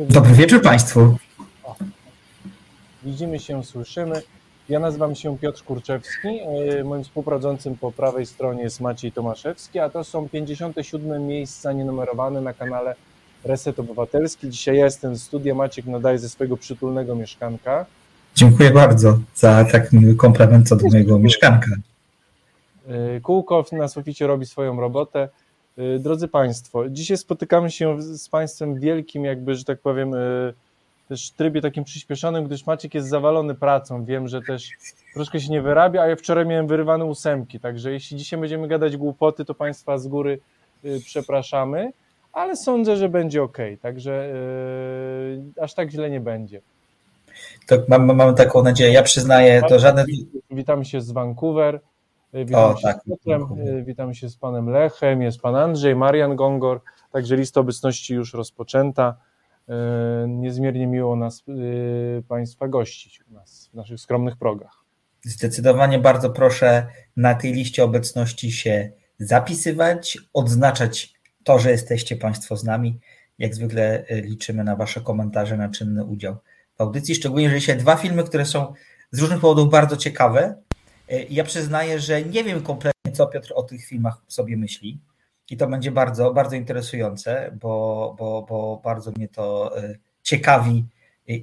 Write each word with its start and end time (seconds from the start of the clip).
Dobry 0.00 0.32
wieczór 0.32 0.62
Państwu. 0.62 1.16
Widzimy 3.02 3.38
się, 3.38 3.64
słyszymy. 3.64 4.22
Ja 4.68 4.78
nazywam 4.78 5.14
się 5.14 5.38
Piotr 5.38 5.64
Kurczewski. 5.64 6.28
E, 6.78 6.84
moim 6.84 7.04
współprowadzącym 7.04 7.76
po 7.76 7.92
prawej 7.92 8.26
stronie 8.26 8.62
jest 8.62 8.80
Maciej 8.80 9.12
Tomaszewski, 9.12 9.78
a 9.78 9.90
to 9.90 10.04
są 10.04 10.28
57 10.28 11.26
miejsca 11.26 11.72
nienumerowane 11.72 12.40
na 12.40 12.52
kanale 12.52 12.94
Reset 13.44 13.78
Obywatelski. 13.78 14.50
Dzisiaj 14.50 14.76
ja 14.76 14.84
jestem 14.84 15.14
w 15.14 15.18
studiu, 15.18 15.54
Maciek 15.54 15.86
nadaje 15.86 16.18
ze 16.18 16.28
swojego 16.28 16.56
przytulnego 16.56 17.14
mieszkanka. 17.14 17.86
Dziękuję 18.34 18.70
bardzo 18.70 19.18
za 19.34 19.64
tak 19.64 19.92
miły 19.92 20.14
komplement 20.14 20.68
co 20.68 20.76
do 20.76 20.88
mojego 20.88 21.18
mieszkanka. 21.18 21.70
E, 22.88 23.20
Kółko 23.20 23.64
na 23.72 23.88
suficie 23.88 24.26
robi 24.26 24.46
swoją 24.46 24.80
robotę. 24.80 25.28
E, 25.78 25.98
drodzy 25.98 26.28
Państwo, 26.28 26.88
dzisiaj 26.88 27.16
spotykamy 27.16 27.70
się 27.70 28.02
z 28.02 28.28
Państwem 28.28 28.80
wielkim, 28.80 29.24
jakby, 29.24 29.54
że 29.54 29.64
tak 29.64 29.80
powiem, 29.80 30.14
też 31.08 31.30
w 31.30 31.34
trybie 31.34 31.60
takim 31.60 31.84
przyspieszonym, 31.84 32.44
gdyż 32.44 32.66
Maciek 32.66 32.94
jest 32.94 33.08
zawalony 33.08 33.54
pracą. 33.54 34.04
Wiem, 34.04 34.28
że 34.28 34.42
też 34.42 34.70
troszkę 35.14 35.40
się 35.40 35.50
nie 35.50 35.62
wyrabia, 35.62 36.02
a 36.02 36.06
ja 36.06 36.16
wczoraj 36.16 36.46
miałem 36.46 36.66
wyrywane 36.66 37.04
ósemki, 37.04 37.60
także 37.60 37.92
jeśli 37.92 38.16
dzisiaj 38.16 38.40
będziemy 38.40 38.68
gadać 38.68 38.96
głupoty, 38.96 39.44
to 39.44 39.54
Państwa 39.54 39.98
z 39.98 40.08
góry 40.08 40.38
y, 40.84 41.00
przepraszamy, 41.04 41.92
ale 42.32 42.56
sądzę, 42.56 42.96
że 42.96 43.08
będzie 43.08 43.42
ok, 43.42 43.58
także 43.82 44.32
yy, 45.56 45.62
aż 45.62 45.74
tak 45.74 45.90
źle 45.90 46.10
nie 46.10 46.20
będzie. 46.20 46.60
Tak, 47.66 47.88
mam, 47.88 48.16
mam 48.16 48.34
taką 48.34 48.62
nadzieję. 48.62 48.92
Ja 48.92 49.02
przyznaję, 49.02 49.62
to 49.68 49.78
żaden. 49.78 50.06
Witamy 50.50 50.84
się 50.84 51.00
z 51.00 51.10
Vancouver. 51.10 51.80
Witamy 52.44 52.74
o, 52.74 52.76
się 52.76 52.82
tak, 52.82 53.00
z 53.00 53.04
Piotrem, 53.04 53.46
witamy 53.84 54.14
się 54.14 54.28
z 54.28 54.36
panem 54.36 54.68
Lechem, 54.70 55.22
jest 55.22 55.40
pan 55.40 55.56
Andrzej, 55.56 55.96
Marian 55.96 56.36
Gongor, 56.36 56.80
także 57.12 57.36
lista 57.36 57.60
obecności 57.60 58.14
już 58.14 58.34
rozpoczęta. 58.34 59.16
E, 59.68 59.74
niezmiernie 60.28 60.86
miło 60.86 61.16
nas, 61.16 61.44
e, 61.48 62.22
Państwa 62.22 62.68
gościć 62.68 63.20
u 63.30 63.34
nas 63.34 63.70
w 63.72 63.74
naszych 63.74 64.00
skromnych 64.00 64.36
progach. 64.36 64.84
Zdecydowanie 65.24 65.98
bardzo 65.98 66.30
proszę 66.30 66.86
na 67.16 67.34
tej 67.34 67.52
liście 67.52 67.84
obecności 67.84 68.52
się 68.52 68.90
zapisywać, 69.18 70.18
odznaczać 70.32 71.14
to, 71.44 71.58
że 71.58 71.70
jesteście 71.70 72.16
Państwo 72.16 72.56
z 72.56 72.64
nami. 72.64 73.00
Jak 73.38 73.54
zwykle 73.54 74.04
e, 74.08 74.20
liczymy 74.20 74.64
na 74.64 74.76
Wasze 74.76 75.00
komentarze, 75.00 75.56
na 75.56 75.68
czynny 75.68 76.04
udział 76.04 76.36
w 76.76 76.80
audycji, 76.80 77.14
szczególnie, 77.14 77.50
że 77.50 77.56
dzisiaj 77.56 77.76
dwa 77.76 77.96
filmy, 77.96 78.24
które 78.24 78.44
są 78.44 78.74
z 79.10 79.20
różnych 79.20 79.40
powodów 79.40 79.70
bardzo 79.70 79.96
ciekawe. 79.96 80.65
Ja 81.30 81.44
przyznaję, 81.44 82.00
że 82.00 82.22
nie 82.22 82.44
wiem 82.44 82.62
kompletnie, 82.62 83.12
co 83.12 83.26
Piotr 83.26 83.52
o 83.54 83.62
tych 83.62 83.86
filmach 83.86 84.22
sobie 84.28 84.56
myśli. 84.56 85.00
I 85.50 85.56
to 85.56 85.66
będzie 85.66 85.90
bardzo, 85.90 86.32
bardzo 86.32 86.56
interesujące, 86.56 87.50
bo, 87.60 88.14
bo, 88.18 88.46
bo 88.48 88.80
bardzo 88.84 89.10
mnie 89.16 89.28
to 89.28 89.78
e, 89.78 89.94
ciekawi, 90.22 90.84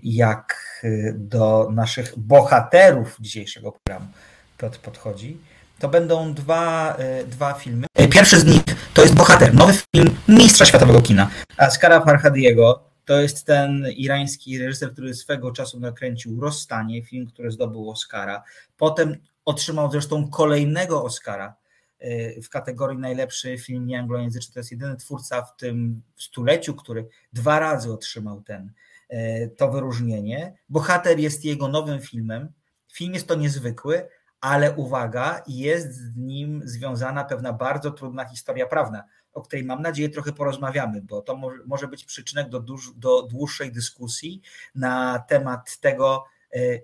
jak 0.03 0.80
e, 0.84 1.14
do 1.14 1.69
naszych 1.72 2.19
bohaterów 2.19 3.17
dzisiejszego 3.19 3.72
programu 3.72 4.11
Piotr 4.58 4.80
podchodzi. 4.80 5.38
To 5.80 5.89
będą 5.89 6.34
dwa, 6.34 6.95
e, 6.95 7.23
dwa 7.23 7.53
filmy. 7.53 7.88
Pierwszy 8.11 8.39
z 8.39 8.45
nich 8.45 8.64
to 8.94 9.02
jest 9.02 9.16
bohater, 9.16 9.53
nowy 9.53 9.73
film 9.95 10.16
mistrza 10.28 10.66
światowego 10.66 11.02
kina, 11.02 11.30
Askara 11.58 12.02
Farhadiego. 12.02 12.84
To 13.06 13.22
jest 13.22 13.45
ten 13.45 13.88
irański 13.95 14.59
reżyser, 14.59 14.94
który 14.94 15.14
swego 15.14 15.52
czasu 15.52 15.80
nakręcił 15.80 16.41
Rozstanie, 16.41 17.03
film, 17.03 17.28
który 17.28 17.52
zdobył 17.52 17.89
Oscara. 17.89 18.44
Potem 18.78 19.17
otrzymał 19.46 19.92
zresztą 19.92 20.30
kolejnego 20.30 21.04
Oscara 21.04 21.56
Y, 22.04 22.42
w 22.42 22.50
kategorii 22.50 23.00
najlepszy 23.00 23.58
film 23.58 23.88
nieanglojęzyczny. 23.88 24.54
To 24.54 24.60
jest 24.60 24.72
jedyny 24.72 24.96
twórca 24.96 25.42
w 25.42 25.56
tym 25.56 26.02
stuleciu, 26.16 26.74
który 26.74 27.08
dwa 27.34 27.60
razy 27.60 27.94
otrzymał 27.94 28.42
ten, 28.42 28.72
y, 29.14 29.52
to 29.58 29.72
wyróżnienie. 29.72 30.58
Bohater 30.70 31.20
jest 31.20 31.46
jego 31.46 31.68
nowym 31.68 32.02
filmem. 32.02 32.52
Film 32.94 33.14
jest 33.14 33.28
to 33.28 33.36
niezwykły, 33.36 34.08
ale 34.42 34.76
uwaga, 34.76 35.44
jest 35.48 35.96
z 35.96 36.18
nim 36.18 36.62
związana 36.66 37.24
pewna 37.24 37.53
bardzo 37.53 37.92
trudna 37.92 38.26
historia 38.26 38.68
prawna, 38.68 39.03
o 39.34 39.42
której 39.42 39.66
mam 39.66 39.82
nadzieję 39.82 40.09
trochę 40.09 40.32
porozmawiamy, 40.32 41.02
bo 41.02 41.22
to 41.22 41.40
może 41.66 41.88
być 41.88 42.06
przyczynek 42.06 42.50
do, 42.50 42.66
do 42.96 43.22
dłuższej 43.22 43.72
dyskusji 43.72 44.42
na 44.76 45.20
temat 45.20 45.80
tego, 45.80 46.24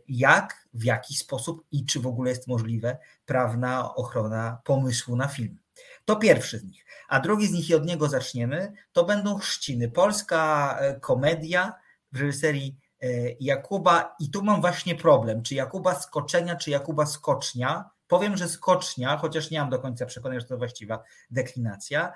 jak, 0.08 0.68
w 0.74 0.84
jaki 0.84 1.16
sposób 1.16 1.66
i 1.72 1.86
czy 1.86 2.00
w 2.00 2.08
ogóle 2.08 2.30
jest 2.30 2.48
możliwe 2.48 2.98
prawna 3.26 3.96
ochrona 3.96 4.62
pomysłu 4.64 5.16
na 5.16 5.28
film. 5.28 5.60
To 6.06 6.16
pierwszy 6.16 6.60
z 6.60 6.64
nich. 6.64 6.86
A 7.10 7.20
drugi 7.20 7.48
z 7.48 7.52
nich, 7.52 7.70
i 7.70 7.76
od 7.76 7.86
niego 7.86 8.10
zaczniemy, 8.10 8.74
to 8.92 9.06
będą 9.06 9.38
Chrzciny. 9.38 9.92
Polska 9.92 10.78
e, 10.80 11.00
komedia 11.00 11.74
w 12.12 12.22
reżyserii 12.22 12.78
e, 13.02 13.08
Jakuba, 13.40 14.16
i 14.20 14.32
tu 14.32 14.44
mam 14.44 14.62
właśnie 14.62 14.96
problem, 14.96 15.44
czy 15.44 15.56
Jakuba 15.56 15.96
Skoczenia, 15.96 16.56
czy 16.56 16.70
Jakuba 16.72 17.06
Skocznia. 17.06 17.90
Powiem, 18.08 18.38
że 18.38 18.50
Skocznia, 18.50 19.18
chociaż 19.18 19.52
nie 19.52 19.60
mam 19.60 19.70
do 19.70 19.80
końca 19.80 20.06
przekonania, 20.06 20.40
że 20.40 20.46
to 20.46 20.58
właściwa 20.58 21.04
deklinacja. 21.32 22.14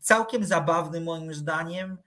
Całkiem 0.00 0.44
zabawny 0.44 1.00
moim 1.00 1.34
zdaniem 1.34 1.98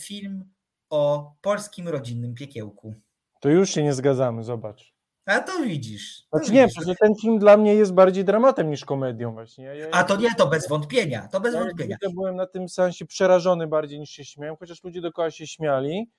film 0.00 0.44
o 0.90 1.34
polskim 1.40 1.88
rodzinnym 1.88 2.34
piekiełku. 2.34 2.94
To 3.42 3.48
już 3.48 3.70
się 3.70 3.82
nie 3.82 3.92
zgadzamy, 3.92 4.44
zobacz. 4.44 4.94
A 5.26 5.40
to 5.40 5.62
widzisz. 5.62 6.22
To 6.30 6.38
znaczy 6.38 6.52
widzisz. 6.52 6.76
nie, 6.76 6.84
że 6.86 6.94
ten 6.94 7.14
film 7.14 7.38
dla 7.38 7.56
mnie 7.56 7.74
jest 7.74 7.94
bardziej 7.94 8.24
dramatem 8.24 8.70
niż 8.70 8.84
komedią 8.84 9.32
właśnie. 9.32 9.64
Ja, 9.64 9.74
ja, 9.74 9.88
A 9.92 10.04
to 10.04 10.16
nie, 10.16 10.34
to 10.34 10.46
bez 10.46 10.68
wątpienia, 10.68 11.28
to 11.28 11.40
bez 11.40 11.54
ja 11.54 11.60
wątpienia. 11.60 11.96
Ja 12.02 12.10
byłem 12.14 12.36
na 12.36 12.46
tym 12.46 12.68
sensie 12.68 13.06
przerażony 13.06 13.66
bardziej 13.66 14.00
niż 14.00 14.10
się 14.10 14.24
śmiałem, 14.24 14.56
chociaż 14.56 14.84
ludzie 14.84 15.00
dookoła 15.00 15.30
się 15.30 15.46
śmiali. 15.46 16.10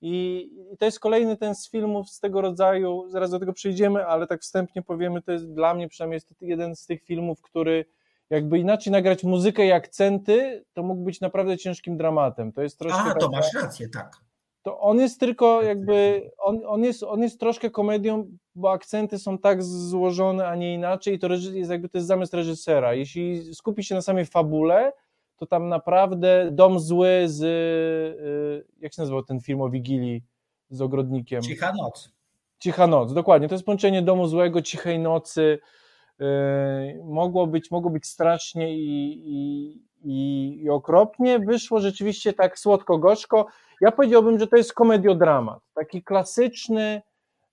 I, 0.00 0.48
I, 0.72 0.76
to 0.76 0.84
jest 0.84 1.00
kolejny 1.00 1.36
ten 1.36 1.54
z 1.54 1.70
filmów 1.70 2.10
z 2.10 2.20
tego 2.20 2.40
rodzaju, 2.40 3.08
zaraz 3.08 3.30
do 3.30 3.38
tego 3.38 3.52
przejdziemy, 3.52 4.06
ale 4.06 4.26
tak 4.26 4.40
wstępnie 4.40 4.82
powiemy, 4.82 5.22
to 5.22 5.32
jest 5.32 5.52
dla 5.52 5.74
mnie 5.74 5.88
przynajmniej 5.88 6.16
jest 6.16 6.34
jeden 6.40 6.76
z 6.76 6.86
tych 6.86 7.02
filmów, 7.02 7.42
który 7.42 7.84
jakby 8.30 8.58
inaczej 8.58 8.92
nagrać 8.92 9.24
muzykę 9.24 9.66
i 9.66 9.72
akcenty, 9.72 10.64
to 10.72 10.82
mógł 10.82 11.04
być 11.04 11.20
naprawdę 11.20 11.58
ciężkim 11.58 11.96
dramatem. 11.96 12.52
To 12.52 12.62
jest 12.62 12.78
troszkę. 12.78 13.00
A, 13.00 13.14
to 13.14 13.28
masz 13.28 13.54
rację, 13.54 13.88
tak 13.88 14.25
to 14.66 14.80
on 14.80 14.98
jest 14.98 15.20
tylko 15.20 15.62
jakby, 15.62 16.30
on, 16.38 16.60
on, 16.66 16.84
jest, 16.84 17.02
on 17.02 17.22
jest 17.22 17.40
troszkę 17.40 17.70
komedią, 17.70 18.26
bo 18.54 18.72
akcenty 18.72 19.18
są 19.18 19.38
tak 19.38 19.62
złożone, 19.62 20.48
a 20.48 20.56
nie 20.56 20.74
inaczej 20.74 21.14
i 21.14 21.18
to 21.18 21.28
jest 21.32 21.70
jakby 21.70 21.88
to 21.88 21.98
jest 21.98 22.08
zamysł 22.08 22.36
reżysera. 22.36 22.94
Jeśli 22.94 23.54
skupi 23.54 23.84
się 23.84 23.94
na 23.94 24.02
samej 24.02 24.26
fabule, 24.26 24.92
to 25.36 25.46
tam 25.46 25.68
naprawdę 25.68 26.48
Dom 26.52 26.80
Zły 26.80 27.22
z, 27.26 27.42
y, 27.42 28.66
jak 28.80 28.94
się 28.94 29.02
nazywał 29.02 29.22
ten 29.22 29.40
film 29.40 29.60
o 29.60 29.70
Wigilii 29.70 30.22
z 30.70 30.80
Ogrodnikiem? 30.80 31.42
Cicha 31.42 31.72
Noc. 31.72 32.12
Cicha 32.58 32.86
Noc, 32.86 33.12
dokładnie. 33.12 33.48
To 33.48 33.54
jest 33.54 33.64
połączenie 33.64 34.02
Domu 34.02 34.26
Złego, 34.26 34.62
Cichej 34.62 34.98
Nocy. 34.98 35.58
Yy, 36.18 36.26
mogło 37.04 37.46
być, 37.46 37.70
mogło 37.70 37.90
być 37.90 38.06
strasznie 38.06 38.76
i, 38.76 39.22
i, 39.26 39.72
i, 40.04 40.62
i 40.62 40.70
okropnie. 40.70 41.38
Wyszło 41.38 41.80
rzeczywiście 41.80 42.32
tak 42.32 42.58
słodko-gorzko. 42.58 43.46
Ja 43.80 43.92
powiedziałbym, 43.92 44.38
że 44.38 44.46
to 44.46 44.56
jest 44.56 44.72
komediodramat. 44.72 45.58
Taki 45.74 46.02
klasyczny 46.02 47.02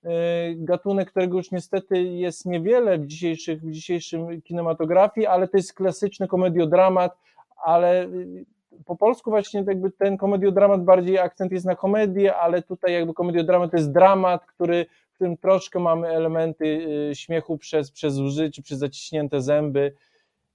y, 0.06 0.10
gatunek, 0.56 1.10
którego 1.12 1.38
już 1.38 1.52
niestety 1.52 2.04
jest 2.04 2.46
niewiele 2.46 2.98
w, 2.98 3.08
dzisiejszych, 3.08 3.62
w 3.62 3.72
dzisiejszym 3.72 4.42
kinematografii, 4.42 5.28
ale 5.28 5.48
to 5.48 5.58
jest 5.58 5.74
klasyczny 5.74 6.28
komediodramat, 6.28 7.18
ale 7.66 8.06
y, 8.06 8.46
po 8.86 8.96
polsku 8.96 9.30
właśnie 9.30 9.64
jakby 9.68 9.92
ten 9.92 10.18
komediodramat 10.18 10.84
bardziej 10.84 11.20
akcent 11.20 11.52
jest 11.52 11.66
na 11.66 11.76
komedię, 11.76 12.36
ale 12.36 12.62
tutaj 12.62 12.94
jakby 12.94 13.14
komediodramat 13.14 13.72
to 13.72 13.78
jest 13.78 13.92
dramat, 13.92 14.46
który, 14.46 14.86
w 15.12 15.16
którym 15.16 15.38
troszkę 15.38 15.80
mamy 15.80 16.08
elementy 16.08 16.66
y, 17.12 17.16
śmiechu 17.16 17.58
przez, 17.58 17.92
przez 17.92 18.18
łzy, 18.18 18.52
czy 18.52 18.62
przez 18.62 18.80
zaciśnięte 18.80 19.42
zęby 19.42 19.94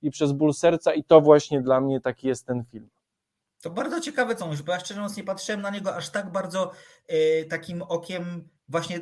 i 0.02 0.10
przez 0.10 0.32
ból 0.32 0.52
serca 0.52 0.94
i 0.94 1.04
to 1.04 1.20
właśnie 1.20 1.60
dla 1.60 1.80
mnie 1.80 2.00
taki 2.00 2.28
jest 2.28 2.46
ten 2.46 2.64
film. 2.64 2.88
To 3.62 3.70
bardzo 3.70 4.00
ciekawe 4.00 4.36
co 4.36 4.46
mówisz, 4.46 4.62
bo 4.62 4.72
ja 4.72 4.80
szczerze 4.80 5.00
mówiąc 5.00 5.16
nie 5.16 5.24
patrzyłem 5.24 5.62
na 5.62 5.70
niego 5.70 5.96
aż 5.96 6.10
tak 6.10 6.32
bardzo 6.32 6.72
y, 7.12 7.46
takim 7.50 7.82
okiem 7.82 8.48
właśnie 8.68 9.00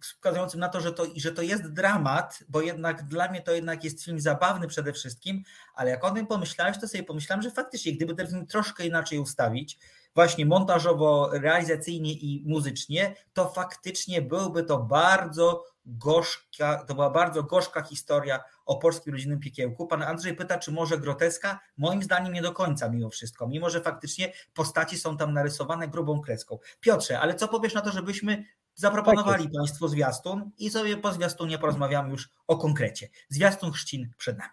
wskazującym 0.00 0.60
na 0.60 0.68
to 0.68 0.80
że, 0.80 0.92
to, 0.92 1.06
że 1.16 1.32
to 1.32 1.42
jest 1.42 1.72
dramat, 1.72 2.44
bo 2.48 2.60
jednak 2.60 3.02
dla 3.02 3.28
mnie 3.28 3.42
to 3.42 3.52
jednak 3.52 3.84
jest 3.84 4.04
film 4.04 4.20
zabawny 4.20 4.68
przede 4.68 4.92
wszystkim, 4.92 5.42
ale 5.74 5.90
jak 5.90 6.04
o 6.04 6.10
tym 6.10 6.26
pomyślałeś, 6.26 6.78
to 6.78 6.88
sobie 6.88 7.04
pomyślałem, 7.04 7.42
że 7.42 7.50
faktycznie 7.50 7.92
gdyby 7.92 8.14
ten 8.14 8.26
film 8.26 8.46
troszkę 8.46 8.86
inaczej 8.86 9.18
ustawić, 9.18 9.78
właśnie 10.14 10.46
montażowo, 10.46 11.30
realizacyjnie 11.32 12.12
i 12.12 12.44
muzycznie, 12.46 13.14
to 13.32 13.48
faktycznie 13.48 14.22
byłby 14.22 14.64
to 14.64 14.78
bardzo 14.78 15.64
gorzka, 15.86 16.84
to 16.84 16.94
była 16.94 17.10
bardzo 17.10 17.42
gorzka 17.42 17.82
historia 17.82 18.40
o 18.70 18.76
polskim 18.76 19.12
rodzinnym 19.12 19.40
piekiełku. 19.40 19.86
Pan 19.86 20.02
Andrzej 20.02 20.36
pyta, 20.36 20.58
czy 20.58 20.72
może 20.72 20.98
groteska? 20.98 21.60
Moim 21.76 22.02
zdaniem 22.02 22.32
nie 22.32 22.42
do 22.42 22.52
końca 22.52 22.88
mimo 22.88 23.10
wszystko, 23.10 23.48
mimo 23.48 23.70
że 23.70 23.80
faktycznie 23.80 24.32
postaci 24.54 24.98
są 24.98 25.16
tam 25.16 25.32
narysowane 25.32 25.88
grubą 25.88 26.20
kreską. 26.20 26.58
Piotrze, 26.80 27.20
ale 27.20 27.34
co 27.34 27.48
powiesz 27.48 27.74
na 27.74 27.80
to, 27.80 27.92
żebyśmy 27.92 28.44
zaproponowali 28.74 29.44
tak 29.44 29.52
Państwu 29.52 29.88
zwiastun 29.88 30.50
i 30.58 30.70
sobie 30.70 30.96
po 30.96 31.12
zwiastunie 31.12 31.58
porozmawiamy 31.58 32.10
już 32.10 32.30
o 32.46 32.56
konkrecie. 32.56 33.08
Zwiastun 33.28 33.72
chrzcin 33.72 34.10
przed 34.18 34.38
nami. 34.38 34.52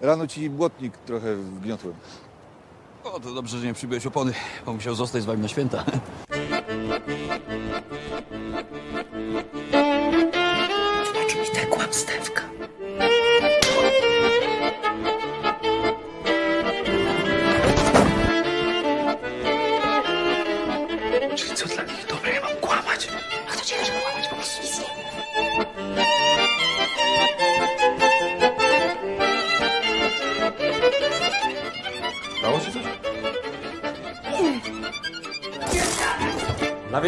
Rano 0.00 0.26
ci 0.26 0.50
błotnik 0.50 0.96
trochę 0.96 1.36
wgniotłem. 1.36 1.94
O, 3.04 3.20
to 3.20 3.34
dobrze, 3.34 3.58
że 3.58 3.66
nie 3.66 3.74
przybyłeś 3.74 4.06
opony, 4.06 4.32
bo 4.66 4.72
musiał 4.72 4.94
zostać 4.94 5.22
z 5.22 5.26
wami 5.26 5.42
na 5.42 5.48
święta. 5.48 5.84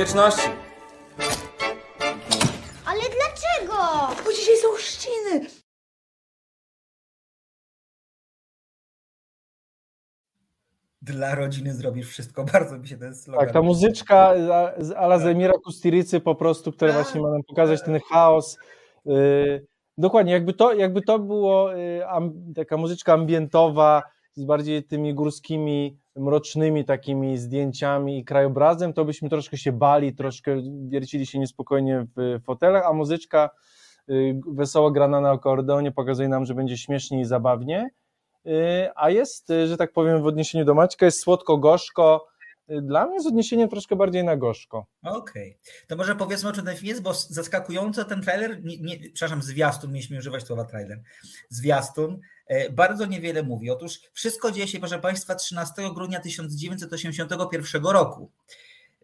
wieczności. 0.05 0.49
Ale 2.87 3.01
dlaczego? 3.01 3.77
Bo 4.25 4.33
dzisiaj 4.33 4.57
są 4.57 4.69
chrzciny. 4.77 5.47
Dla 11.03 11.35
rodziny 11.35 11.75
zrobisz 11.75 12.09
wszystko. 12.09 12.45
Bardzo 12.53 12.79
mi 12.79 12.89
się 12.89 12.97
ten 12.97 13.15
slogan. 13.15 13.41
Tak, 13.41 13.53
ta 13.53 13.63
muzyczka 13.63 14.35
z- 14.79 14.93
Ala 14.93 15.19
Zemira 15.19 15.53
Kustiricy 15.65 16.21
po 16.21 16.35
prostu, 16.35 16.73
która 16.73 16.93
Tak. 16.93 17.03
właśnie 17.03 17.21
ma 17.21 17.31
nam 17.31 17.43
pokazać 17.49 17.83
ten 17.83 18.01
chaos. 18.11 18.59
y, 19.07 19.67
Dokładnie, 19.99 20.33
jakby 20.33 20.53
to, 20.53 20.73
jakby 20.75 21.03
to 21.03 21.19
było 21.19 21.75
y, 21.79 22.01
taka 22.57 22.77
muzyczka 22.77 23.13
ambientowa 23.13 24.03
z 24.35 24.45
bardziej 24.45 24.85
tymi 24.85 25.15
górskimi, 25.15 25.99
mrocznymi 26.17 26.85
takimi 26.85 27.39
zdjęciami 27.39 28.19
i 28.19 28.25
krajobrazem, 28.25 28.93
to 28.93 29.05
byśmy 29.05 29.29
troszkę 29.29 29.57
się 29.59 29.73
bali, 29.73 30.15
troszkę 30.15 30.57
wiercili 30.89 31.27
się 31.27 31.39
niespokojnie 31.39 32.07
w 32.17 32.41
fotelach, 32.45 32.87
a 32.87 32.93
muzyczka 32.93 33.51
y, 34.11 34.41
wesoło 34.47 34.91
grana 34.91 35.21
na 35.21 35.31
akordeonie 35.31 35.93
pokazuje 35.93 36.29
nam, 36.29 36.45
że 36.45 36.55
będzie 36.55 36.79
śmiesznie 36.79 37.21
i 37.21 37.25
zabawnie. 37.25 37.91
Y, 38.47 38.89
A 38.97 39.11
jest, 39.11 39.51
y, 39.51 39.67
że 39.67 39.77
tak 39.77 39.93
powiem, 39.93 40.23
w 40.23 40.27
odniesieniu 40.27 40.65
do 40.65 40.75
Maćka, 40.75 41.07
jest 41.07 41.21
słodko-gorzko. 41.21 42.27
Dla 42.83 43.07
mnie 43.07 43.21
z 43.21 43.27
odniesieniem 43.27 43.69
troszkę 43.69 43.97
bardziej 43.97 44.25
na 44.25 44.37
gorzko. 44.37 44.87
Okej. 45.03 45.59
To 45.89 45.97
może 45.97 46.17
powiedzmy 46.17 46.49
o 46.49 46.53
czym 46.53 46.65
ten 46.65 46.77
film 46.77 46.89
jest, 46.89 47.03
bo 47.03 47.15
zaskakująco 47.15 48.05
ten 48.05 48.23
trailer, 48.23 48.65
nie, 48.65 48.79
nie, 48.79 48.97
przepraszam, 49.13 49.43
zwiastun, 49.43 49.93
mieliśmy 49.93 50.19
używać 50.19 50.47
słowa 50.47 50.65
trailer, 50.65 51.03
zwiastun, 51.49 52.21
bardzo 52.73 53.07
niewiele 53.07 53.43
mówi. 53.43 53.71
Otóż 53.71 54.01
wszystko 54.13 54.51
dzieje 54.51 54.69
się, 54.69 54.79
proszę 54.79 54.99
Państwa, 54.99 55.35
13 55.35 55.83
grudnia 55.95 56.21
1981 56.21 57.85
roku. 57.85 58.31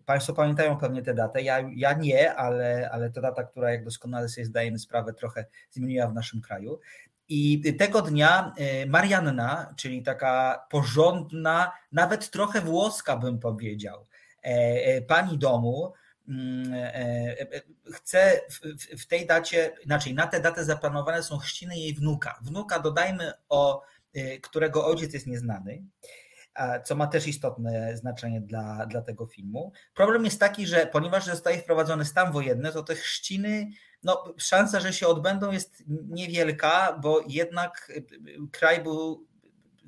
Państwo 0.07 0.33
pamiętają 0.33 0.79
pewnie 0.79 1.03
tę 1.03 1.15
datę, 1.15 1.43
ja, 1.43 1.71
ja 1.75 1.93
nie, 1.93 2.35
ale, 2.35 2.91
ale 2.93 3.11
to 3.11 3.21
data, 3.21 3.45
która 3.45 3.71
jak 3.71 3.85
doskonale 3.85 4.29
sobie 4.29 4.45
zdajemy 4.45 4.79
sprawę, 4.79 5.13
trochę 5.13 5.45
zmieniła 5.71 6.07
w 6.09 6.15
naszym 6.15 6.41
kraju. 6.41 6.81
I 7.29 7.75
tego 7.79 8.03
dnia 8.03 8.53
e, 8.57 8.87
Marianna, 8.87 9.75
czyli 9.77 10.03
taka 10.03 10.65
porządna, 10.71 11.73
nawet 11.93 12.31
trochę 12.31 12.61
włoska 12.61 13.17
bym 13.17 13.39
powiedział, 13.39 14.07
e, 14.45 14.49
e, 14.49 15.03
pani 15.03 15.39
domu, 15.39 15.87
e, 15.87 15.91
e, 15.91 16.06
chce 17.93 18.41
w, 18.51 18.61
w- 18.61 19.03
w 19.03 19.07
tej 19.07 19.27
dacie, 19.27 19.73
inaczej 19.85 20.15
na 20.15 20.27
tę 20.27 20.41
datę 20.41 20.65
zaplanowane 20.65 21.23
są 21.23 21.39
chrzciny 21.39 21.79
jej 21.79 21.95
wnuka. 21.95 22.39
Wnuka 22.43 22.79
dodajmy 22.79 23.33
o, 23.49 23.83
e, 24.15 24.39
którego 24.39 24.87
ojciec 24.87 25.15
jest 25.15 25.27
nieznany, 25.27 25.83
co 26.85 26.95
ma 26.97 27.07
też 27.07 27.27
istotne 27.27 27.97
znaczenie 27.97 28.41
dla, 28.41 28.87
dla 28.87 29.03
tego 29.03 29.27
filmu. 29.27 29.73
Problem 29.95 30.25
jest 30.25 30.41
taki, 30.41 30.67
że 30.67 30.87
ponieważ 30.87 31.25
zostaje 31.25 31.59
wprowadzony 31.59 32.05
stan 32.05 32.33
wojenny, 32.33 32.73
to 32.73 32.83
te 32.83 32.95
chrzciny, 32.95 33.69
no 34.03 34.35
szansa, 34.39 34.81
że 34.81 34.93
się 34.93 35.07
odbędą 35.07 35.53
jest 35.53 35.83
niewielka, 36.09 36.99
bo 37.03 37.21
jednak 37.29 37.93
e, 37.97 38.01
kraj 38.53 38.83
był 38.83 39.27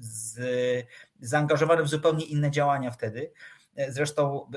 z, 0.01 0.39
zaangażowany 1.21 1.83
w 1.83 1.89
zupełnie 1.89 2.25
inne 2.25 2.51
działania 2.51 2.91
wtedy. 2.91 3.33
Zresztą 3.89 4.51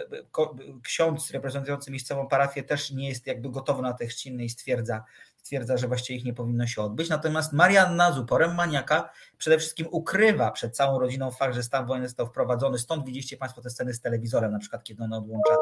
ksiądz 0.84 1.32
reprezentujący 1.32 1.92
miejscową 1.92 2.28
parafię 2.28 2.64
też 2.64 2.92
nie 2.92 3.10
jest 3.10 3.28
jakby 3.28 3.50
gotowy 3.50 3.82
na 3.82 3.94
te 3.94 4.08
chrzciny 4.08 4.44
i 4.44 4.50
stwierdza, 4.50 5.04
stwierdza, 5.38 5.78
że 5.78 5.88
właściwie 5.88 6.20
ich 6.20 6.26
nie 6.26 6.34
powinno 6.34 6.68
się 6.68 6.82
odbyć. 6.82 7.10
Natomiast 7.10 7.54
Marianna 7.54 8.12
z 8.12 8.18
uporem 8.18 8.56
maniaka 8.56 9.10
przede 9.38 9.58
wszystkim 9.58 9.88
ukrywa 9.92 10.52
przed 10.52 10.76
całą 10.76 11.00
rodziną 11.00 11.32
fakt, 11.32 11.56
że 11.56 11.64
stan 11.64 11.86
wojenny 11.86 12.08
został 12.08 12.28
wprowadzony. 12.28 12.80
Stąd 12.80 13.06
widzieliście 13.06 13.38
Państwo 13.38 13.62
te 13.62 13.70
sceny 13.70 13.94
z 13.94 14.02
telewizorem, 14.02 14.52
na 14.52 14.60
przykład 14.60 14.84
kiedy 14.84 15.04
on 15.04 15.14
odłącza 15.14 15.56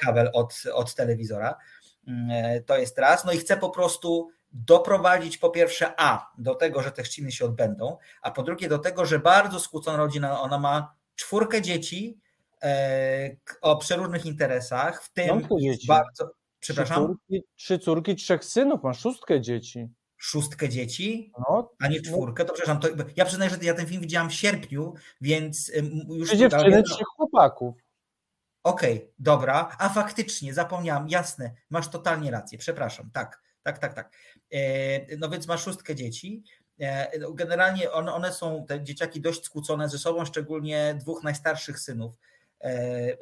kabel 0.00 0.30
od, 0.32 0.54
od 0.72 0.94
telewizora. 0.94 1.56
Mm, 2.06 2.64
To 2.64 2.78
jest 2.78 2.98
raz. 2.98 3.24
No 3.24 3.32
i 3.32 3.38
chce 3.38 3.56
po 3.56 3.70
prostu 3.70 4.30
doprowadzić 4.52 5.38
po 5.38 5.50
pierwsze 5.50 5.94
A 5.96 6.32
do 6.38 6.54
tego, 6.54 6.82
że 6.82 6.90
te 6.90 7.02
chrzciny 7.02 7.32
się 7.32 7.44
odbędą, 7.44 7.96
a 8.22 8.30
po 8.30 8.42
drugie 8.42 8.68
do 8.68 8.78
tego, 8.78 9.06
że 9.06 9.18
bardzo 9.18 9.60
skłócona 9.60 9.96
rodzina, 9.96 10.40
ona 10.40 10.58
ma 10.58 10.94
czwórkę 11.14 11.62
dzieci 11.62 12.18
o 13.60 13.76
przeróżnych 13.76 14.26
interesach, 14.26 15.02
w 15.02 15.12
tym 15.12 15.48
bardzo, 15.88 16.24
Trzy 16.24 16.32
przepraszam, 16.60 17.06
córki, 17.06 17.44
trzy 17.56 17.78
córki, 17.78 18.16
trzech 18.16 18.44
synów, 18.44 18.82
ma 18.82 18.94
szóstkę 18.94 19.40
dzieci. 19.40 19.88
szóstkę 20.16 20.68
dzieci, 20.68 21.32
No, 21.38 21.70
a 21.80 21.88
nie 21.88 22.00
czwórkę, 22.00 22.44
to 22.44 22.52
przepraszam, 22.52 22.80
to, 22.80 22.88
ja 23.16 23.24
przyznaję, 23.24 23.50
że 23.50 23.56
ja 23.62 23.74
ten 23.74 23.86
film 23.86 24.02
widziałam 24.02 24.30
w 24.30 24.34
sierpniu, 24.34 24.94
więc 25.20 25.72
już... 26.08 26.28
trzy 26.28 26.38
dziewczyny, 26.38 26.82
trzech 26.82 27.06
chłopaków. 27.16 27.74
Okej, 28.64 29.10
dobra, 29.18 29.76
a 29.78 29.88
faktycznie, 29.88 30.54
zapomniałam, 30.54 31.08
jasne, 31.08 31.54
masz 31.70 31.88
totalnie 31.88 32.30
rację, 32.30 32.58
przepraszam, 32.58 33.10
tak, 33.12 33.42
tak, 33.62 33.78
tak, 33.78 33.94
tak. 33.94 34.16
E, 34.52 35.16
No 35.16 35.28
więc 35.28 35.46
masz 35.46 35.62
szóstkę 35.64 35.94
dzieci. 35.94 36.42
E, 36.80 37.18
no 37.18 37.32
Generalnie 37.32 37.90
one, 37.90 38.12
one 38.14 38.32
są, 38.32 38.64
te 38.68 38.84
dzieciaki 38.84 39.20
dość 39.20 39.44
skłócone 39.44 39.88
ze 39.88 39.98
sobą, 39.98 40.24
szczególnie 40.24 40.96
dwóch 41.00 41.22
najstarszych 41.22 41.80
synów 41.80 42.14
e, 42.14 42.31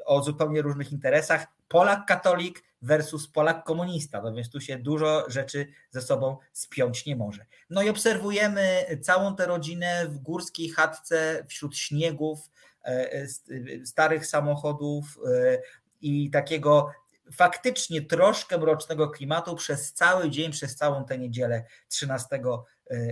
o 0.07 0.23
zupełnie 0.23 0.63
różnych 0.63 0.93
interesach. 0.93 1.47
Polak 1.69 2.07
katolik 2.07 2.63
versus 2.83 3.29
Polak 3.29 3.65
komunista, 3.65 4.23
no 4.23 4.33
więc 4.35 4.51
tu 4.51 4.61
się 4.61 4.79
dużo 4.79 5.25
rzeczy 5.31 5.67
ze 5.91 6.03
sobą 6.03 6.37
spiąć 6.53 7.07
nie 7.07 7.17
może. 7.17 7.47
No 7.71 7.83
i 7.83 7.89
obserwujemy 7.89 8.85
całą 9.03 9.37
tę 9.37 9.47
rodzinę 9.47 10.07
w 10.09 10.19
górskiej 10.19 10.69
chatce 10.69 11.45
wśród 11.49 11.77
śniegów, 11.77 12.51
e, 12.85 13.13
s- 13.13 13.45
starych 13.85 14.27
samochodów 14.27 15.19
e, 15.27 15.59
i 16.01 16.31
takiego 16.31 16.91
faktycznie 17.33 18.03
troszkę 18.03 18.59
mrocznego 18.59 19.09
klimatu 19.11 19.57
przez 19.57 19.93
cały 19.93 20.31
dzień, 20.31 20.53
przez 20.53 20.77
całą 20.77 21.05
tę 21.05 21.19
niedzielę 21.19 21.65
13 21.89 22.41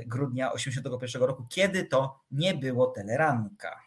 grudnia 0.06 0.50
1981 0.50 1.22
roku, 1.22 1.46
kiedy 1.50 1.84
to 1.84 2.20
nie 2.30 2.54
było 2.54 2.86
teleranka. 2.86 3.80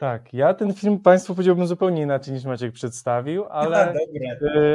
Tak, 0.00 0.34
ja 0.34 0.54
ten 0.54 0.74
film 0.74 0.98
Państwu 0.98 1.34
powiedziałbym 1.34 1.66
zupełnie 1.66 2.02
inaczej 2.02 2.34
niż 2.34 2.44
Maciek 2.44 2.72
przedstawił, 2.72 3.44
ale, 3.50 3.94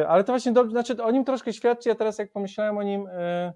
y, 0.02 0.08
ale 0.08 0.24
to 0.24 0.32
właśnie 0.32 0.52
dobrze, 0.52 0.72
znaczy 0.72 1.04
o 1.04 1.12
nim 1.12 1.26
troszkę 1.26 1.54
świadczy, 1.54 1.90
ja 1.90 1.96
teraz 1.96 2.18
jak 2.18 2.32
pomyślałem 2.32 2.78
o 2.78 2.84
nim, 2.84 3.08
y, 3.08 3.54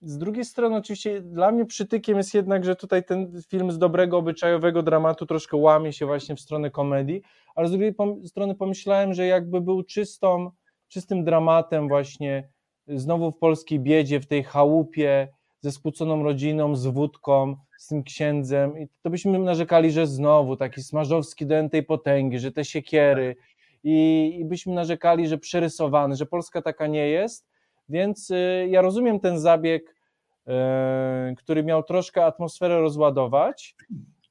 z 0.00 0.18
drugiej 0.18 0.44
strony 0.44 0.76
oczywiście 0.76 1.20
dla 1.20 1.52
mnie 1.52 1.66
przytykiem 1.66 2.16
jest 2.16 2.34
jednak, 2.34 2.64
że 2.64 2.76
tutaj 2.76 3.04
ten 3.04 3.42
film 3.48 3.70
z 3.70 3.78
dobrego 3.78 4.18
obyczajowego 4.18 4.82
dramatu 4.82 5.26
troszkę 5.26 5.56
łamie 5.56 5.92
się 5.92 6.06
właśnie 6.06 6.36
w 6.36 6.40
stronę 6.40 6.70
komedii, 6.70 7.22
ale 7.54 7.68
z 7.68 7.70
drugiej 7.70 7.94
pom- 7.94 8.26
strony 8.26 8.54
pomyślałem, 8.54 9.14
że 9.14 9.26
jakby 9.26 9.60
był 9.60 9.82
czystą, 9.82 10.50
czystym 10.88 11.24
dramatem 11.24 11.88
właśnie 11.88 12.48
znowu 12.86 13.32
w 13.32 13.38
polskiej 13.38 13.80
biedzie, 13.80 14.20
w 14.20 14.26
tej 14.26 14.44
chałupie, 14.44 15.28
ze 15.60 15.72
skłóconą 15.72 16.22
rodziną, 16.22 16.76
z 16.76 16.86
wódką, 16.86 17.56
z 17.78 17.86
tym 17.86 18.02
księdzem. 18.02 18.78
I 18.78 18.88
to 19.02 19.10
byśmy 19.10 19.38
narzekali, 19.38 19.92
że 19.92 20.06
znowu 20.06 20.56
taki 20.56 20.82
smażowski 20.82 21.46
do 21.46 21.68
tej 21.68 21.82
potęgi, 21.82 22.38
że 22.38 22.52
te 22.52 22.64
siekiery. 22.64 23.36
I, 23.84 24.36
i 24.40 24.44
byśmy 24.44 24.74
narzekali, 24.74 25.28
że 25.28 25.38
przerysowany, 25.38 26.16
że 26.16 26.26
Polska 26.26 26.62
taka 26.62 26.86
nie 26.86 27.08
jest, 27.08 27.48
więc 27.88 28.30
y, 28.30 28.68
ja 28.70 28.82
rozumiem 28.82 29.20
ten 29.20 29.38
zabieg, 29.38 29.96
y, 30.48 30.52
który 31.36 31.64
miał 31.64 31.82
troszkę 31.82 32.24
atmosferę 32.24 32.80
rozładować 32.80 33.76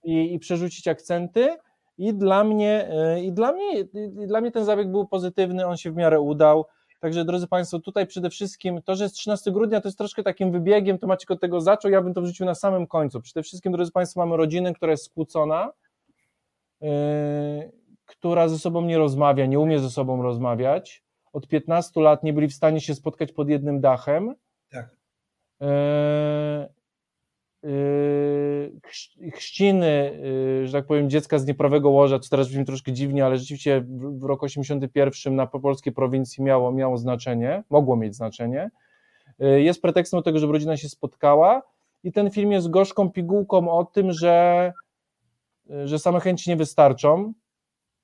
i, 0.03 0.33
i 0.33 0.39
przerzucić 0.39 0.87
akcenty. 0.87 1.57
I 1.97 2.13
dla 2.13 2.43
mnie, 2.43 2.89
y, 3.17 3.21
i 3.21 3.31
dla 3.31 3.51
mnie, 3.51 3.79
i 4.23 4.27
dla 4.27 4.41
mnie 4.41 4.51
ten 4.51 4.65
zabieg 4.65 4.91
był 4.91 5.07
pozytywny, 5.07 5.67
on 5.67 5.77
się 5.77 5.91
w 5.91 5.95
miarę 5.95 6.19
udał, 6.19 6.65
Także 6.99 7.25
drodzy 7.25 7.47
Państwo, 7.47 7.79
tutaj 7.79 8.07
przede 8.07 8.29
wszystkim 8.29 8.81
to, 8.81 8.95
że 8.95 9.03
jest 9.03 9.15
13 9.15 9.51
grudnia, 9.51 9.81
to 9.81 9.87
jest 9.87 9.97
troszkę 9.97 10.23
takim 10.23 10.51
wybiegiem, 10.51 10.97
to 10.97 11.07
Maciek 11.07 11.31
od 11.31 11.41
tego 11.41 11.61
zaczął, 11.61 11.91
ja 11.91 12.01
bym 12.01 12.13
to 12.13 12.21
wrzucił 12.21 12.45
na 12.45 12.55
samym 12.55 12.87
końcu. 12.87 13.21
Przede 13.21 13.43
wszystkim, 13.43 13.71
drodzy 13.71 13.91
Państwo, 13.91 14.19
mamy 14.19 14.37
rodzinę, 14.37 14.73
która 14.73 14.91
jest 14.91 15.05
skłócona, 15.05 15.71
yy, 16.81 16.89
która 18.05 18.47
ze 18.47 18.59
sobą 18.59 18.81
nie 18.81 18.97
rozmawia, 18.97 19.45
nie 19.45 19.59
umie 19.59 19.79
ze 19.79 19.89
sobą 19.89 20.21
rozmawiać. 20.21 21.03
Od 21.33 21.47
15 21.47 22.01
lat 22.01 22.23
nie 22.23 22.33
byli 22.33 22.47
w 22.47 22.53
stanie 22.53 22.81
się 22.81 22.95
spotkać 22.95 23.31
pod 23.31 23.49
jednym 23.49 23.81
dachem. 23.81 24.35
Tak. 24.69 24.95
Yy, 25.59 25.67
chrzciny, 29.33 30.19
yy, 30.61 30.67
że 30.67 30.73
tak 30.73 30.85
powiem, 30.85 31.09
dziecka 31.09 31.39
z 31.39 31.45
nieprawego 31.45 31.89
łoża, 31.89 32.19
co 32.19 32.29
teraz 32.29 32.47
brzmi 32.47 32.65
troszkę 32.65 32.93
dziwnie, 32.93 33.25
ale 33.25 33.37
rzeczywiście 33.37 33.81
w, 33.81 34.19
w 34.19 34.23
roku 34.23 34.45
81 34.45 35.35
na 35.35 35.47
polskiej 35.47 35.93
prowincji 35.93 36.43
miało, 36.43 36.71
miało 36.71 36.97
znaczenie, 36.97 37.63
mogło 37.69 37.95
mieć 37.95 38.15
znaczenie. 38.15 38.69
Yy, 39.39 39.61
jest 39.61 39.81
pretekstem 39.81 40.19
do 40.19 40.23
tego, 40.23 40.39
żeby 40.39 40.53
rodzina 40.53 40.77
się 40.77 40.89
spotkała 40.89 41.61
i 42.03 42.11
ten 42.11 42.31
film 42.31 42.51
jest 42.51 42.69
gorzką 42.69 43.11
pigułką 43.11 43.71
o 43.71 43.85
tym, 43.85 44.11
że, 44.11 44.73
że 45.85 45.99
same 45.99 46.19
chęci 46.19 46.49
nie 46.49 46.55
wystarczą, 46.55 47.33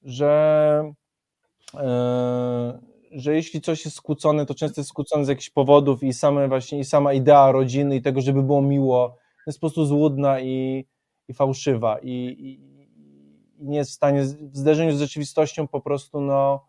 że 0.03 0.93
że 3.12 3.35
jeśli 3.35 3.62
coś 3.62 3.85
jest 3.85 3.97
skłócone, 3.97 4.45
to 4.45 4.55
często 4.55 4.81
jest 4.81 4.89
skłócone 4.89 5.25
z 5.25 5.27
jakichś 5.27 5.50
powodów 5.50 6.03
i 6.03 6.13
same 6.13 6.47
właśnie, 6.47 6.79
i 6.79 6.83
sama 6.83 7.13
idea 7.13 7.51
rodziny 7.51 7.95
i 7.95 8.01
tego, 8.01 8.21
żeby 8.21 8.43
było 8.43 8.62
miło, 8.62 9.17
jest 9.49 9.59
po 9.59 9.67
prostu 9.67 9.85
złudna 9.85 10.39
i, 10.39 10.85
i 11.27 11.33
fałszywa 11.33 11.99
i, 11.99 12.11
i, 12.39 12.75
nie 13.59 13.77
jest 13.77 13.91
w 13.91 13.93
stanie, 13.93 14.23
w 14.23 14.57
zderzeniu 14.57 14.91
z 14.91 14.99
rzeczywistością 14.99 15.67
po 15.67 15.81
prostu 15.81 16.21
no, 16.21 16.65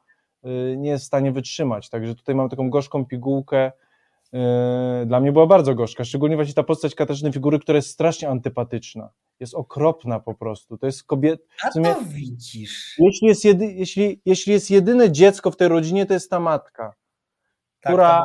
y, 0.47 0.76
nie 0.76 0.90
jest 0.90 1.04
w 1.04 1.06
stanie 1.06 1.33
wytrzymać. 1.33 1.90
Także 1.90 2.14
tutaj 2.14 2.35
mam 2.35 2.49
taką 2.49 2.71
gorzką 2.71 3.06
pigułkę. 3.06 3.73
Y, 5.02 5.06
dla 5.06 5.21
mnie 5.21 5.33
była 5.33 5.47
bardzo 5.47 5.75
gorzka, 5.75 6.04
szczególnie 6.04 6.37
właśnie 6.37 6.54
ta 6.54 6.62
postać 6.62 6.95
Katarzyny 6.95 7.33
Figury, 7.33 7.59
która 7.59 7.76
jest 7.76 7.90
strasznie 7.90 8.28
antypatyczna. 8.28 9.11
Jest 9.40 9.54
okropna 9.54 10.21
po 10.21 10.35
prostu. 10.35 10.78
To 10.78 10.87
jest 10.87 11.04
kobieta. 11.04 11.45
A 11.62 11.71
to 11.71 11.80
widzisz. 12.04 12.97
Jeśli 12.99 13.28
jest, 13.28 13.45
jedy, 13.45 13.66
jeśli, 13.66 14.21
jeśli 14.25 14.52
jest 14.52 14.71
jedyne 14.71 15.12
dziecko 15.12 15.50
w 15.50 15.56
tej 15.56 15.68
rodzinie, 15.68 16.06
to 16.06 16.14
jest 16.14 16.30
ta 16.30 16.40
matka, 16.40 16.95
tak, 17.80 17.92
która 17.92 18.25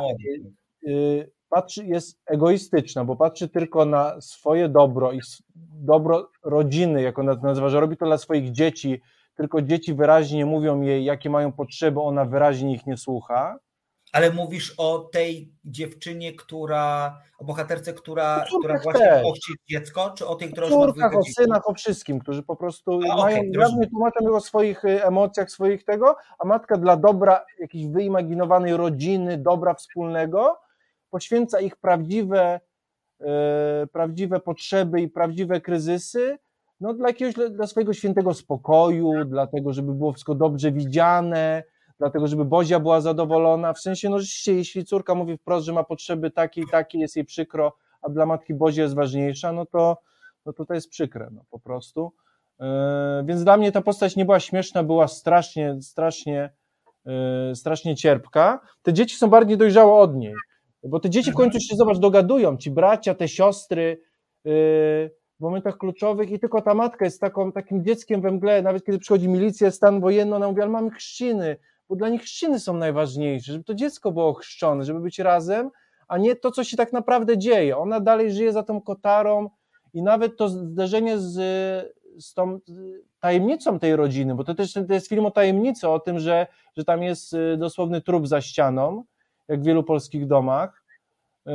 patrzy, 1.52 1.86
jest 1.86 2.20
egoistyczna, 2.26 3.04
bo 3.04 3.16
patrzy 3.16 3.48
tylko 3.48 3.84
na 3.84 4.20
swoje 4.20 4.68
dobro 4.68 5.12
i 5.12 5.20
dobro 5.74 6.30
rodziny, 6.42 7.02
jak 7.02 7.18
ona 7.18 7.36
to 7.36 7.42
nazywa, 7.42 7.68
że 7.68 7.80
robi 7.80 7.96
to 7.96 8.06
dla 8.06 8.18
swoich 8.18 8.52
dzieci, 8.52 9.00
tylko 9.36 9.62
dzieci 9.62 9.94
wyraźnie 9.94 10.46
mówią 10.46 10.80
jej, 10.80 11.04
jakie 11.04 11.30
mają 11.30 11.52
potrzeby, 11.52 12.00
ona 12.00 12.24
wyraźnie 12.24 12.74
ich 12.74 12.86
nie 12.86 12.96
słucha. 12.96 13.58
Ale 14.12 14.30
mówisz 14.30 14.74
o 14.78 14.98
tej 14.98 15.52
dziewczynie, 15.64 16.32
która, 16.32 17.18
o 17.38 17.44
bohaterce, 17.44 17.92
która, 17.92 18.44
która 18.58 18.78
właśnie 18.82 19.20
pochci 19.22 19.52
dziecko, 19.70 20.14
czy 20.16 20.26
o 20.26 20.34
tej, 20.34 20.52
która 20.52 20.66
już 20.66 20.96
ma 20.96 21.10
o 21.10 21.22
synach, 21.22 21.68
o 21.68 21.74
wszystkim, 21.74 22.18
którzy 22.18 22.42
po 22.42 22.56
prostu 22.56 23.00
a, 23.10 23.16
mają, 23.16 23.38
okay, 23.38 23.50
żadnie 23.54 23.86
tłumaczą 23.86 24.34
o 24.34 24.40
swoich 24.40 24.84
y, 24.84 25.04
emocjach, 25.04 25.50
swoich 25.50 25.84
tego, 25.84 26.16
a 26.38 26.46
matka 26.46 26.76
dla 26.76 26.96
dobra 26.96 27.44
jakiejś 27.58 27.86
wyimaginowanej 27.86 28.76
rodziny, 28.76 29.38
dobra 29.38 29.74
wspólnego, 29.74 30.58
poświęca 31.12 31.60
ich 31.60 31.76
prawdziwe, 31.76 32.60
e, 33.20 33.86
prawdziwe 33.92 34.40
potrzeby 34.40 35.00
i 35.00 35.08
prawdziwe 35.08 35.60
kryzysy, 35.60 36.38
no 36.80 36.94
dla 36.94 37.08
jakiegoś, 37.08 37.34
dla 37.50 37.66
swojego 37.66 37.92
świętego 37.92 38.34
spokoju, 38.34 39.24
dlatego, 39.24 39.72
żeby 39.72 39.94
było 39.94 40.12
wszystko 40.12 40.34
dobrze 40.34 40.72
widziane, 40.72 41.62
dlatego, 41.98 42.26
żeby 42.26 42.44
Bozia 42.44 42.80
była 42.80 43.00
zadowolona, 43.00 43.72
w 43.72 43.78
sensie, 43.78 44.10
no 44.10 44.18
rzeczywiście, 44.18 44.54
jeśli 44.54 44.84
córka 44.84 45.14
mówi 45.14 45.36
wprost, 45.36 45.66
że 45.66 45.72
ma 45.72 45.84
potrzeby 45.84 46.30
takie 46.30 46.60
i 46.60 46.64
takie, 46.70 46.98
jest 46.98 47.16
jej 47.16 47.24
przykro, 47.24 47.72
a 48.02 48.08
dla 48.08 48.26
matki 48.26 48.54
Bozia 48.54 48.82
jest 48.82 48.94
ważniejsza, 48.94 49.52
no 49.52 49.66
to, 49.66 49.96
no 50.46 50.52
to 50.52 50.64
to 50.64 50.74
jest 50.74 50.88
przykre, 50.88 51.28
no 51.32 51.44
po 51.50 51.58
prostu. 51.58 52.12
Yy, 52.60 52.66
więc 53.24 53.44
dla 53.44 53.56
mnie 53.56 53.72
ta 53.72 53.82
postać 53.82 54.16
nie 54.16 54.24
była 54.24 54.40
śmieszna, 54.40 54.82
była 54.82 55.08
strasznie, 55.08 55.82
strasznie, 55.82 56.50
yy, 57.04 57.54
strasznie 57.54 57.96
cierpka. 57.96 58.60
Te 58.82 58.92
dzieci 58.92 59.16
są 59.16 59.28
bardziej 59.28 59.56
dojrzałe 59.56 59.92
od 59.92 60.16
niej. 60.16 60.34
Bo 60.84 61.00
te 61.00 61.10
dzieci 61.10 61.32
w 61.32 61.34
końcu 61.34 61.60
się, 61.60 61.76
zobacz, 61.76 61.98
dogadują, 61.98 62.56
ci 62.56 62.70
bracia, 62.70 63.14
te 63.14 63.28
siostry 63.28 64.00
yy, 64.44 64.52
w 65.38 65.40
momentach 65.40 65.78
kluczowych 65.78 66.30
i 66.30 66.38
tylko 66.38 66.62
ta 66.62 66.74
matka 66.74 67.04
jest 67.04 67.20
taką, 67.20 67.52
takim 67.52 67.84
dzieckiem 67.84 68.20
we 68.20 68.30
mgle, 68.30 68.62
nawet 68.62 68.84
kiedy 68.84 68.98
przychodzi 68.98 69.28
milicja, 69.28 69.70
stan 69.70 70.00
wojenny, 70.00 70.36
ona 70.36 70.48
mówi, 70.48 70.62
ale 70.62 70.70
mamy 70.70 70.90
chrzciny, 70.90 71.56
bo 71.88 71.96
dla 71.96 72.08
nich 72.08 72.22
chrzciny 72.22 72.60
są 72.60 72.76
najważniejsze, 72.76 73.52
żeby 73.52 73.64
to 73.64 73.74
dziecko 73.74 74.12
było 74.12 74.34
chrzczone, 74.34 74.84
żeby 74.84 75.00
być 75.00 75.18
razem, 75.18 75.70
a 76.08 76.18
nie 76.18 76.36
to, 76.36 76.50
co 76.50 76.64
się 76.64 76.76
tak 76.76 76.92
naprawdę 76.92 77.38
dzieje. 77.38 77.76
Ona 77.76 78.00
dalej 78.00 78.32
żyje 78.32 78.52
za 78.52 78.62
tą 78.62 78.80
kotarą 78.80 79.50
i 79.94 80.02
nawet 80.02 80.36
to 80.36 80.48
zderzenie 80.48 81.18
z, 81.18 81.34
z 82.18 82.34
tą 82.34 82.58
tajemnicą 83.20 83.78
tej 83.78 83.96
rodziny, 83.96 84.34
bo 84.34 84.44
to 84.44 84.54
też 84.54 84.72
to 84.72 84.94
jest 84.94 85.08
film 85.08 85.26
o 85.26 85.30
tajemnicy, 85.30 85.88
o 85.88 86.00
tym, 86.00 86.18
że, 86.18 86.46
że 86.76 86.84
tam 86.84 87.02
jest 87.02 87.32
y, 87.32 87.56
dosłowny 87.56 88.00
trup 88.00 88.26
za 88.26 88.40
ścianą, 88.40 89.04
jak 89.52 89.60
w 89.60 89.64
wielu 89.64 89.84
polskich 89.84 90.26
domach, 90.26 90.82
yy, 91.46 91.52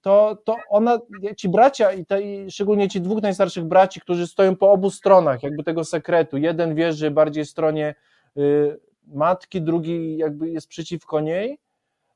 to, 0.00 0.38
to 0.44 0.56
ona, 0.70 0.98
ci 1.36 1.48
bracia 1.48 1.92
i, 1.92 2.06
te, 2.06 2.22
i 2.22 2.50
szczególnie 2.50 2.88
ci 2.88 3.00
dwóch 3.00 3.22
najstarszych 3.22 3.64
braci, 3.64 4.00
którzy 4.00 4.26
stoją 4.26 4.56
po 4.56 4.72
obu 4.72 4.90
stronach 4.90 5.42
jakby 5.42 5.64
tego 5.64 5.84
sekretu, 5.84 6.36
jeden 6.36 6.74
wierzy 6.74 7.10
bardziej 7.10 7.44
stronie 7.44 7.94
yy, 8.36 8.80
matki, 9.06 9.62
drugi 9.62 10.16
jakby 10.16 10.50
jest 10.50 10.68
przeciwko 10.68 11.20
niej, 11.20 11.58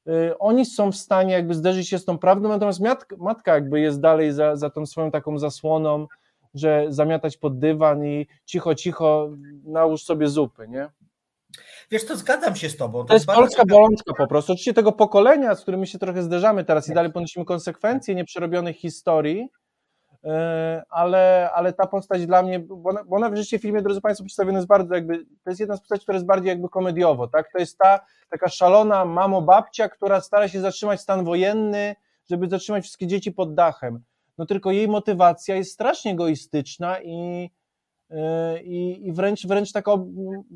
yy, 0.07 0.39
oni 0.39 0.67
są 0.67 0.93
w 0.93 0.97
stanie 0.97 1.33
jakby 1.33 1.55
zderzyć 1.55 1.89
się 1.89 1.99
z 1.99 2.05
tą 2.05 2.19
prawdą, 2.19 2.49
natomiast 2.49 2.81
matka 3.19 3.55
jakby 3.55 3.81
jest 3.81 4.01
dalej 4.01 4.33
za, 4.33 4.57
za 4.57 4.71
tą 4.71 4.87
swoją 4.87 5.11
taką 5.11 5.39
zasłoną, 5.39 6.07
że 6.55 6.87
zamiatać 6.89 7.37
pod 7.37 7.59
dywan 7.59 8.07
i 8.07 8.27
cicho, 8.45 8.75
cicho 8.75 9.31
nałóż 9.65 10.05
sobie 10.05 10.29
zupy, 10.29 10.69
nie? 10.69 10.89
Wiesz, 11.91 12.07
to 12.07 12.17
zgadzam 12.17 12.57
się 12.57 12.69
z 12.69 12.77
tobą. 12.77 12.99
To, 12.99 13.05
to 13.05 13.15
jest 13.15 13.27
polska 13.27 13.63
bolączka 13.69 14.15
po 14.19 14.27
prostu. 14.27 14.53
Oczywiście 14.53 14.75
tego 14.75 14.93
pokolenia, 14.93 15.55
z 15.55 15.63
którymi 15.63 15.87
się 15.87 15.99
trochę 15.99 16.23
zderzamy 16.23 16.65
teraz 16.65 16.89
i 16.89 16.95
dalej 16.95 17.13
ponosimy 17.13 17.45
konsekwencje 17.45 18.15
nieprzerobionych 18.15 18.77
historii, 18.77 19.49
e, 20.25 20.83
ale, 20.91 21.51
ale 21.55 21.73
ta 21.73 21.87
postać 21.87 22.27
dla 22.27 22.43
mnie, 22.43 22.61
bo 22.61 22.91
ona, 22.91 23.05
bo 23.05 23.17
ona 23.17 23.31
w 23.31 23.37
życiu 23.37 23.59
filmie, 23.59 23.83
drodzy 23.83 24.01
Państwo, 24.01 24.25
przedstawiona 24.25 24.59
jest 24.59 24.69
bardzo 24.69 24.95
jakby, 24.95 25.19
to 25.19 25.51
jest 25.51 25.61
jedna 25.61 25.77
z 25.77 25.81
postaci, 25.81 26.03
która 26.03 26.17
jest 26.17 26.27
bardziej 26.27 26.49
jakby 26.49 26.69
komediowo, 26.69 27.29
tak? 27.29 27.53
To 27.53 27.59
jest 27.59 27.79
ta 27.79 28.01
taka 28.31 28.49
szalona 28.49 29.05
mamo 29.05 29.43
babcia, 29.43 29.89
która 29.89 30.21
stara 30.21 30.49
się 30.49 30.61
zatrzymać 30.61 31.01
stan 31.01 31.25
wojenny, 31.25 31.97
żeby 32.31 32.49
zatrzymać 32.49 32.85
wszystkie 32.85 33.07
dzieci 33.07 33.33
pod 33.33 33.55
dachem. 33.55 34.03
No 34.39 34.47
tylko 34.47 34.71
jej 34.71 34.89
motywacja 34.89 35.57
jest 35.57 35.73
strasznie 35.73 36.13
egoistyczna 36.13 37.01
i 37.03 37.51
i, 38.65 39.07
i 39.07 39.13
wręcz, 39.13 39.47
wręcz 39.47 39.73
taka, 39.73 39.93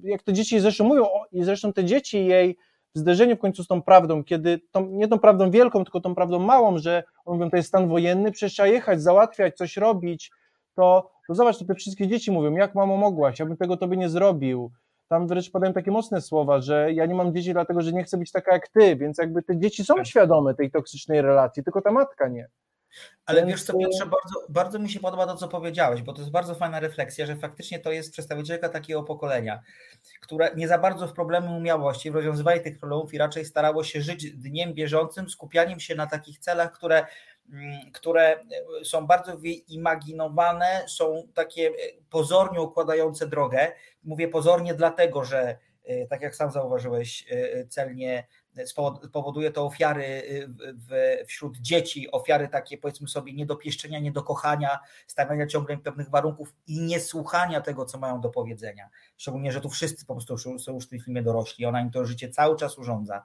jak 0.03 0.23
te 0.23 0.33
dzieci 0.33 0.61
zresztą 0.61 0.85
mówią, 0.85 1.07
i 1.33 1.45
zresztą 1.45 1.73
te 1.73 1.85
dzieci 1.85 2.27
jej 2.27 2.57
w 2.95 2.99
zderzeniu 2.99 3.37
w 3.37 3.39
końcu 3.39 3.65
z 3.65 3.67
tą 3.67 3.83
prawdą, 3.83 4.25
kiedy 4.25 4.61
tą, 4.71 4.87
nie 4.87 5.09
tą 5.09 5.19
prawdą 5.19 5.51
wielką, 5.51 5.85
tylko 5.85 6.01
tą 6.01 6.15
prawdą 6.15 6.39
małą, 6.39 6.79
że 6.79 7.03
mówią, 7.27 7.51
to 7.51 7.57
jest 7.57 7.69
stan 7.69 7.89
wojenny, 7.89 8.33
przecież 8.33 8.53
trzeba 8.53 8.69
jechać, 8.69 9.03
załatwiać, 9.03 9.57
coś 9.57 9.77
robić, 9.77 10.31
to, 10.75 11.11
to 11.29 11.35
zobacz, 11.35 11.59
to 11.59 11.65
te 11.65 11.75
wszystkie 11.75 12.09
dzieci 12.09 12.33
mówią, 12.33 12.53
jak 12.53 12.75
mamo 12.75 12.97
mogłaś, 12.97 13.39
ja 13.39 13.47
bym 13.47 13.57
tego 13.57 13.77
tobie 13.77 13.97
nie 13.97 14.09
zrobił. 14.09 14.71
Tam 15.09 15.27
wręcz 15.27 15.51
padają 15.51 15.73
takie 15.73 15.91
mocne 15.91 16.21
słowa, 16.21 16.61
że 16.61 16.93
ja 16.93 17.07
nie 17.07 17.15
mam 17.15 17.35
dzieci 17.35 17.53
dlatego, 17.53 17.81
że 17.81 17.93
nie 17.93 18.05
chcę 18.05 18.19
być 18.19 18.33
taka 18.33 18.53
jak 18.53 18.69
ty, 18.69 18.97
więc 18.97 19.19
jakby 19.19 19.43
te 19.43 19.59
dzieci 19.59 19.85
są 19.85 19.95
tak. 19.95 20.07
świadome 20.07 20.55
tej 20.55 20.71
toksycznej 20.71 21.23
relacji, 21.23 21.65
tylko 21.65 21.83
ta 21.83 21.93
matka 21.93 22.29
nie. 22.29 22.49
Ale 23.27 23.41
Więc... 23.41 23.51
wiesz 23.51 23.63
co, 23.63 23.79
Piotrze, 23.79 24.07
bardzo, 24.07 24.47
bardzo 24.49 24.79
mi 24.79 24.91
się 24.91 25.01
podoba 25.01 25.27
to, 25.27 25.37
co 25.37 25.49
powiedziałeś, 25.49 26.03
bo 26.03 26.13
to 26.13 26.21
jest 26.21 26.31
bardzo 26.31 26.55
fajna 26.55 26.81
refleksja, 26.81 27.27
że 27.27 27.37
faktycznie 27.37 27.79
to 27.79 27.93
jest 27.93 28.13
przedstawicielka 28.13 28.69
takiego 28.69 29.03
pokolenia, 29.03 29.63
które 30.21 30.51
nie 30.57 30.69
za 30.69 30.79
bardzo 30.79 31.09
w 31.09 31.13
problemy 31.13 31.51
umiałości, 31.51 32.11
w 32.11 32.15
rozwiązywaniu 32.15 32.63
tych 32.63 32.79
problemów 32.79 33.15
i 33.15 33.19
raczej 33.19 33.45
starało 33.45 33.85
się 33.85 34.01
żyć 34.01 34.31
dniem 34.31 34.75
bieżącym, 34.75 35.31
skupianiem 35.31 35.81
się 35.81 35.95
na 35.95 36.07
takich 36.07 36.39
celach, 36.39 36.73
które, 36.73 37.07
mm, 37.53 37.93
które 37.93 38.41
są 38.85 39.07
bardzo 39.07 39.37
wyimaginowane, 39.39 40.85
są 40.89 41.23
takie 41.35 41.71
pozornie 42.11 42.61
układające 42.61 43.27
drogę. 43.27 43.73
Mówię 44.05 44.29
pozornie 44.29 44.75
dlatego, 44.75 45.25
że 45.25 45.59
tak 46.11 46.23
jak 46.23 46.37
sam 46.37 46.51
zauważyłeś, 46.51 47.27
e, 47.31 47.67
celnie 47.67 48.27
spowoduje 49.09 49.51
to 49.51 49.65
ofiary 49.67 50.23
wśród 51.27 51.59
dzieci, 51.59 52.11
ofiary 52.11 52.49
takie 52.49 52.79
powiedzmy 52.79 53.09
sobie 53.09 53.33
niedopieszczenia, 53.33 53.99
niedokochania, 53.99 54.79
stawiania 55.07 55.47
ciągle 55.47 55.79
pewnych 55.79 56.11
warunków 56.11 56.55
i 56.67 56.81
niesłuchania 56.81 57.61
tego, 57.61 57.85
co 57.85 57.99
mają 57.99 58.21
do 58.21 58.31
powiedzenia. 58.31 58.89
Szczególnie, 59.17 59.53
że 59.53 59.61
tu 59.61 59.69
wszyscy 59.69 60.07
po 60.07 60.15
prostu 60.15 60.59
są 60.59 60.75
już 60.75 60.87
w 60.87 60.89
tym 60.89 61.01
filmie 61.01 61.23
dorośli, 61.23 61.67
ona 61.67 61.81
im 61.81 61.91
to 61.91 62.05
życie 62.05 62.29
cały 62.29 62.57
czas 62.57 62.79
urządza. 62.79 63.23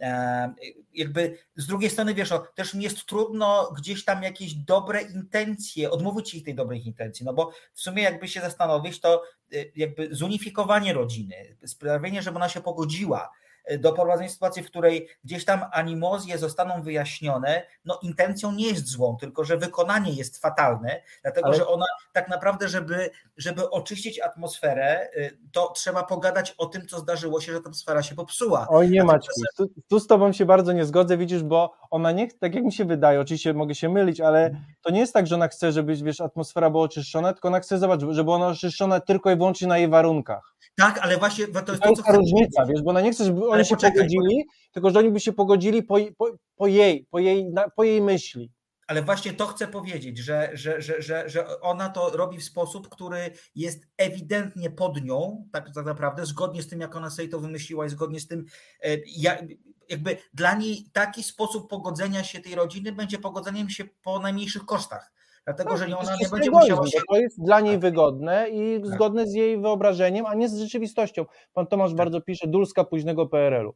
E, 0.00 0.54
jakby 0.94 1.38
z 1.56 1.66
drugiej 1.66 1.90
strony, 1.90 2.14
wiesz, 2.14 2.32
też 2.54 2.74
mi 2.74 2.84
jest 2.84 3.06
trudno 3.06 3.72
gdzieś 3.76 4.04
tam 4.04 4.22
jakieś 4.22 4.54
dobre 4.54 5.02
intencje, 5.02 5.90
odmówić 5.90 6.34
ich 6.34 6.44
tej 6.44 6.54
dobrej 6.54 6.86
intencji, 6.86 7.26
no 7.26 7.32
bo 7.32 7.50
w 7.72 7.80
sumie 7.80 8.02
jakby 8.02 8.28
się 8.28 8.40
zastanowić, 8.40 9.00
to 9.00 9.22
y, 9.52 9.72
jakby 9.76 10.08
zunifikowanie 10.14 10.92
rodziny, 10.92 11.56
sprawienie, 11.66 12.22
żeby 12.22 12.36
ona 12.36 12.48
się 12.48 12.60
pogodziła, 12.60 13.30
e, 13.64 13.78
doprowadzenie 13.78 14.30
sytuacji, 14.30 14.62
w 14.62 14.66
której 14.66 15.08
gdzieś 15.24 15.44
tam 15.44 15.64
animozje 15.72 16.38
zostaną 16.38 16.82
wyjaśnione, 16.82 17.62
no 17.84 17.98
intencją 18.02 18.52
nie 18.52 18.68
jest 18.68 18.88
złą, 18.88 19.16
tylko 19.16 19.44
że 19.44 19.56
wykonanie 19.56 20.12
jest 20.12 20.38
fatalne, 20.38 21.02
dlatego 21.22 21.46
Ale... 21.46 21.56
że 21.56 21.66
ona 21.66 21.86
tak 22.12 22.28
naprawdę, 22.28 22.68
żeby, 22.68 23.10
żeby 23.36 23.70
oczyścić 23.70 24.20
atmosferę, 24.20 25.08
to 25.52 25.72
trzeba 25.76 26.02
pogadać 26.02 26.54
o 26.58 26.66
tym, 26.66 26.86
co 26.86 26.98
zdarzyło 26.98 27.40
się, 27.40 27.52
że 27.52 27.60
ta 27.60 27.64
atmosfera 27.74 28.02
się 28.02 28.14
popsuła. 28.14 28.66
Oj 28.68 28.90
nie 28.90 29.04
Maćku, 29.04 29.40
tu, 29.56 29.66
tu 29.88 30.00
z 30.00 30.06
tobą 30.06 30.32
się 30.32 30.44
bardzo 30.44 30.72
nie 30.72 30.84
zgodzę, 30.84 31.16
widzisz, 31.16 31.42
bo 31.42 31.74
ona 31.90 32.12
nie, 32.12 32.28
tak 32.30 32.54
jak 32.54 32.64
mi 32.64 32.72
się 32.72 32.84
wydaje, 32.84 33.20
oczywiście 33.20 33.54
mogę 33.54 33.74
się 33.74 33.88
mylić, 33.88 34.20
ale 34.20 34.56
to 34.82 34.90
nie 34.90 35.00
jest 35.00 35.12
tak, 35.12 35.26
że 35.26 35.34
ona 35.34 35.48
chce, 35.48 35.72
żeby 35.72 35.96
wiesz, 35.96 36.20
atmosfera 36.20 36.70
była 36.70 36.84
oczyszczona, 36.84 37.32
tylko 37.32 37.48
ona 37.48 37.60
chce, 37.60 37.78
zobacz, 37.78 38.00
żeby 38.10 38.32
ona 38.32 38.46
oczyszczona 38.46 39.00
tylko 39.00 39.30
i 39.30 39.36
wyłącznie 39.36 39.68
na 39.68 39.78
jej 39.78 39.88
warunkach. 39.88 40.54
Tak, 40.76 40.98
ale 40.98 41.16
właśnie 41.16 41.46
to 41.46 41.72
jest 41.72 41.82
to, 41.82 41.94
to 41.94 42.02
ta 42.02 42.12
różnica, 42.12 42.66
wiesz, 42.66 42.82
bo 42.82 42.90
ona 42.90 43.00
nie 43.00 43.12
chce, 43.12 43.24
żeby 43.24 43.48
oni 43.54 43.64
się 43.64 43.74
poczekaj, 43.74 43.96
pogodzili, 43.96 44.44
tylko 44.72 44.90
że 44.90 44.98
oni 44.98 45.10
by 45.10 45.20
się 45.20 45.32
pogodzili 45.32 45.82
po, 45.82 45.96
po, 46.18 46.30
po 46.56 46.66
jej, 46.66 47.06
po 47.10 47.18
jej, 47.18 47.52
po 47.76 47.84
jej 47.84 48.02
myśli. 48.02 48.50
Ale 48.86 49.02
właśnie 49.02 49.32
to 49.32 49.46
chcę 49.46 49.68
powiedzieć, 49.68 50.18
że, 50.18 50.50
że, 50.52 50.82
że, 50.82 51.02
że, 51.02 51.28
że 51.28 51.60
ona 51.60 51.88
to 51.88 52.10
robi 52.10 52.38
w 52.38 52.44
sposób, 52.44 52.88
który 52.88 53.30
jest 53.54 53.86
ewidentnie 53.96 54.70
pod 54.70 55.04
nią, 55.04 55.48
tak, 55.52 55.74
tak 55.74 55.86
naprawdę, 55.86 56.26
zgodnie 56.26 56.62
z 56.62 56.68
tym, 56.68 56.80
jak 56.80 56.96
ona 56.96 57.10
sobie 57.10 57.28
to 57.28 57.40
wymyśliła 57.40 57.86
i 57.86 57.88
zgodnie 57.88 58.20
z 58.20 58.26
tym, 58.26 58.44
e, 58.82 58.96
jak, 59.16 59.42
jakby 59.88 60.16
dla 60.34 60.54
niej 60.54 60.84
taki 60.92 61.22
sposób 61.22 61.70
pogodzenia 61.70 62.24
się 62.24 62.40
tej 62.40 62.54
rodziny 62.54 62.92
będzie 62.92 63.18
pogodzeniem 63.18 63.70
się 63.70 63.84
po 64.02 64.18
najmniejszych 64.18 64.64
kosztach. 64.64 65.13
Dlatego, 65.46 65.70
no, 65.70 65.76
że 65.76 65.98
ona 65.98 66.16
nie 66.16 66.28
będzie 66.28 66.50
musiała 66.50 66.86
się... 66.86 66.98
To 67.08 67.16
jest 67.16 67.44
dla 67.44 67.60
niej 67.60 67.74
tak. 67.74 67.80
wygodne 67.80 68.48
i 68.50 68.80
tak. 68.82 68.94
zgodne 68.94 69.26
z 69.26 69.34
jej 69.34 69.60
wyobrażeniem, 69.60 70.26
a 70.26 70.34
nie 70.34 70.48
z 70.48 70.58
rzeczywistością. 70.58 71.24
Pan 71.52 71.66
Tomasz 71.66 71.90
tak. 71.90 71.96
bardzo 71.96 72.20
pisze, 72.20 72.46
Dulska 72.46 72.84
późnego 72.84 73.26
PRL-u. 73.26 73.74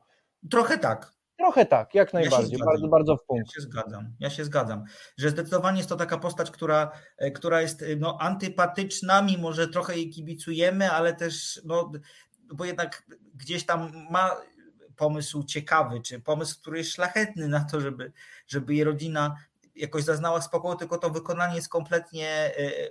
Trochę 0.50 0.78
tak. 0.78 1.12
Trochę 1.38 1.66
tak, 1.66 1.94
jak 1.94 2.12
najbardziej, 2.12 2.58
ja 2.58 2.64
bardzo, 2.64 2.88
bardzo 2.88 3.16
w 3.16 3.24
punkt. 3.24 3.46
Ja 3.46 3.54
się 3.54 3.60
zgadzam, 3.60 4.12
ja 4.20 4.30
się 4.30 4.44
zgadzam, 4.44 4.84
że 5.16 5.30
zdecydowanie 5.30 5.76
jest 5.76 5.88
to 5.88 5.96
taka 5.96 6.18
postać, 6.18 6.50
która, 6.50 6.90
e, 7.18 7.30
która 7.30 7.60
jest 7.60 7.84
no, 7.98 8.18
antypatyczna, 8.20 9.22
mimo 9.22 9.52
że 9.52 9.68
trochę 9.68 9.96
jej 9.96 10.10
kibicujemy, 10.10 10.90
ale 10.90 11.14
też, 11.14 11.60
no, 11.64 11.92
bo 12.54 12.64
jednak 12.64 13.02
gdzieś 13.34 13.66
tam 13.66 13.92
ma 14.10 14.36
pomysł 14.96 15.44
ciekawy, 15.44 16.00
czy 16.00 16.20
pomysł, 16.20 16.60
który 16.60 16.78
jest 16.78 16.92
szlachetny 16.92 17.48
na 17.48 17.64
to, 17.64 17.80
żeby, 17.80 18.12
żeby 18.46 18.74
jej 18.74 18.84
rodzina 18.84 19.36
jakoś 19.78 20.04
zaznała 20.04 20.40
spokoju, 20.40 20.76
tylko 20.76 20.98
to 20.98 21.10
wykonanie 21.10 21.56
jest 21.56 21.68
kompletnie 21.68 22.28
e, 22.28 22.58
e, 22.58 22.88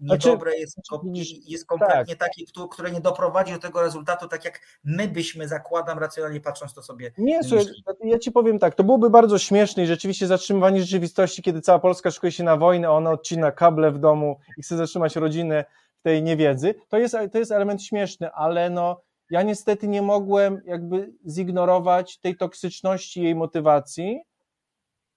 znaczy, 0.00 0.28
niedobre, 0.28 0.56
jest, 0.56 0.78
jest 1.46 1.66
kompletnie 1.66 2.16
tak. 2.16 2.28
takie, 2.28 2.66
które 2.70 2.90
nie 2.90 3.00
doprowadzi 3.00 3.52
do 3.52 3.58
tego 3.58 3.82
rezultatu, 3.82 4.28
tak 4.28 4.44
jak 4.44 4.60
my 4.84 5.08
byśmy, 5.08 5.48
zakładam, 5.48 5.98
racjonalnie 5.98 6.40
patrząc 6.40 6.74
to 6.74 6.82
sobie. 6.82 7.12
Nie, 7.18 7.44
słuchaj, 7.44 7.66
ja 8.04 8.18
ci 8.18 8.32
powiem 8.32 8.58
tak, 8.58 8.74
to 8.74 8.84
byłoby 8.84 9.10
bardzo 9.10 9.38
śmieszne 9.38 9.82
i 9.82 9.86
rzeczywiście 9.86 10.26
zatrzymywanie 10.26 10.80
rzeczywistości, 10.80 11.42
kiedy 11.42 11.60
cała 11.60 11.78
Polska 11.78 12.10
szykuje 12.10 12.32
się 12.32 12.44
na 12.44 12.56
wojnę, 12.56 12.90
ona 12.90 13.10
odcina 13.10 13.52
kable 13.52 13.90
w 13.90 13.98
domu 13.98 14.38
i 14.58 14.62
chce 14.62 14.76
zatrzymać 14.76 15.16
rodzinę 15.16 15.64
w 16.00 16.02
tej 16.02 16.22
niewiedzy, 16.22 16.74
to 16.88 16.98
jest, 16.98 17.16
to 17.32 17.38
jest 17.38 17.52
element 17.52 17.82
śmieszny, 17.82 18.32
ale 18.32 18.70
no 18.70 19.00
ja 19.30 19.42
niestety 19.42 19.88
nie 19.88 20.02
mogłem 20.02 20.62
jakby 20.66 21.12
zignorować 21.28 22.18
tej 22.18 22.36
toksyczności 22.36 23.22
jej 23.22 23.34
motywacji, 23.34 24.20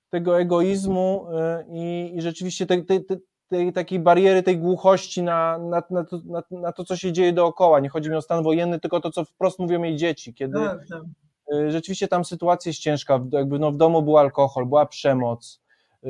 tego 0.10 0.40
egoizmu 0.40 1.26
y, 1.30 1.66
i, 1.70 2.12
i 2.16 2.22
rzeczywiście 2.22 2.66
tej, 2.66 2.86
tej, 2.86 3.06
tej, 3.48 3.74
takiej 3.74 4.00
bariery, 4.00 4.44
tej 4.44 4.58
głuchości 4.58 5.24
na, 5.24 5.58
na, 5.58 5.84
na, 5.90 6.04
to, 6.04 6.20
na, 6.26 6.44
na, 6.52 6.72
to, 6.72 6.84
co 6.84 6.98
się 6.98 7.12
dzieje 7.12 7.34
dookoła. 7.34 7.80
Nie 7.80 7.90
chodzi 7.90 8.10
mi 8.10 8.16
o 8.16 8.22
stan 8.22 8.44
wojenny, 8.44 8.80
tylko 8.80 9.00
to, 9.00 9.12
co 9.12 9.26
wprost 9.26 9.60
mówią 9.60 9.84
jej 9.84 9.96
dzieci, 9.96 10.34
kiedy 10.34 10.60
tak, 10.60 10.80
tak. 10.90 11.02
Y, 11.54 11.72
rzeczywiście 11.72 12.08
tam 12.08 12.26
sytuacja 12.26 12.70
jest 12.70 12.80
ciężka, 12.80 13.20
jakby 13.32 13.60
no 13.60 13.72
w 13.72 13.78
domu 13.78 14.02
był 14.02 14.18
alkohol, 14.18 14.66
była 14.66 14.86
przemoc, 14.86 15.62
y, 16.04 16.08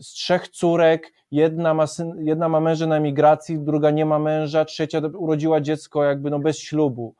z 0.00 0.06
trzech 0.06 0.48
córek, 0.48 1.12
jedna 1.30 1.74
ma, 1.74 1.86
syn, 1.86 2.26
jedna 2.26 2.48
ma 2.48 2.60
męża 2.60 2.86
na 2.86 2.96
emigracji, 2.96 3.58
druga 3.58 3.90
nie 3.90 4.06
ma 4.06 4.18
męża, 4.18 4.64
trzecia 4.64 5.00
urodziła 5.18 5.60
dziecko 5.60 6.04
jakby 6.04 6.30
no 6.30 6.38
bez 6.38 6.58
ślubu. 6.58 7.14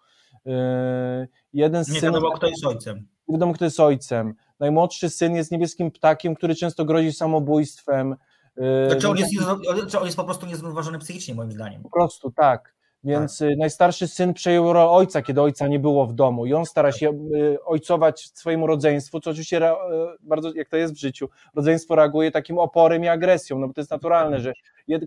Jeden 1.53 1.85
nie 1.93 2.01
wiadomo, 2.01 2.33
kto 2.33 2.47
jest 2.47 2.67
ojcem. 2.67 2.97
Nie 3.29 3.33
wiadomo, 3.33 3.53
kto 3.53 3.65
jest 3.65 3.81
ojcem. 3.81 4.35
Najmłodszy 4.63 5.11
syn 5.11 5.35
jest 5.35 5.51
niebieskim 5.51 5.91
ptakiem, 5.91 6.35
który 6.35 6.55
często 6.55 6.85
grozi 6.85 7.13
samobójstwem. 7.13 8.17
Yy, 8.57 8.91
znaczy 8.91 9.09
on, 9.09 9.17
jest, 9.17 9.33
czy 9.89 9.99
on 9.99 10.05
jest 10.05 10.17
po 10.17 10.25
prostu 10.25 10.47
niezrównoważony 10.47 10.99
psychicznie, 10.99 11.35
moim 11.35 11.53
zdaniem. 11.53 11.83
Po 11.83 11.91
prostu, 11.91 12.31
tak. 12.31 12.75
Więc 13.05 13.39
tak. 13.39 13.49
Y, 13.49 13.57
najstarszy 13.57 14.09
syn 14.09 14.35
przejął 14.35 14.73
rolę 14.73 14.91
ojca, 14.91 15.23
kiedy 15.23 15.43
ojca 15.43 15.69
nie 15.69 15.79
było 15.79 16.07
w 16.07 16.13
domu 16.13 16.47
i 16.47 16.55
on 16.55 16.67
stara 16.67 16.93
się 16.93 17.11
y, 17.11 17.65
ojcować 17.65 18.31
swojemu 18.35 18.67
rodzeństwu, 18.67 19.21
co 19.21 19.31
oczywiście 19.31 19.73
y, 19.73 19.75
bardzo, 20.21 20.53
jak 20.55 20.69
to 20.69 20.77
jest 20.77 20.95
w 20.95 20.99
życiu, 20.99 21.29
rodzeństwo 21.55 21.95
reaguje 21.95 22.31
takim 22.31 22.59
oporem 22.59 23.05
i 23.05 23.09
agresją, 23.09 23.59
no 23.59 23.69
bo 23.69 23.75
to 23.75 23.81
jest 23.81 23.91
naturalne, 23.91 24.41
że 24.41 24.53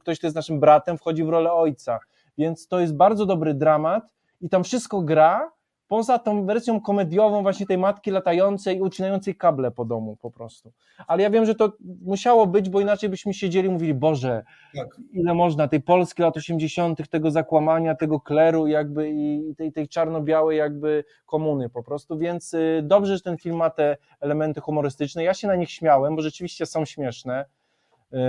ktoś, 0.02 0.18
kto 0.18 0.28
jest 0.28 0.36
naszym 0.36 0.60
bratem, 0.60 0.98
wchodzi 0.98 1.24
w 1.24 1.30
rolę 1.30 1.54
ojca. 1.54 2.00
Więc 2.38 2.68
to 2.68 2.80
jest 2.80 2.96
bardzo 2.96 3.26
dobry 3.26 3.54
dramat 3.54 4.14
i 4.42 4.50
tam 4.50 4.64
wszystko 4.64 5.02
gra, 5.02 5.52
poza 5.88 6.20
tą 6.20 6.46
wersją 6.46 6.82
komediową 6.82 7.42
właśnie 7.42 7.66
tej 7.66 7.78
matki 7.78 8.12
latającej 8.12 8.78
i 8.78 8.82
ucinającej 8.82 9.36
kable 9.36 9.72
po 9.72 9.86
domu 9.86 10.18
po 10.22 10.32
prostu. 10.32 10.72
Ale 11.08 11.24
ja 11.24 11.30
wiem, 11.30 11.46
że 11.46 11.56
to 11.56 11.74
musiało 12.02 12.48
być, 12.48 12.70
bo 12.70 12.82
inaczej 12.82 13.10
byśmy 13.10 13.34
siedzieli 13.34 13.68
i 13.68 13.72
mówili, 13.72 13.94
Boże, 13.94 14.44
tak. 14.76 14.88
ile 15.12 15.34
można 15.34 15.68
tej 15.68 15.82
Polski 15.82 16.22
lat 16.22 16.38
80., 16.38 17.10
tego 17.10 17.32
zakłamania, 17.32 17.96
tego 17.96 18.20
kleru 18.20 18.68
jakby 18.68 19.10
i 19.10 19.56
tej, 19.58 19.72
tej 19.72 19.88
czarno-białej 19.88 20.58
jakby 20.58 21.04
komuny 21.26 21.70
po 21.70 21.84
prostu, 21.84 22.18
więc 22.18 22.54
y, 22.54 22.82
dobrze, 22.84 23.16
że 23.16 23.22
ten 23.22 23.38
film 23.38 23.56
ma 23.56 23.70
te 23.70 23.98
elementy 24.20 24.62
humorystyczne. 24.62 25.24
Ja 25.24 25.34
się 25.34 25.48
na 25.48 25.56
nich 25.56 25.72
śmiałem, 25.72 26.16
bo 26.16 26.22
rzeczywiście 26.22 26.66
są 26.66 26.86
śmieszne. 26.86 27.46
Yy, 28.12 28.20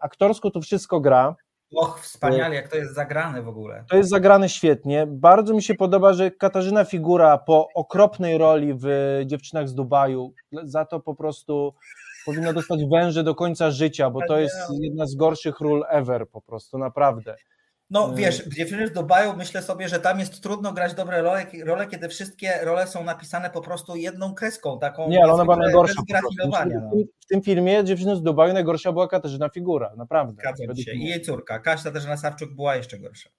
aktorsko 0.00 0.50
to 0.50 0.60
wszystko 0.60 1.00
gra. 1.00 1.36
Och, 1.76 2.00
wspaniale, 2.00 2.54
jak 2.54 2.68
to 2.68 2.76
jest 2.76 2.94
zagrane 2.94 3.42
w 3.42 3.48
ogóle. 3.48 3.84
To 3.90 3.96
jest 3.96 4.10
zagrane 4.10 4.48
świetnie. 4.48 5.06
Bardzo 5.06 5.54
mi 5.54 5.62
się 5.62 5.74
podoba, 5.74 6.12
że 6.12 6.30
Katarzyna 6.30 6.84
Figura 6.84 7.38
po 7.38 7.68
okropnej 7.74 8.38
roli 8.38 8.74
w 8.74 8.86
Dziewczynach 9.26 9.68
z 9.68 9.74
Dubaju, 9.74 10.32
za 10.62 10.84
to 10.84 11.00
po 11.00 11.14
prostu 11.14 11.74
powinna 12.26 12.52
dostać 12.52 12.80
węże 12.92 13.24
do 13.24 13.34
końca 13.34 13.70
życia, 13.70 14.10
bo 14.10 14.20
to 14.28 14.38
jest 14.38 14.56
jedna 14.80 15.06
z 15.06 15.14
gorszych 15.14 15.60
ról 15.60 15.84
ever 15.88 16.28
po 16.28 16.40
prostu, 16.40 16.78
naprawdę. 16.78 17.36
No 17.90 18.12
y- 18.12 18.16
wiesz, 18.16 18.48
dziewczyny 18.48 18.86
z 18.86 18.92
Dubaju, 18.92 19.36
myślę 19.36 19.62
sobie, 19.62 19.88
że 19.88 20.00
tam 20.00 20.20
jest 20.20 20.42
trudno 20.42 20.72
grać 20.72 20.94
dobre 20.94 21.22
role, 21.22 21.46
role, 21.64 21.86
kiedy 21.86 22.08
wszystkie 22.08 22.58
role 22.62 22.86
są 22.86 23.04
napisane 23.04 23.50
po 23.50 23.60
prostu 23.60 23.96
jedną 23.96 24.34
kreską, 24.34 24.78
taką 24.78 25.08
Nie, 25.08 25.22
ale 25.24 25.32
ona 25.32 25.44
była 25.44 25.56
najgorsza. 25.56 26.02
No. 26.46 26.90
W 27.20 27.26
tym 27.26 27.42
filmie 27.42 27.84
dziewczyny 27.84 28.16
z 28.16 28.22
Dubaju 28.22 28.52
najgorsza 28.52 28.92
była 28.92 29.08
Katarzyna 29.08 29.48
Figura, 29.48 29.92
naprawdę. 29.96 30.42
Zgadzam 30.42 30.76
się. 30.76 30.92
I 30.92 31.04
jej 31.04 31.22
córka, 31.22 31.58
Kasia 31.58 31.84
Katarzyna 31.84 32.16
Sawczuk 32.16 32.54
była 32.54 32.76
jeszcze 32.76 32.98
gorsza. 32.98 33.30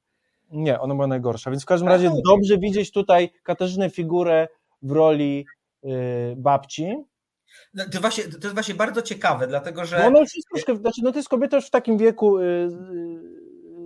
Nie, 0.52 0.80
ona 0.80 0.96
była 0.96 1.08
najgorsza, 1.08 1.52
więc 1.52 1.64
w 1.64 1.66
każdym 1.66 1.90
razie 1.90 2.10
no, 2.10 2.22
dobrze 2.26 2.58
widzieć 2.58 2.92
tutaj 2.92 3.32
Katarzynę 3.44 3.90
Figurę 3.90 4.48
w 4.82 4.92
roli 4.92 5.46
yy, 5.84 6.36
babci, 6.38 6.96
no, 7.74 7.84
to, 7.92 8.02
właśnie, 8.02 8.24
to 8.24 8.30
jest 8.30 8.54
właśnie 8.54 8.76
bardzo 8.76 9.02
ciekawe, 9.02 9.48
dlatego 9.48 9.86
że. 9.86 10.00
No, 10.00 10.10
no, 10.10 10.20
jest 10.20 10.50
troszkę, 10.50 10.76
znaczy, 10.76 11.02
no 11.04 11.12
to 11.12 11.18
jest 11.18 11.30
kobieta 11.30 11.58
już 11.58 11.68
w 11.68 11.70
takim 11.70 11.98
wieku 11.98 12.40
yy, 12.40 12.70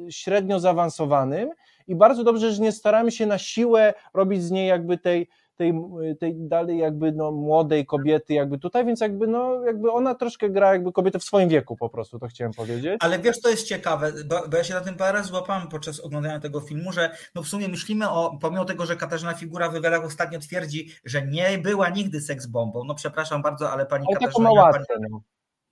średnio 0.10 0.60
zaawansowanym 0.60 1.50
i 1.88 1.96
bardzo 1.96 2.24
dobrze, 2.24 2.52
że 2.52 2.62
nie 2.62 2.72
staramy 2.72 3.12
się 3.12 3.26
na 3.26 3.38
siłę 3.38 3.94
robić 4.14 4.44
z 4.44 4.52
niej 4.52 4.68
jakby 4.68 4.98
tej, 4.98 5.30
tej, 5.56 5.74
tej 6.20 6.36
dalej 6.36 6.78
jakby 6.78 7.12
no 7.12 7.32
młodej 7.32 7.86
kobiety 7.86 8.34
jakby 8.34 8.58
tutaj, 8.58 8.86
więc 8.86 9.02
jakby 9.02 9.28
no 9.28 9.64
jakby 9.64 9.92
ona 9.92 10.16
troszkę 10.16 10.50
gra 10.50 10.74
jakby 10.74 10.92
kobietę 10.92 11.20
w 11.20 11.24
swoim 11.24 11.50
wieku 11.50 11.76
po 11.76 11.90
prostu, 11.90 12.20
to 12.20 12.28
chciałem 12.28 12.54
powiedzieć. 12.54 12.96
Ale 13.00 13.20
wiesz, 13.20 13.42
to 13.42 13.50
jest 13.50 13.68
ciekawe, 13.68 14.14
bo, 14.26 14.58
ja 14.58 14.64
się 14.64 14.74
na 14.74 14.82
tym 14.82 14.96
parę 14.96 15.12
razy 15.12 15.30
złapałem 15.30 15.68
podczas 15.68 16.00
oglądania 16.00 16.40
tego 16.40 16.60
filmu, 16.60 16.92
że 16.92 17.16
no 17.36 17.44
w 17.44 17.48
sumie 17.48 17.68
myślimy 17.68 18.10
o, 18.10 18.38
pomimo 18.42 18.66
tego, 18.66 18.86
że 18.86 18.96
Katarzyna 18.96 19.34
Figura 19.34 19.70
w 19.70 19.74
wywiadach 19.74 20.06
ostatnio 20.06 20.40
twierdzi, 20.40 20.90
że 21.06 21.28
nie 21.28 21.58
była 21.58 21.90
nigdy 21.90 22.22
seksbombą, 22.22 22.84
no 22.84 22.96
przepraszam 22.96 23.42
bardzo, 23.42 23.72
ale 23.72 23.86
pani 23.86 24.06
ale 24.08 24.20
Katarzyna... 24.20 24.50
Taką 24.50 24.62
łatkę, 24.62 24.84
pani, 24.88 25.06
no 25.12 25.22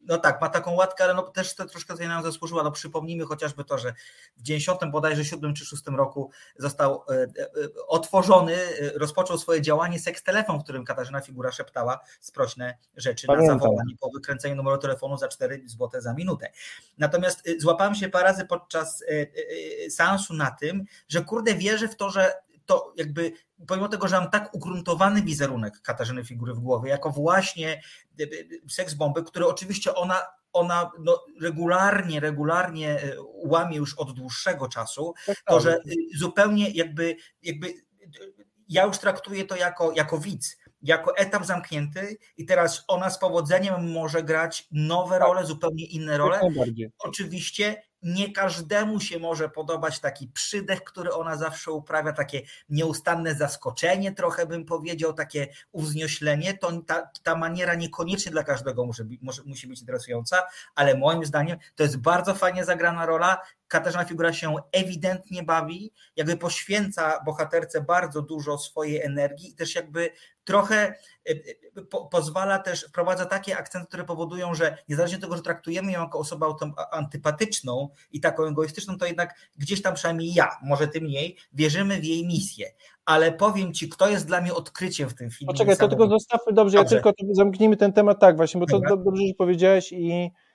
no 0.08 0.18
tak, 0.18 0.42
ma 0.42 0.50
taką 0.50 0.72
łatkę, 0.72 1.04
ale 1.04 1.14
no 1.14 1.22
też 1.24 1.56
to 1.56 1.66
troszkę 1.66 1.94
sobie 1.94 2.08
nam 2.08 2.24
zasłużyła. 2.24 2.64
No 2.64 2.72
przypomnijmy 2.72 3.26
chociażby 3.26 3.64
to, 3.64 3.78
że 3.78 3.94
w 4.38 4.42
90 4.42 4.92
bodajże 4.92 5.26
7 5.26 5.54
czy 5.54 5.66
6 5.66 5.84
roku 5.88 6.32
został 6.58 7.04
e, 7.10 7.14
e, 7.14 7.28
otworzony, 7.88 8.56
e, 8.56 8.92
rozpoczął 8.96 9.38
swoje 9.38 9.62
działanie 9.62 10.00
seks 10.00 10.24
telefon, 10.24 10.60
w 10.60 10.64
którym 10.64 10.86
Katarzyna 10.86 11.22
Figura 11.22 11.52
szeptała 11.52 12.00
sprośne 12.20 12.78
rzeczy 12.98 13.28
Pamiętam. 13.28 13.58
na 13.58 13.64
zawołanie 13.64 13.96
po 14.00 14.10
wykręceniu 14.10 14.56
numeru 14.56 14.78
telefonu 14.78 15.18
za 15.18 15.28
4 15.28 15.64
zł 15.66 16.02
za 16.02 16.14
minutę. 16.14 16.52
Natomiast 16.98 17.50
złapałem 17.58 17.96
się 17.96 18.10
parę 18.10 18.24
razy 18.28 18.46
podczas 18.46 19.04
seansu 19.90 20.34
na 20.34 20.52
tym, 20.52 20.86
że 21.10 21.22
kurde 21.22 21.54
wierzę 21.54 21.88
w 21.88 21.96
to, 21.96 22.10
że 22.10 22.34
to 22.68 22.94
jakby 22.98 23.32
pomimo 23.68 23.88
tego, 23.88 24.08
że 24.08 24.20
mam 24.20 24.30
tak 24.30 24.56
ugruntowany 24.56 25.22
wizerunek 25.22 25.82
Katarzyny 25.82 26.26
Figury 26.26 26.54
w 26.54 26.60
głowie, 26.60 26.90
jako 26.90 27.10
właśnie 27.10 27.82
e, 28.20 28.24
e, 28.24 28.28
seks 28.70 28.94
bomby, 28.94 29.24
który 29.24 29.48
oczywiście 29.48 29.96
ona, 29.96 30.22
ona 30.54 30.92
no 31.00 31.26
regularnie, 31.42 32.20
regularnie 32.20 32.90
e, 32.90 33.16
łamie 33.46 33.78
już 33.78 33.94
od 33.94 34.12
dłuższego 34.12 34.68
czasu, 34.68 35.14
tak, 35.26 35.36
to, 35.36 35.54
tak. 35.54 35.64
że 35.64 35.80
zupełnie 36.16 36.70
jakby, 36.70 37.16
jakby 37.44 37.74
ja 38.70 38.84
już 38.86 38.98
traktuję 38.98 39.46
to 39.46 39.56
jako, 39.56 39.92
jako 39.96 40.18
widz, 40.18 40.58
jako 40.82 41.18
etap 41.18 41.46
zamknięty 41.46 42.18
i 42.38 42.46
teraz 42.46 42.84
ona 42.88 43.10
z 43.10 43.20
powodzeniem 43.20 43.92
może 43.92 44.24
grać 44.24 44.68
nowe 44.72 45.20
Tak. 45.20 45.28
role, 45.28 45.46
zupełnie 45.46 45.86
inne 45.86 46.18
role. 46.18 46.40
Oczywiście 47.00 47.84
nie 48.08 48.32
każdemu 48.32 49.00
się 49.00 49.20
może 49.20 49.50
podobać 49.50 50.00
taki 50.00 50.28
przydech, 50.28 50.84
który 50.84 51.14
ona 51.14 51.38
zawsze 51.38 51.72
uprawia, 51.72 52.14
takie 52.14 52.42
nieustanne 52.70 53.36
zaskoczenie, 53.36 54.12
trochę 54.12 54.46
bym 54.46 54.66
powiedział, 54.66 55.14
takie 55.14 55.48
uwznioślenie. 55.72 56.58
To 56.58 56.82
ta, 56.82 57.10
ta 57.24 57.36
maniera 57.36 57.76
niekoniecznie 57.76 58.32
dla 58.32 58.44
każdego 58.44 58.86
może, 58.86 59.04
może, 59.22 59.42
musi 59.46 59.68
być 59.68 59.80
interesująca, 59.80 60.44
ale 60.76 60.98
moim 60.98 61.26
zdaniem 61.26 61.58
to 61.76 61.84
jest 61.84 61.98
bardzo 61.98 62.36
fajnie 62.36 62.66
zagrana 62.66 63.06
rola. 63.06 63.42
Katarzyna 63.68 64.06
Figura 64.06 64.34
się 64.34 64.56
ewidentnie 64.72 65.44
bawi, 65.44 65.94
jakby 66.16 66.38
poświęca 66.38 67.24
bohaterce 67.26 67.82
bardzo 67.82 68.22
dużo 68.22 68.58
swojej 68.58 69.02
energii 69.02 69.50
i 69.50 69.56
też 69.56 69.76
jakby 69.76 70.10
trochę 70.44 70.94
y, 71.30 71.32
y, 71.78 71.86
po, 71.86 72.06
pozwala 72.06 72.60
też, 72.60 72.86
wprowadza 72.90 73.26
takie 73.26 73.58
akcenty, 73.58 73.88
które 73.88 74.04
powodują, 74.04 74.54
że 74.54 74.78
niezależnie 74.90 75.18
od 75.18 75.22
tego, 75.22 75.36
że 75.36 75.42
traktujemy 75.42 75.92
ją 75.92 76.02
jako 76.02 76.20
osobę 76.20 76.56
antypatyczną 76.92 77.90
i 78.12 78.22
taką 78.22 78.44
egoistyczną, 78.44 78.98
to 78.98 79.06
jednak 79.06 79.36
gdzieś 79.58 79.82
tam 79.82 79.96
przynajmniej 79.96 80.34
ja, 80.34 80.50
może 80.64 80.88
ty 80.88 81.02
mniej, 81.02 81.38
wierzymy 81.54 82.00
w 82.00 82.06
jej 82.06 82.28
misję. 82.28 82.72
Ale 83.06 83.32
powiem 83.32 83.74
ci, 83.74 83.90
kto 83.90 84.10
jest 84.10 84.28
dla 84.28 84.42
mnie 84.42 84.54
odkryciem 84.54 85.10
w 85.10 85.14
tym 85.14 85.32
filmie. 85.32 85.54
Poczekaj, 85.54 85.78
to 85.78 85.88
tylko 85.88 86.08
zostawmy, 86.08 86.54
dobrze, 86.54 86.78
Dobrze. 86.78 86.96
ja 86.96 87.02
tylko 87.02 87.24
zamknijmy 87.32 87.78
ten 87.78 87.94
temat 87.94 88.20
tak 88.20 88.36
właśnie, 88.38 88.60
bo 88.60 88.66
to 88.66 88.80
dobrze, 88.80 89.28
że 89.28 89.34
powiedziałeś 89.38 89.92
i 89.92 90.12
e, 90.12 90.47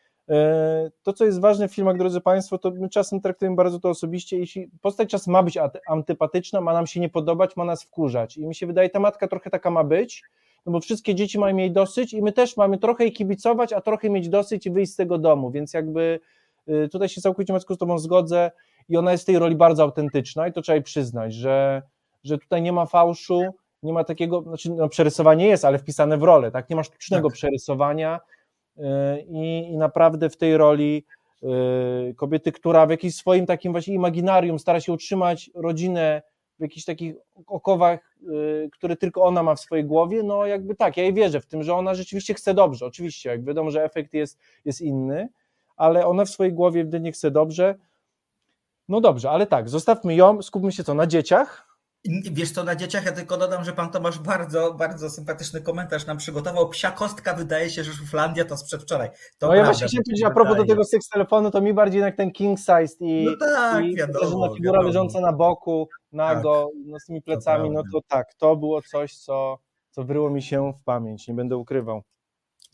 to, 1.03 1.13
co 1.13 1.25
jest 1.25 1.41
ważne 1.41 1.69
w 1.69 1.75
filmach, 1.75 1.99
drodzy 1.99 2.21
Państwo, 2.21 2.59
to 2.59 2.71
my 2.71 2.89
czasem 2.89 3.21
traktujemy 3.21 3.57
bardzo 3.57 3.81
to 3.81 3.89
osobiście, 3.89 4.39
jeśli 4.39 4.69
postać 4.81 5.11
czas 5.11 5.27
ma 5.27 5.43
być 5.43 5.57
aty- 5.57 5.79
antypatyczna, 5.89 6.61
ma 6.61 6.73
nam 6.73 6.87
się 6.87 7.01
nie 7.01 7.09
podobać, 7.09 7.57
ma 7.57 7.65
nas 7.65 7.83
wkurzać 7.83 8.37
i 8.37 8.47
mi 8.47 8.55
się 8.55 8.67
wydaje, 8.67 8.91
ta 8.91 9.01
matka 9.01 9.29
trochę 9.29 9.51
taka 9.51 9.71
ma 9.71 9.85
być, 9.85 10.23
no 10.67 10.73
bo 10.73 10.81
wszystkie 10.81 11.15
dzieci 11.15 11.39
mają 11.39 11.57
jej 11.57 11.71
dosyć 11.73 12.15
i 12.15 12.23
my 12.23 12.33
też 12.33 12.57
mamy 12.57 12.79
trochę 12.79 13.05
jej 13.05 13.13
kibicować, 13.13 13.73
a 13.73 13.81
trochę 13.81 14.11
mieć 14.11 14.29
dosyć 14.29 14.67
i 14.67 14.71
wyjść 14.71 14.93
z 14.93 14.97
tego 14.97 15.19
domu, 15.19 15.51
więc 15.51 15.75
jakby 15.75 16.21
y, 16.69 16.89
tutaj 16.89 17.09
się 17.09 17.21
całkowicie 17.21 17.53
Macku 17.53 17.75
z 17.75 17.79
Tobą 17.79 17.99
zgodzę 17.99 18.51
i 18.89 18.97
ona 18.97 19.13
jest 19.13 19.25
w 19.25 19.27
tej 19.27 19.39
roli 19.39 19.57
bardzo 19.57 19.83
autentyczna 19.83 20.49
i 20.49 20.53
to 20.53 20.63
trzeba 20.63 20.77
jej 20.77 20.83
przyznać, 20.83 21.35
że, 21.35 21.83
że 22.25 22.39
tutaj 22.39 22.63
nie 22.63 22.73
ma 22.73 22.87
fałszu, 22.87 23.43
nie 23.83 23.93
ma 23.93 24.05
takiego, 24.05 24.43
znaczy 24.43 24.71
no, 24.71 24.89
przerysowanie 24.89 25.47
jest, 25.47 25.65
ale 25.65 25.79
wpisane 25.79 26.19
w 26.19 26.23
rolę, 26.23 26.51
tak? 26.51 26.71
Nie 26.71 26.77
ma 26.77 26.83
sztucznego 26.83 27.29
Tak. 27.29 27.35
przerysowania 27.35 28.21
i, 29.29 29.69
i 29.73 29.77
naprawdę 29.77 30.31
w 30.31 30.37
tej 30.37 30.57
roli 30.57 31.05
yy, 31.43 32.15
kobiety, 32.17 32.53
która 32.53 32.87
w 32.87 32.91
jakimś 32.91 33.15
swoim 33.15 33.47
takim 33.47 33.73
właśnie 33.73 33.95
imaginarium 33.95 34.59
stara 34.59 34.81
się 34.81 34.93
utrzymać 34.93 35.51
rodzinę 35.55 36.23
w 36.59 36.63
jakichś 36.63 36.85
takich 36.85 37.15
okowach, 37.47 38.17
yy, 38.23 38.71
które 38.73 38.97
tylko 38.97 39.23
ona 39.23 39.43
ma 39.43 39.55
w 39.55 39.61
swojej 39.61 39.85
głowie, 39.85 40.23
no 40.23 40.47
jakby 40.47 40.75
tak, 40.75 40.97
ja 40.97 41.03
jej 41.03 41.15
wierzę 41.15 41.41
w 41.41 41.47
tym, 41.47 41.63
że 41.63 41.75
ona 41.75 41.95
rzeczywiście 41.95 42.35
chce 42.35 42.55
dobrze, 42.55 42.87
oczywiście, 42.87 43.31
jak 43.31 43.45
wiadomo, 43.45 43.71
że 43.71 43.85
efekt 43.85 44.15
jest, 44.15 44.39
jest 44.65 44.81
inny, 44.81 45.29
ale 45.77 46.07
ona 46.07 46.25
w 46.25 46.31
swojej 46.31 46.53
głowie 46.53 46.81
ewidentnie 46.81 47.13
chce 47.13 47.31
dobrze. 47.31 47.75
No 48.89 49.01
dobrze, 49.01 49.31
ale 49.31 49.47
tak, 49.47 49.69
zostawmy 49.69 50.15
ją, 50.15 50.43
skupmy 50.43 50.73
się 50.73 50.85
co, 50.85 50.95
na 50.95 51.07
dzieciach, 51.07 51.72
Wiesz 52.33 52.51
co, 52.51 52.65
na 52.65 52.77
dzieciach 52.77 53.05
ja 53.05 53.13
tylko 53.13 53.37
dodam, 53.37 53.65
że 53.65 53.73
pan 53.73 53.91
Tomasz 53.91 54.19
bardzo, 54.19 54.75
bardzo 54.75 55.11
sympatyczny 55.11 55.61
komentarz 55.61 56.07
nam 56.07 56.17
przygotował. 56.17 56.69
Psia 56.69 56.91
kostka 56.91 57.35
wydaje 57.35 57.71
się, 57.71 57.85
że 57.85 57.93
Szuflandia 57.93 58.45
to 58.45 58.57
z 58.57 58.65
przedwczoraj. 58.65 59.11
To 59.39 59.47
no 59.47 59.55
ja 59.55 59.65
właśnie 59.65 59.87
chciałem 59.87 60.05
to 60.05 60.09
powiedzieć, 60.09 60.27
a 60.27 60.31
propos 60.31 60.57
do 60.57 60.65
tego 60.65 60.85
seks 60.85 61.09
telefonu, 61.09 61.51
to 61.51 61.61
mi 61.61 61.75
bardziej 61.75 61.99
jednak 61.99 62.17
ten 62.17 62.33
king 62.33 62.59
size 62.59 62.95
i, 63.01 63.25
No 63.25 63.47
tak, 63.47 63.85
i 63.85 63.97
wiadomo, 63.97 64.21
Katarzyna 64.21 64.57
figura 64.57 64.83
leżąca 64.83 65.21
na 65.21 65.33
boku, 65.33 65.89
nago, 66.13 66.71
no 66.87 67.01
z 67.01 67.07
tymi 67.07 67.23
plecami, 67.23 67.71
no 67.71 67.83
prawda. 67.83 67.91
to 67.93 68.01
tak, 68.09 68.35
to 68.35 68.57
było 68.57 68.83
coś, 68.83 69.17
co, 69.17 69.59
co 69.91 70.05
wryło 70.05 70.31
mi 70.31 70.43
się 70.43 70.73
w 70.81 70.85
pamięć, 70.85 71.29
nie 71.29 71.35
będę 71.35 71.57
ukrywał. 71.57 72.03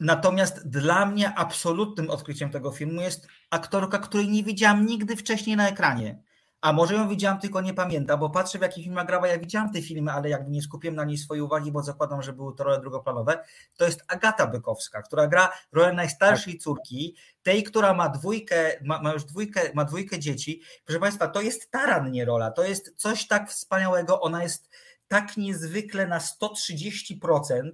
Natomiast 0.01 0.69
dla 0.69 1.07
mnie 1.07 1.35
absolutnym 1.35 2.11
odkryciem 2.11 2.51
tego 2.51 2.73
filmu 2.73 3.01
jest 3.01 3.29
aktorka, 3.51 3.99
której 3.99 4.29
nie 4.29 4.43
widziałam 4.43 4.87
nigdy 4.87 5.17
wcześniej 5.17 5.57
na 5.57 5.69
ekranie. 5.69 6.23
A 6.61 6.73
może 6.73 6.95
ją 6.95 7.09
widziałam, 7.09 7.41
tylko 7.41 7.61
nie 7.61 7.75
pamiętam, 7.75 8.21
bo 8.21 8.31
patrzę 8.31 8.59
w 8.59 8.63
jakich 8.63 8.85
filmach 8.85 9.07
grała. 9.07 9.29
Ja 9.29 9.39
widziałam 9.39 9.73
te 9.73 9.83
filmy, 9.83 10.13
ale 10.13 10.29
jakby 10.29 10.51
nie 10.51 10.63
skupiłem 10.63 10.97
na 10.97 11.05
niej 11.05 11.19
swojej 11.19 11.43
uwagi, 11.43 11.73
bo 11.73 11.83
zakładam, 11.83 12.23
że 12.23 12.33
były 12.33 12.55
to 12.55 12.65
role 12.65 12.81
drugoplanowe. 12.81 13.45
To 13.77 13.85
jest 13.85 14.05
Agata 14.09 14.47
Bykowska, 14.47 15.03
która 15.03 15.27
gra 15.27 15.53
rolę 15.73 15.93
najstarszej 15.93 16.59
córki, 16.59 17.17
tej, 17.43 17.63
która 17.63 17.95
ma 17.95 18.09
dwójkę, 18.09 18.79
ma, 18.85 19.03
ma 19.03 19.13
już 19.13 19.25
dwójkę, 19.25 19.61
ma 19.75 19.85
dwójkę 19.85 20.19
dzieci. 20.19 20.63
Proszę 20.85 21.01
Państwa, 21.01 21.29
to 21.29 21.41
jest 21.41 21.71
tarannie 21.71 22.25
rola, 22.25 22.51
to 22.51 22.65
jest 22.65 22.95
coś 22.97 23.27
tak 23.27 23.51
wspaniałego. 23.51 24.21
Ona 24.21 24.43
jest 24.43 24.71
tak 25.09 25.37
niezwykle 25.37 26.07
na 26.07 26.19
130%. 26.19 27.71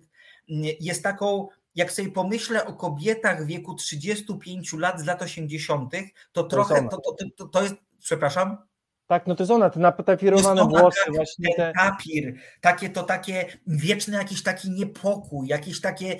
Jest 0.80 1.02
taką 1.02 1.48
jak 1.74 1.92
sobie 1.92 2.10
pomyślę 2.10 2.66
o 2.66 2.72
kobietach 2.72 3.44
w 3.44 3.46
wieku 3.46 3.74
35 3.74 4.72
lat 4.72 5.00
z 5.00 5.04
lat 5.04 5.22
80., 5.22 5.92
to 6.32 6.44
trochę 6.44 6.88
to, 6.88 6.96
to, 7.00 7.16
to, 7.36 7.48
to 7.48 7.62
jest, 7.62 7.74
przepraszam, 8.02 8.56
Tak, 9.06 9.26
no 9.26 9.34
to 9.34 9.42
jest 9.42 9.50
ona, 9.50 9.70
te 9.70 9.80
ona 10.46 10.64
włosy, 10.64 11.00
tak, 11.04 11.14
właśnie 11.14 11.54
te, 11.54 11.72
papir, 11.76 12.34
takie 12.60 12.90
to 12.90 13.02
takie 13.02 13.58
wieczny 13.66 14.16
jakiś 14.16 14.42
taki 14.42 14.70
niepokój, 14.70 15.48
jakieś 15.48 15.80
takie 15.80 16.18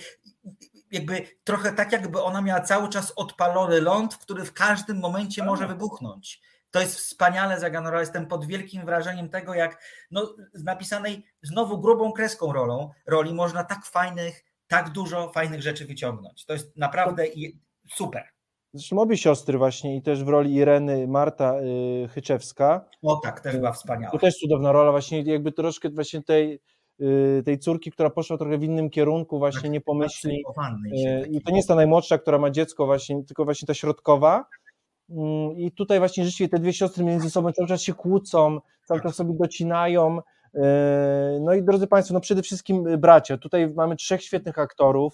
jakby 0.91 1.27
trochę 1.45 1.73
tak 1.73 1.93
jakby 1.93 2.23
ona 2.23 2.43
miała 2.43 2.61
cały 2.61 2.89
czas 2.89 3.13
odpalony 3.17 3.81
ląd, 3.81 4.17
który 4.17 4.45
w 4.45 4.53
każdym 4.53 4.99
momencie 4.99 5.41
Tak. 5.43 5.51
może 5.51 5.67
wybuchnąć. 5.69 6.41
To 6.71 6.81
jest 6.81 6.97
wspaniale 6.97 7.61
zagrane. 7.61 8.01
Jestem 8.01 8.27
pod 8.27 8.47
wielkim 8.47 8.85
wrażeniem 8.85 9.29
tego, 9.29 9.55
jak 9.55 9.83
no, 10.11 10.35
z 10.55 10.65
napisanej 10.65 11.27
znowu 11.43 11.81
grubą 11.81 12.13
kreską 12.13 12.53
rolą, 12.53 12.91
roli 13.07 13.35
można 13.35 13.65
tak 13.65 13.87
fajnych, 13.87 14.45
tak 14.67 14.91
dużo 14.91 15.33
fajnych 15.33 15.63
rzeczy 15.63 15.87
wyciągnąć. 15.87 16.45
To 16.45 16.53
jest 16.53 16.77
naprawdę 16.77 17.25
super. 17.91 18.34
Zresztą 18.75 18.99
obie 18.99 19.17
siostry 19.17 19.59
właśnie 19.59 19.97
i 19.97 20.03
też 20.03 20.25
w 20.25 20.29
roli 20.29 20.55
Ireny 20.55 21.09
Marta 21.09 21.61
y, 21.61 22.09
Chyczewska, 22.09 22.85
O 23.03 23.17
tak, 23.17 23.41
też 23.41 23.57
była 23.57 23.73
wspaniała. 23.73 24.13
To 24.13 24.19
też 24.19 24.35
cudowna 24.35 24.73
rola, 24.73 24.91
właśnie 24.91 25.23
jakby 25.23 25.53
troszkę 25.53 25.91
właśnie 25.91 26.23
tej, 26.23 26.61
y, 27.01 27.43
tej 27.45 27.59
córki, 27.59 27.91
która 27.91 28.11
poszła 28.11 28.39
trochę 28.39 28.59
w 28.59 28.63
innym 28.63 28.91
kierunku, 28.91 29.39
właśnie 29.39 29.63
Tak, 29.63 29.71
nie 29.71 29.81
pomyśli. 29.81 30.45
Y, 30.97 31.27
I 31.31 31.41
to 31.43 31.51
nie 31.51 31.57
jest 31.57 31.69
ta 31.69 31.75
najmłodsza, 31.75 32.19
która 32.19 32.39
ma 32.39 32.51
dziecko, 32.51 32.87
właśnie, 32.87 33.25
tylko 33.25 33.45
właśnie 33.45 33.67
ta 33.67 33.75
środkowa. 33.75 34.45
Mm, 35.11 35.53
I 35.57 35.73
tutaj 35.73 35.99
właśnie 35.99 36.25
rzeczywiście 36.25 36.49
te 36.49 36.59
dwie 36.59 36.73
siostry 36.73 37.05
między 37.05 37.31
sobą 37.31 37.53
cały 37.53 37.69
czas 37.69 37.83
się 37.83 37.95
kłócą, 37.95 38.61
cały 38.85 39.01
czas 39.01 39.15
sobie 39.15 39.35
docinają. 39.41 40.19
Y, 40.19 40.61
No 41.41 41.55
i 41.55 41.63
drodzy 41.63 41.87
Państwo, 41.87 42.15
no 42.15 42.21
przede 42.21 42.43
wszystkim 42.43 42.85
bracia. 42.99 43.39
Tutaj 43.39 43.69
mamy 43.69 43.97
trzech 43.97 44.23
świetnych 44.23 44.59
aktorów. 44.59 45.13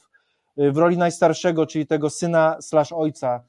W 0.56 0.76
roli 0.76 0.98
najstarszego, 0.98 1.66
czyli 1.66 1.86
tego 1.86 2.10
syna 2.10 2.56
slash 2.60 2.92
ojca, 2.92 3.44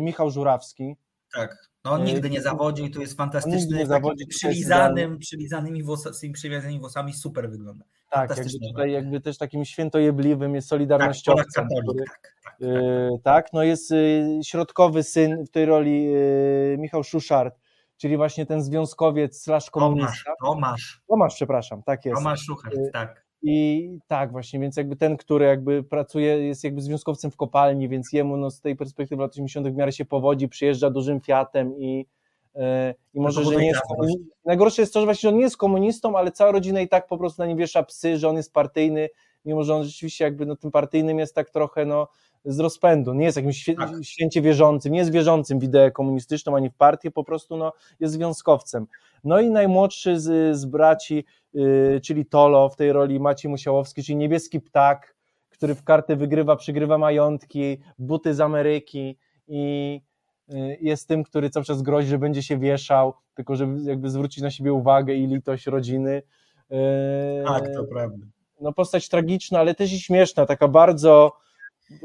Michał 0.00 0.30
Żurawski. 0.30 0.96
Tak. 1.34 1.68
No 1.84 1.90
on 1.92 2.00
Yy, 2.00 2.06
nigdy 2.06 2.30
nie 2.30 2.42
zawodził 2.42 2.86
i 2.86 2.90
tu 2.90 3.00
jest 3.00 3.12
nigdy 3.12 3.16
fantastyczny, 3.16 3.78
nie 3.78 3.86
zawodzi, 3.86 4.26
przylizanym, 4.26 5.18
przylizanymi 5.18 5.82
włosami, 5.82 6.14
z 6.14 6.20
tymi 6.42 6.80
włosami 6.80 7.12
super 7.12 7.50
wygląda. 7.50 7.84
Tak, 8.10 8.30
jakby 8.36 8.52
tutaj 8.68 8.92
jakby 8.92 9.20
też 9.20 9.38
takim 9.38 9.64
świętojebliwym 9.64 10.54
jest 10.54 10.68
solidarnościowcem. 10.68 11.44
Tak, 11.44 11.54
Polak 11.54 11.68
który- 11.68 11.80
katolik, 11.80 12.08
tak, 12.08 12.32
tak, 12.44 12.58
tak. 12.58 12.60
Yy, 12.60 13.10
tak, 13.22 13.52
no 13.52 13.62
jest 13.62 13.90
y, 13.90 14.40
środkowy 14.44 15.02
syn 15.02 15.44
w 15.46 15.50
tej 15.50 15.64
roli 15.66 16.08
y, 16.14 16.76
Michał 16.78 17.04
Szuszart, 17.04 17.54
czyli 17.96 18.16
właśnie 18.16 18.46
ten 18.46 18.62
związkowiec 18.62 19.42
slash 19.42 19.70
Tomasz, 19.70 19.70
komunista. 19.88 20.32
Tomasz, 20.44 21.02
Tomasz, 21.08 21.34
przepraszam, 21.34 21.82
tak 21.82 22.04
jest. 22.04 22.16
Tomasz 22.18 22.40
Szuchart, 22.46 22.74
Yy, 22.74 22.90
tak. 22.92 23.23
I 23.46 23.98
tak 24.06 24.32
właśnie, 24.32 24.60
więc 24.60 24.76
jakby 24.76 24.96
ten, 24.96 25.16
który 25.16 25.44
jakby 25.44 25.82
pracuje, 25.82 26.46
jest 26.46 26.64
jakby 26.64 26.80
związkowcem 26.80 27.30
w 27.30 27.36
kopalni, 27.36 27.88
więc 27.88 28.12
jemu 28.12 28.36
no, 28.36 28.50
z 28.50 28.60
tej 28.60 28.76
perspektywy 28.76 29.22
lat 29.22 29.32
80. 29.32 29.68
w 29.68 29.74
miarę 29.74 29.92
się 29.92 30.04
powodzi, 30.04 30.48
przyjeżdża 30.48 30.90
dużym 30.90 31.20
Fiatem 31.20 31.78
i, 31.78 32.06
e, 32.54 32.94
i 33.14 33.20
może, 33.20 33.44
że 33.44 33.56
nie 33.56 33.66
jest 33.66 33.80
klasę 33.80 34.02
komuni- 34.02 34.24
Najgorsze 34.44 34.82
jest 34.82 34.94
to, 34.94 35.00
że 35.00 35.06
właśnie 35.06 35.20
że 35.20 35.28
on 35.28 35.36
nie 35.36 35.44
jest 35.44 35.56
komunistą, 35.56 36.18
ale 36.18 36.32
cała 36.32 36.52
rodzina 36.52 36.80
i 36.80 36.88
tak 36.88 37.06
po 37.06 37.18
prostu 37.18 37.42
na 37.42 37.46
nim 37.46 37.58
wiesza 37.58 37.82
psy, 37.82 38.18
że 38.18 38.28
on 38.28 38.36
jest 38.36 38.52
partyjny, 38.52 39.08
mimo 39.44 39.64
że 39.64 39.74
on 39.74 39.84
rzeczywiście 39.84 40.24
jakby 40.24 40.46
no, 40.46 40.56
tym 40.56 40.70
partyjnym 40.70 41.18
jest 41.18 41.34
tak 41.34 41.50
trochę 41.50 41.84
no, 41.84 42.08
z 42.44 42.60
rozpędu, 42.60 43.14
nie 43.14 43.24
jest 43.24 43.36
jakimś 43.36 43.64
świe- 43.64 43.76
Tak. 43.76 43.90
święcie 44.02 44.42
wierzącym, 44.42 44.92
nie 44.92 44.98
jest 44.98 45.12
wierzącym 45.12 45.58
w 45.58 45.62
ideę 45.64 45.90
komunistyczną 45.90 46.56
ani 46.56 46.70
w 46.70 46.74
partię, 46.74 47.10
po 47.10 47.24
prostu 47.24 47.56
no, 47.56 47.72
jest 48.00 48.14
związkowcem. 48.14 48.86
No 49.24 49.40
i 49.40 49.50
najmłodszy 49.50 50.20
z, 50.20 50.56
z 50.56 50.64
braci, 50.64 51.24
yy, 51.54 52.00
czyli 52.02 52.26
Tolo 52.26 52.68
w 52.68 52.76
tej 52.76 52.92
roli 52.92 53.20
Maciej 53.20 53.50
Musiałowski, 53.50 54.02
czyli 54.02 54.16
niebieski 54.16 54.60
ptak, 54.60 55.14
który 55.48 55.74
w 55.74 55.84
karty 55.84 56.16
wygrywa, 56.16 56.56
przygrywa 56.56 56.98
majątki, 56.98 57.78
buty 57.98 58.34
z 58.34 58.40
Ameryki 58.40 59.18
i 59.48 60.00
yy, 60.48 60.76
jest 60.80 61.08
tym, 61.08 61.24
który 61.24 61.50
cały 61.50 61.64
czas 61.64 61.82
grozi, 61.82 62.08
że 62.08 62.18
będzie 62.18 62.42
się 62.42 62.58
wieszał, 62.58 63.14
tylko 63.34 63.56
żeby 63.56 63.82
jakby 63.82 64.10
zwrócić 64.10 64.42
na 64.42 64.50
siebie 64.50 64.72
uwagę 64.72 65.14
i 65.14 65.26
litość 65.26 65.66
rodziny. 65.66 66.22
Yy, 66.70 66.76
Tak, 67.46 67.64
to 67.74 67.84
prawda. 67.84 68.26
no 68.60 68.72
postać 68.72 69.08
tragiczna, 69.08 69.58
ale 69.58 69.74
też 69.74 69.92
i 69.92 70.00
śmieszna, 70.00 70.46
taka 70.46 70.68
bardzo 70.68 71.32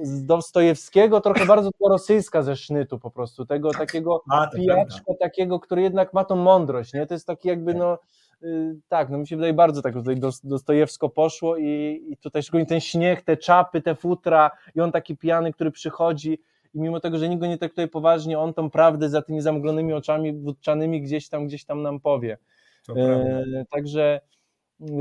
z 0.01 0.25
Dostojewskiego, 0.25 1.21
trochę 1.21 1.45
bardzo 1.45 1.69
rosyjska 1.89 2.41
ze 2.41 2.55
sznytu 2.55 2.99
po 2.99 3.11
prostu, 3.11 3.45
tego 3.45 3.71
takiego 3.71 4.15
A, 4.15 4.17
to 4.17 4.25
prawda. 4.27 4.57
pijaczka 4.57 5.13
takiego, 5.19 5.59
który 5.59 5.81
jednak 5.81 6.13
ma 6.13 6.25
tą 6.25 6.35
mądrość, 6.35 6.93
nie? 6.93 7.05
To 7.05 7.13
jest 7.13 7.27
taki 7.27 7.47
jakby 7.47 7.73
no 7.73 7.97
y, 8.43 8.75
tak, 8.87 9.09
no 9.09 9.17
mi 9.17 9.27
się 9.27 9.35
wydaje 9.35 9.53
bardzo 9.53 9.81
tak 9.81 9.93
tutaj 9.93 10.15
dos- 10.15 10.45
Dostojewsko 10.45 11.09
poszło 11.09 11.57
i, 11.57 12.05
i 12.09 12.17
tutaj 12.17 12.43
szczególnie 12.43 12.65
ten 12.65 12.79
śnieg, 12.79 13.21
te 13.21 13.37
czapy, 13.37 13.81
te 13.81 13.95
futra 13.95 14.51
i 14.75 14.81
on 14.81 14.91
taki 14.91 15.17
pijany, 15.17 15.53
który 15.53 15.71
przychodzi 15.71 16.39
i 16.73 16.79
mimo 16.79 16.99
tego, 16.99 17.17
że 17.17 17.29
nikt 17.29 17.41
go 17.41 17.47
nie 17.47 17.57
traktuje 17.57 17.87
poważnie, 17.87 18.39
on 18.39 18.53
tą 18.53 18.69
prawdę 18.69 19.09
za 19.09 19.21
tymi 19.21 19.41
zamglonymi 19.41 19.93
oczami 19.93 20.33
wódczanymi 20.33 21.01
gdzieś 21.01 21.29
tam, 21.29 21.47
gdzieś 21.47 21.65
tam 21.65 21.81
nam 21.81 21.99
powie. 21.99 22.37
E, 22.95 23.43
Także, 23.69 24.21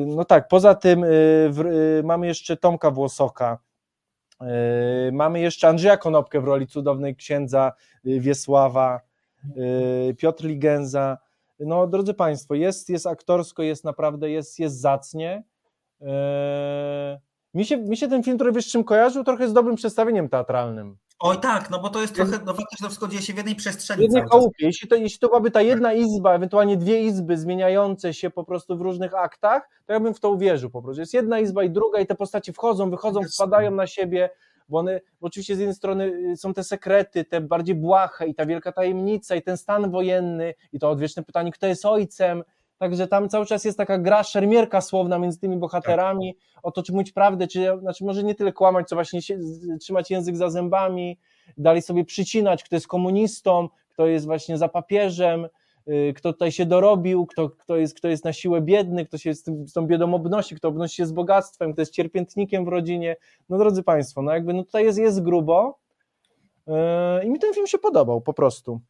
no 0.07 0.25
tak, 0.25 0.49
poza 0.49 0.75
tym 0.75 1.05
y, 1.05 1.09
y, 1.99 2.03
mamy 2.05 2.27
jeszcze 2.27 2.57
Tomka 2.57 2.91
Włosoka, 2.91 3.59
mamy 5.13 5.41
jeszcze 5.41 5.69
Andrzeja 5.69 5.97
Konopkę 5.97 6.41
w 6.41 6.45
roli 6.45 6.67
cudownej 6.67 7.17
księdza 7.17 7.73
y, 8.07 8.21
Wiesława, 8.21 9.01
y, 10.11 10.15
Piotr 10.15 10.45
Ligenza. 10.45 11.19
No, 11.61 11.87
drodzy 11.87 12.15
Państwo, 12.15 12.55
jest, 12.55 12.89
jest 12.89 13.07
aktorsko, 13.07 13.63
jest 13.63 13.85
naprawdę, 13.85 14.31
jest, 14.31 14.59
jest 14.59 14.81
zacnie. 14.81 15.43
Mi 17.55 17.65
się, 17.65 17.77
mi 17.77 17.97
się 17.97 18.09
ten 18.09 18.23
film 18.23 18.39
trochę 18.39 18.53
wiesz, 18.53 18.67
czym 18.67 18.85
kojarzył, 18.85 19.25
trochę 19.25 19.49
z 19.49 19.53
dobrym 19.53 19.77
przedstawieniem 19.77 20.29
teatralnym. 20.29 20.97
Oj 21.21 21.41
tak, 21.41 21.71
no 21.71 21.81
bo 21.81 21.91
to 21.91 22.01
jest 22.01 22.15
trochę, 22.15 22.33
no 22.47 22.55
faktycznie 22.55 22.85
to 22.85 22.87
wszystko 22.87 23.09
dzieje 23.09 23.23
się 23.23 23.33
w 23.33 23.37
jednej 23.37 23.55
przestrzeni 23.55 23.99
W 23.99 24.03
jednej 24.03 24.23
chałupie. 24.31 24.67
Jeśli 24.67 24.89
to, 24.89 24.97
jeśli 24.97 25.19
to 25.19 25.29
byłaby 25.29 25.51
ta 25.51 25.63
jedna 25.63 25.93
izba, 25.93 26.35
ewentualnie 26.35 26.77
dwie 26.77 27.03
izby 27.03 27.39
zmieniające 27.39 28.15
się 28.15 28.31
po 28.31 28.45
prostu 28.45 28.77
w 28.77 28.81
różnych 28.81 29.15
aktach, 29.15 29.69
to 29.87 29.93
ja 29.93 30.01
bym 30.01 30.15
w 30.15 30.21
to 30.21 30.31
uwierzył 30.31 30.71
po 30.71 30.83
prostu. 30.83 31.01
Jest 31.01 31.15
jedna 31.15 31.41
izba 31.41 31.65
i 31.65 31.71
druga 31.71 32.01
i 32.01 32.07
te 32.07 32.15
postaci 32.15 32.53
wchodzą, 32.53 32.91
wychodzą, 32.91 33.21
wpadają 33.35 33.71
na 33.71 33.87
siebie, 33.87 34.31
bo 34.69 34.79
one, 34.79 35.01
bo 35.21 35.27
oczywiście 35.27 35.57
z 35.57 35.59
jednej 35.59 35.75
strony 35.75 36.05
y, 36.05 36.37
są 36.37 36.55
te 36.55 36.65
sekrety, 36.65 37.25
te 37.25 37.41
bardziej 37.41 37.75
błahe 37.75 38.27
i 38.27 38.35
ta 38.35 38.47
wielka 38.47 38.73
tajemnica 38.73 39.37
i 39.37 39.43
ten 39.43 39.57
stan 39.57 39.91
wojenny 39.91 40.55
i 40.73 40.79
to 40.79 40.91
odwieczne 40.91 41.23
pytanie, 41.23 41.53
kto 41.53 41.67
jest 41.67 41.85
ojcem, 41.85 42.43
Także 42.79 43.07
tam 43.07 43.29
cały 43.29 43.47
czas 43.47 43.65
jest 43.65 43.79
taka 43.79 43.99
gra, 43.99 44.23
szermierka 44.23 44.81
słowna 44.81 45.19
między 45.19 45.41
tymi 45.41 45.57
bohaterami, 45.57 46.37
o 46.63 46.71
to, 46.71 46.83
czy 46.83 46.93
mówić 46.93 47.13
prawdę, 47.13 47.47
czy 47.47 47.79
znaczy 47.81 48.05
może 48.05 48.25
nie 48.25 48.35
tyle 48.35 48.53
kłamać, 48.53 48.89
co 48.89 48.97
właśnie 48.97 49.23
się, 49.23 49.39
trzymać 49.81 50.11
język 50.11 50.37
za 50.37 50.51
zębami, 50.51 51.19
dalej 51.57 51.83
sobie 51.83 52.05
przycinać, 52.05 52.65
kto 52.65 52.77
jest 52.77 52.87
komunistą, 52.87 53.69
kto 53.89 54.07
jest 54.07 54.27
właśnie 54.27 54.59
za 54.59 54.69
papieżem, 54.69 55.49
y, 55.89 56.13
kto 56.17 56.33
tutaj 56.33 56.53
się 56.53 56.67
dorobił, 56.67 57.27
kto, 57.27 57.51
kto, 57.51 57.77
jest, 57.77 57.95
kto 57.95 58.09
jest 58.09 58.25
na 58.25 58.33
siłę 58.33 58.61
biedny, 58.61 59.07
kto 59.07 59.19
się 59.19 59.35
z, 59.35 59.43
tym, 59.43 59.69
z 59.69 59.73
tą 59.73 59.87
biedą 59.87 60.15
obnosi, 60.15 60.57
kto 60.57 60.69
obnosi 60.69 60.97
się 60.97 61.07
z 61.07 61.13
bogactwem, 61.13 61.73
kto 61.73 61.83
jest 61.83 61.93
cierpiętnikiem 61.93 62.65
w 62.65 62.69
rodzinie. 62.69 63.17
No 63.49 63.59
drodzy 63.59 63.83
Państwo, 63.83 64.23
no 64.23 64.33
jakby 64.33 64.55
no 64.55 64.65
tutaj 64.65 64.85
jest, 64.85 64.99
jest 64.99 65.23
grubo 65.23 65.79
yy, 66.67 66.75
i 67.25 67.31
mi 67.31 67.39
ten 67.39 67.55
film 67.55 67.67
się 67.67 67.79
podobał 67.79 68.21
po 68.21 68.33
prostu. 68.33 68.81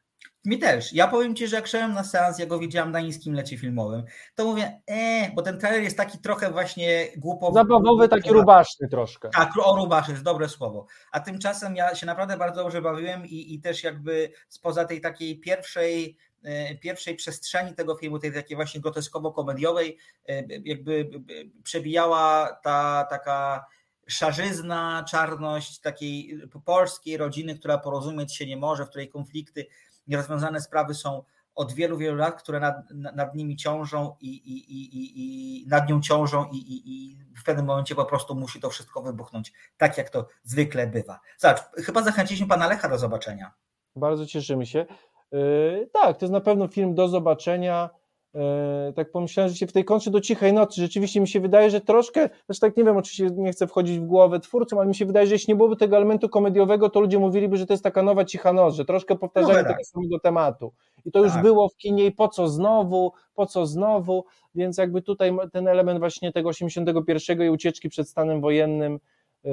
Mi 0.48 0.58
też. 0.58 0.92
Ja 0.92 1.08
powiem 1.08 1.34
Ci, 1.34 1.48
że 1.48 1.56
jak 1.56 1.66
szedłem 1.66 1.92
na 1.92 2.04
seans, 2.04 2.38
ja 2.38 2.46
go 2.46 2.58
widziałem 2.58 2.92
na 2.92 3.00
niskim 3.00 3.34
lecie 3.34 3.58
filmowym, 3.58 4.02
to 4.34 4.44
mówię, 4.44 4.80
e, 4.86 5.30
bo 5.34 5.42
ten 5.42 5.58
trailer 5.58 5.82
jest 5.82 5.96
taki 5.96 6.18
trochę 6.18 6.50
właśnie 6.50 7.08
głupo... 7.16 7.52
Zabawowy, 7.52 8.08
taki 8.08 8.30
rubaszny 8.30 8.88
troszkę. 8.88 9.30
Tak, 9.30 9.50
o 9.64 9.76
rubasz 9.76 10.08
jest 10.08 10.22
dobre 10.22 10.48
słowo. 10.48 10.86
A 11.12 11.20
tymczasem 11.20 11.76
ja 11.76 11.94
się 11.94 12.06
naprawdę 12.06 12.36
bardzo 12.36 12.62
dobrze 12.62 12.82
bawiłem 12.82 13.26
i, 13.26 13.54
i 13.54 13.60
też 13.60 13.84
jakby 13.84 14.30
spoza 14.48 14.84
tej 14.84 15.00
takiej 15.00 15.40
pierwszej 15.40 16.16
e, 16.44 16.74
pierwszej 16.74 17.16
przestrzeni 17.16 17.74
tego 17.74 17.94
filmu, 17.94 18.18
tej 18.18 18.32
takiej 18.32 18.56
właśnie 18.56 18.80
groteskowo-komediowej, 18.80 19.96
e, 20.28 20.42
jakby 20.64 21.10
e, 21.30 21.62
przebijała 21.62 22.58
ta 22.62 23.06
taka 23.10 23.64
szarzyzna, 24.06 25.04
czarność 25.08 25.80
takiej 25.80 26.40
polskiej 26.64 27.16
rodziny, 27.16 27.58
która 27.58 27.78
porozumieć 27.78 28.36
się 28.36 28.46
nie 28.46 28.56
może, 28.56 28.84
w 28.84 28.88
której 28.88 29.08
konflikty, 29.08 29.66
nierozwiązane 30.08 30.60
sprawy 30.60 30.94
są 30.94 31.22
od 31.54 31.72
wielu, 31.72 31.96
wielu 31.96 32.16
lat, 32.16 32.42
które 32.42 32.60
nad, 32.60 32.90
nad 32.90 33.34
nimi 33.34 33.56
ciążą 33.56 34.16
i, 34.20 34.28
i, 34.28 34.72
i, 34.72 35.62
i, 35.62 35.66
nad 35.66 35.88
nią 35.88 36.00
ciążą 36.00 36.44
i, 36.44 36.56
i, 36.56 36.92
i 36.92 37.18
w 37.34 37.44
pewnym 37.44 37.66
momencie 37.66 37.94
po 37.94 38.04
prostu 38.04 38.34
musi 38.34 38.60
to 38.60 38.70
wszystko 38.70 39.02
wybuchnąć, 39.02 39.52
tak 39.76 39.98
jak 39.98 40.10
to 40.10 40.26
zwykle 40.42 40.86
bywa. 40.86 41.20
Zobacz, 41.38 41.60
chyba 41.76 42.02
zachęciliśmy 42.02 42.46
pana 42.46 42.68
Lecha 42.68 42.88
do 42.88 42.98
zobaczenia. 42.98 43.52
Bardzo 43.96 44.26
cieszymy 44.26 44.66
się. 44.66 44.86
Yy, 45.32 45.90
tak, 45.92 46.18
to 46.18 46.24
jest 46.24 46.32
na 46.32 46.40
pewno 46.40 46.68
film 46.68 46.94
do 46.94 47.08
zobaczenia. 47.08 47.90
Yy, 48.38 48.92
tak 48.92 49.10
pomyślałem, 49.10 49.50
że 49.50 49.56
się 49.56 49.66
w 49.66 49.72
tej 49.72 49.84
kącie 49.84 50.10
do 50.10 50.20
cichej 50.20 50.52
nocy 50.52 50.80
rzeczywiście 50.80 51.20
mi 51.20 51.28
się 51.28 51.40
wydaje, 51.40 51.70
że 51.70 51.80
troszkę, 51.80 52.28
znaczy 52.46 52.60
tak 52.60 52.76
nie 52.76 52.84
wiem, 52.84 52.96
oczywiście 52.96 53.36
nie 53.36 53.52
chcę 53.52 53.66
wchodzić 53.66 53.98
w 53.98 54.04
głowę 54.04 54.40
twórcom, 54.40 54.78
ale 54.78 54.88
mi 54.88 54.94
się 54.94 55.06
wydaje, 55.06 55.26
że 55.26 55.34
jeśli 55.34 55.50
nie 55.52 55.56
byłoby 55.56 55.76
tego 55.76 55.96
elementu 55.96 56.28
komediowego, 56.28 56.90
to 56.90 57.00
ludzie 57.00 57.18
mówiliby, 57.18 57.56
że 57.56 57.66
to 57.66 57.72
jest 57.72 57.84
taka 57.84 58.02
nowa 58.02 58.24
cicha 58.24 58.52
noc, 58.52 58.74
że 58.74 58.84
troszkę 58.84 59.16
powtarzanie 59.16 59.54
Trochę 59.54 59.68
tak. 59.68 59.76
tego 59.76 59.84
samego 59.84 60.18
tematu. 60.18 60.72
I 61.04 61.10
to 61.10 61.24
już 61.24 61.32
Tak. 61.32 61.42
było 61.42 61.68
w 61.68 61.76
kinie 61.76 62.06
i 62.06 62.12
po 62.12 62.28
co 62.28 62.48
znowu, 62.48 63.12
po 63.34 63.46
co 63.46 63.66
znowu, 63.66 64.24
więc 64.54 64.78
jakby 64.78 65.02
tutaj 65.02 65.32
ten 65.52 65.68
element 65.68 65.98
właśnie 65.98 66.32
tego 66.32 66.48
81 66.48 67.42
i 67.42 67.50
ucieczki 67.50 67.88
przed 67.88 68.08
stanem 68.08 68.40
wojennym 68.40 68.98
yy, 69.44 69.52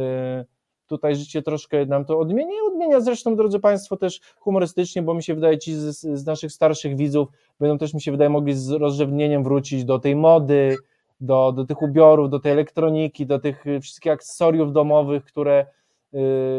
tutaj 0.88 1.16
życie 1.16 1.42
troszkę 1.42 1.86
nam 1.86 2.06
to 2.06 2.20
odmienia 2.20 2.54
i 2.54 2.68
odmienia. 2.72 3.00
Zresztą, 3.00 3.36
drodzy 3.36 3.60
Państwo, 3.60 3.98
też 3.98 4.22
humorystycznie, 4.40 5.02
bo 5.02 5.14
mi 5.14 5.24
się 5.24 5.36
wydaje, 5.36 5.58
ci 5.58 5.76
z, 5.76 6.00
z 6.00 6.26
naszych 6.26 6.52
starszych 6.52 6.96
widzów 6.96 7.28
będą 7.60 7.78
też, 7.78 7.94
mi 7.94 8.02
się 8.02 8.12
wydaje, 8.12 8.30
mogli 8.30 8.54
z 8.54 8.72
rozrzewnieniem 8.72 9.44
wrócić 9.44 9.86
do 9.86 10.00
tej 10.00 10.16
mody, 10.16 10.78
do, 11.20 11.52
do 11.52 11.66
tych 11.66 11.82
ubiorów, 11.82 12.30
do 12.30 12.40
tej 12.40 12.52
elektroniki, 12.52 13.26
do 13.26 13.40
tych 13.40 13.68
y, 13.68 13.82
wszystkich 13.82 14.12
akcesoriów 14.12 14.74
domowych, 14.74 15.24
które 15.24 15.62
y, 15.62 15.68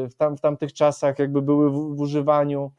w, 0.09 0.15
tam, 0.17 0.37
w 0.37 0.41
tamtych 0.41 0.73
czasach 0.73 1.19
jakby 1.19 1.43
były 1.43 1.71
w, 1.71 1.97
w 1.97 2.01
używaniu, 2.01 2.73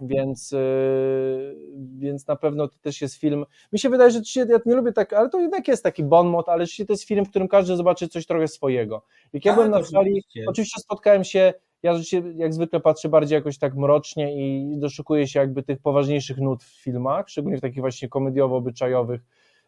więc, 0.00 0.52
y, 0.52 1.56
więc 1.98 2.26
na 2.26 2.36
pewno 2.36 2.68
to 2.68 2.78
też 2.80 3.00
jest 3.00 3.14
film. 3.14 3.44
Mi 3.72 3.78
się 3.78 3.88
wydaje, 3.88 4.10
że 4.10 4.22
dzisiaj, 4.22 4.48
ja 4.48 4.58
nie 4.66 4.74
lubię 4.74 4.92
tak, 4.92 5.12
ale 5.12 5.28
to 5.28 5.40
jednak 5.40 5.68
jest 5.68 5.82
taki 5.82 6.04
bon 6.04 6.28
mot, 6.28 6.48
ale 6.48 6.66
dzisiaj 6.66 6.86
to 6.86 6.92
jest 6.92 7.04
film, 7.04 7.24
w 7.24 7.30
którym 7.30 7.48
każdy 7.48 7.76
zobaczy 7.76 8.08
coś 8.08 8.26
trochę 8.26 8.48
swojego. 8.48 9.02
Jak 9.32 9.44
ja 9.44 9.52
Tak, 9.52 9.56
byłem 9.58 9.70
na 9.80 9.86
sali, 9.86 10.22
oczywiście. 10.46 10.80
spotkałem 10.80 11.24
się, 11.24 11.52
ja 11.82 11.94
jak 12.34 12.54
zwykle 12.54 12.80
patrzę 12.80 13.08
bardziej 13.08 13.36
jakoś 13.36 13.58
tak 13.58 13.74
mrocznie 13.74 14.34
i 14.36 14.76
doszukuję 14.78 15.26
się 15.28 15.40
jakby 15.40 15.62
tych 15.62 15.78
poważniejszych 15.78 16.38
nut 16.38 16.64
w 16.64 16.82
filmach, 16.82 17.28
szczególnie 17.28 17.58
w 17.58 17.60
takich 17.60 17.80
właśnie 17.80 18.08
komediowo-obyczajowych 18.08 19.20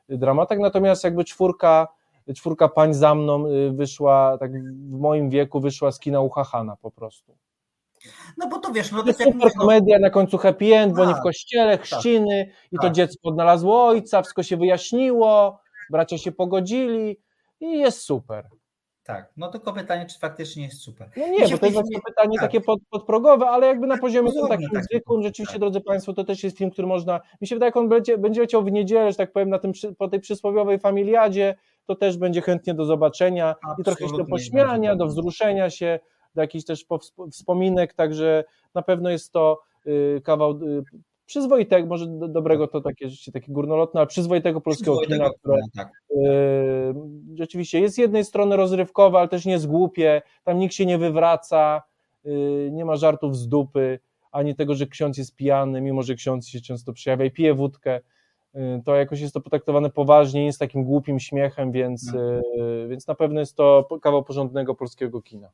dramatach, 0.09 0.59
natomiast 0.59 1.05
jakby 1.05 1.25
czwórka, 1.25 1.89
czwórka 2.35 2.69
pań 2.69 2.95
za 2.95 3.15
mną 3.15 3.47
y, 3.47 3.73
wyszła, 3.73 4.39
tak 4.39 4.53
w 4.73 4.99
moim 4.99 5.31
wieku 5.31 5.61
wyszła 5.61 5.93
z 5.93 6.01
kina 6.01 6.21
uchachana 6.21 6.77
po 6.77 6.91
prostu. 6.91 7.37
No 8.39 8.49
bo 8.49 8.59
to 8.59 8.73
wiesz, 8.73 8.93
no 8.93 8.99
To 8.99 9.03
to 9.03 9.09
jest 9.09 9.21
jak 9.21 9.29
super 9.29 9.45
mówię, 9.45 9.55
no, 9.57 9.61
komedia, 9.61 9.99
na 9.99 10.11
końcu 10.11 10.39
happy 10.39 10.77
end, 10.77 10.95
bo 10.95 11.05
nie 11.05 11.13
w 11.13 11.15
Tak, 11.15 11.23
kościele, 11.23 11.79
chrzciny 11.79 12.51
i 12.73 12.77
to 12.77 12.83
tak. 12.83 12.93
dziecko 12.93 13.29
odnalazło 13.29 13.87
ojca, 13.87 14.23
wszystko 14.23 14.43
się 14.43 14.57
wyjaśniło, 14.57 15.61
bracia 15.91 16.19
się 16.19 16.33
pogodzili 16.33 17.17
i 17.61 17.79
jest 17.79 18.01
super. 18.01 18.49
tak, 19.05 19.33
no 19.37 19.49
tylko 19.49 19.73
pytanie, 19.73 20.07
czy 20.07 20.19
faktycznie 20.19 20.65
jest 20.65 20.81
super. 20.81 21.11
No 21.17 21.29
nie, 21.29 21.49
bo 21.49 21.59
to 21.59 21.67
jest 21.67 21.73
właśnie 21.73 22.01
pytanie 22.07 22.39
tak. 22.39 22.41
takie 22.41 22.61
pod, 22.61 22.81
podprogowe, 22.91 23.47
ale 23.47 23.67
jakby 23.67 23.87
na 23.87 23.99
poziomie 23.99 24.29
Pozorne 24.29 24.49
takim 24.49 24.71
takie, 24.71 24.85
zwykłym, 24.85 25.23
rzeczywiście, 25.23 25.53
tak. 25.53 25.61
drodzy 25.61 25.81
Państwo, 25.81 26.13
to 26.13 26.25
też 26.25 26.45
jest 26.45 26.59
film, 26.59 26.71
który 26.71 26.89
można, 26.89 27.21
mi 27.41 27.47
się 27.49 27.57
wydaje, 27.57 27.69
jak 27.69 27.77
on 27.77 27.89
będzie, 27.89 28.19
będzie 28.19 28.41
leciał 28.41 28.65
w 28.65 28.73
niedzielę, 28.73 29.11
że 29.11 29.17
tak 29.17 29.33
powiem, 29.33 29.51
na 29.51 29.59
tym, 29.59 29.73
po 29.99 30.09
tej 30.09 30.21
przysłowiowej 30.21 30.79
familiadzie, 30.79 31.55
to 31.87 31.95
też 31.95 32.17
będzie 32.17 32.41
chętnie 32.41 32.75
do 32.75 32.85
zobaczenia 32.85 33.55
i 33.79 33.85
trochę 33.85 33.99
się 33.99 34.05
do 34.05 34.11
Absolutnie 34.11 34.31
pośmiania, 34.31 34.91
jak 34.91 34.99
do 34.99 35.07
wzruszenia 35.07 35.71
się, 35.71 36.01
do 36.35 36.41
jakichś 36.43 36.65
też 36.65 36.87
wspominek, 37.31 37.95
także 37.95 38.45
na 38.75 38.83
pewno 38.83 39.11
jest 39.11 39.33
to 39.33 39.61
y, 39.87 40.21
kawał 40.25 40.51
y, 40.51 40.85
przyzwoitego, 41.27 41.89
może 41.89 42.07
do, 42.07 42.29
dobrego 42.29 42.69
to 42.69 42.81
takie 42.81 43.05
rzeczywiście 43.05 43.33
takie 43.33 43.53
górnolotne, 43.53 44.01
ale 44.01 44.07
przyzwoitego 44.07 44.61
polskiego 44.61 44.99
kina, 44.99 45.31
które 45.31 45.59
tak. 45.77 45.91
Yy, 46.11 46.95
rzeczywiście 47.35 47.81
jest 47.81 47.95
z 47.95 47.99
jednej 47.99 48.25
strony 48.25 48.57
rozrywkowe, 48.57 49.19
ale 49.19 49.29
też 49.29 49.45
nie 49.45 49.53
jest 49.53 49.67
głupie, 49.67 50.23
tam 50.45 50.59
nikt 50.59 50.75
się 50.75 50.87
nie 50.87 50.99
wywraca, 50.99 51.83
yy, 52.25 52.71
nie 52.73 52.85
ma 52.85 52.97
żartów 52.97 53.37
z 53.37 53.49
dupy, 53.49 53.99
ani 54.33 54.55
tego, 54.55 54.75
że 54.75 54.87
ksiądz 54.87 55.19
jest 55.19 55.37
pijany, 55.37 55.81
mimo 55.81 56.03
że 56.03 56.15
ksiądz 56.15 56.49
się 56.49 56.61
często 56.61 56.93
przejawia 56.93 57.25
i 57.25 57.31
pije 57.31 57.55
wódkę, 57.55 58.01
Yy, 58.55 58.83
to 58.85 58.97
jakoś 58.97 59.21
jest 59.21 59.35
to 59.35 59.41
potraktowane 59.41 59.91
poważnie, 59.91 60.41
nie 60.41 60.47
jest 60.47 60.59
takim 60.59 60.85
głupim 60.85 61.21
śmiechem, 61.21 61.73
więc, 61.73 62.13
No. 62.13 62.21
więc 62.89 63.07
na 63.07 63.15
pewno 63.15 63.41
jest 63.41 63.57
to 63.57 63.89
kawał 64.03 64.25
porządnego 64.25 64.75
polskiego 64.75 65.23
kina. 65.23 65.49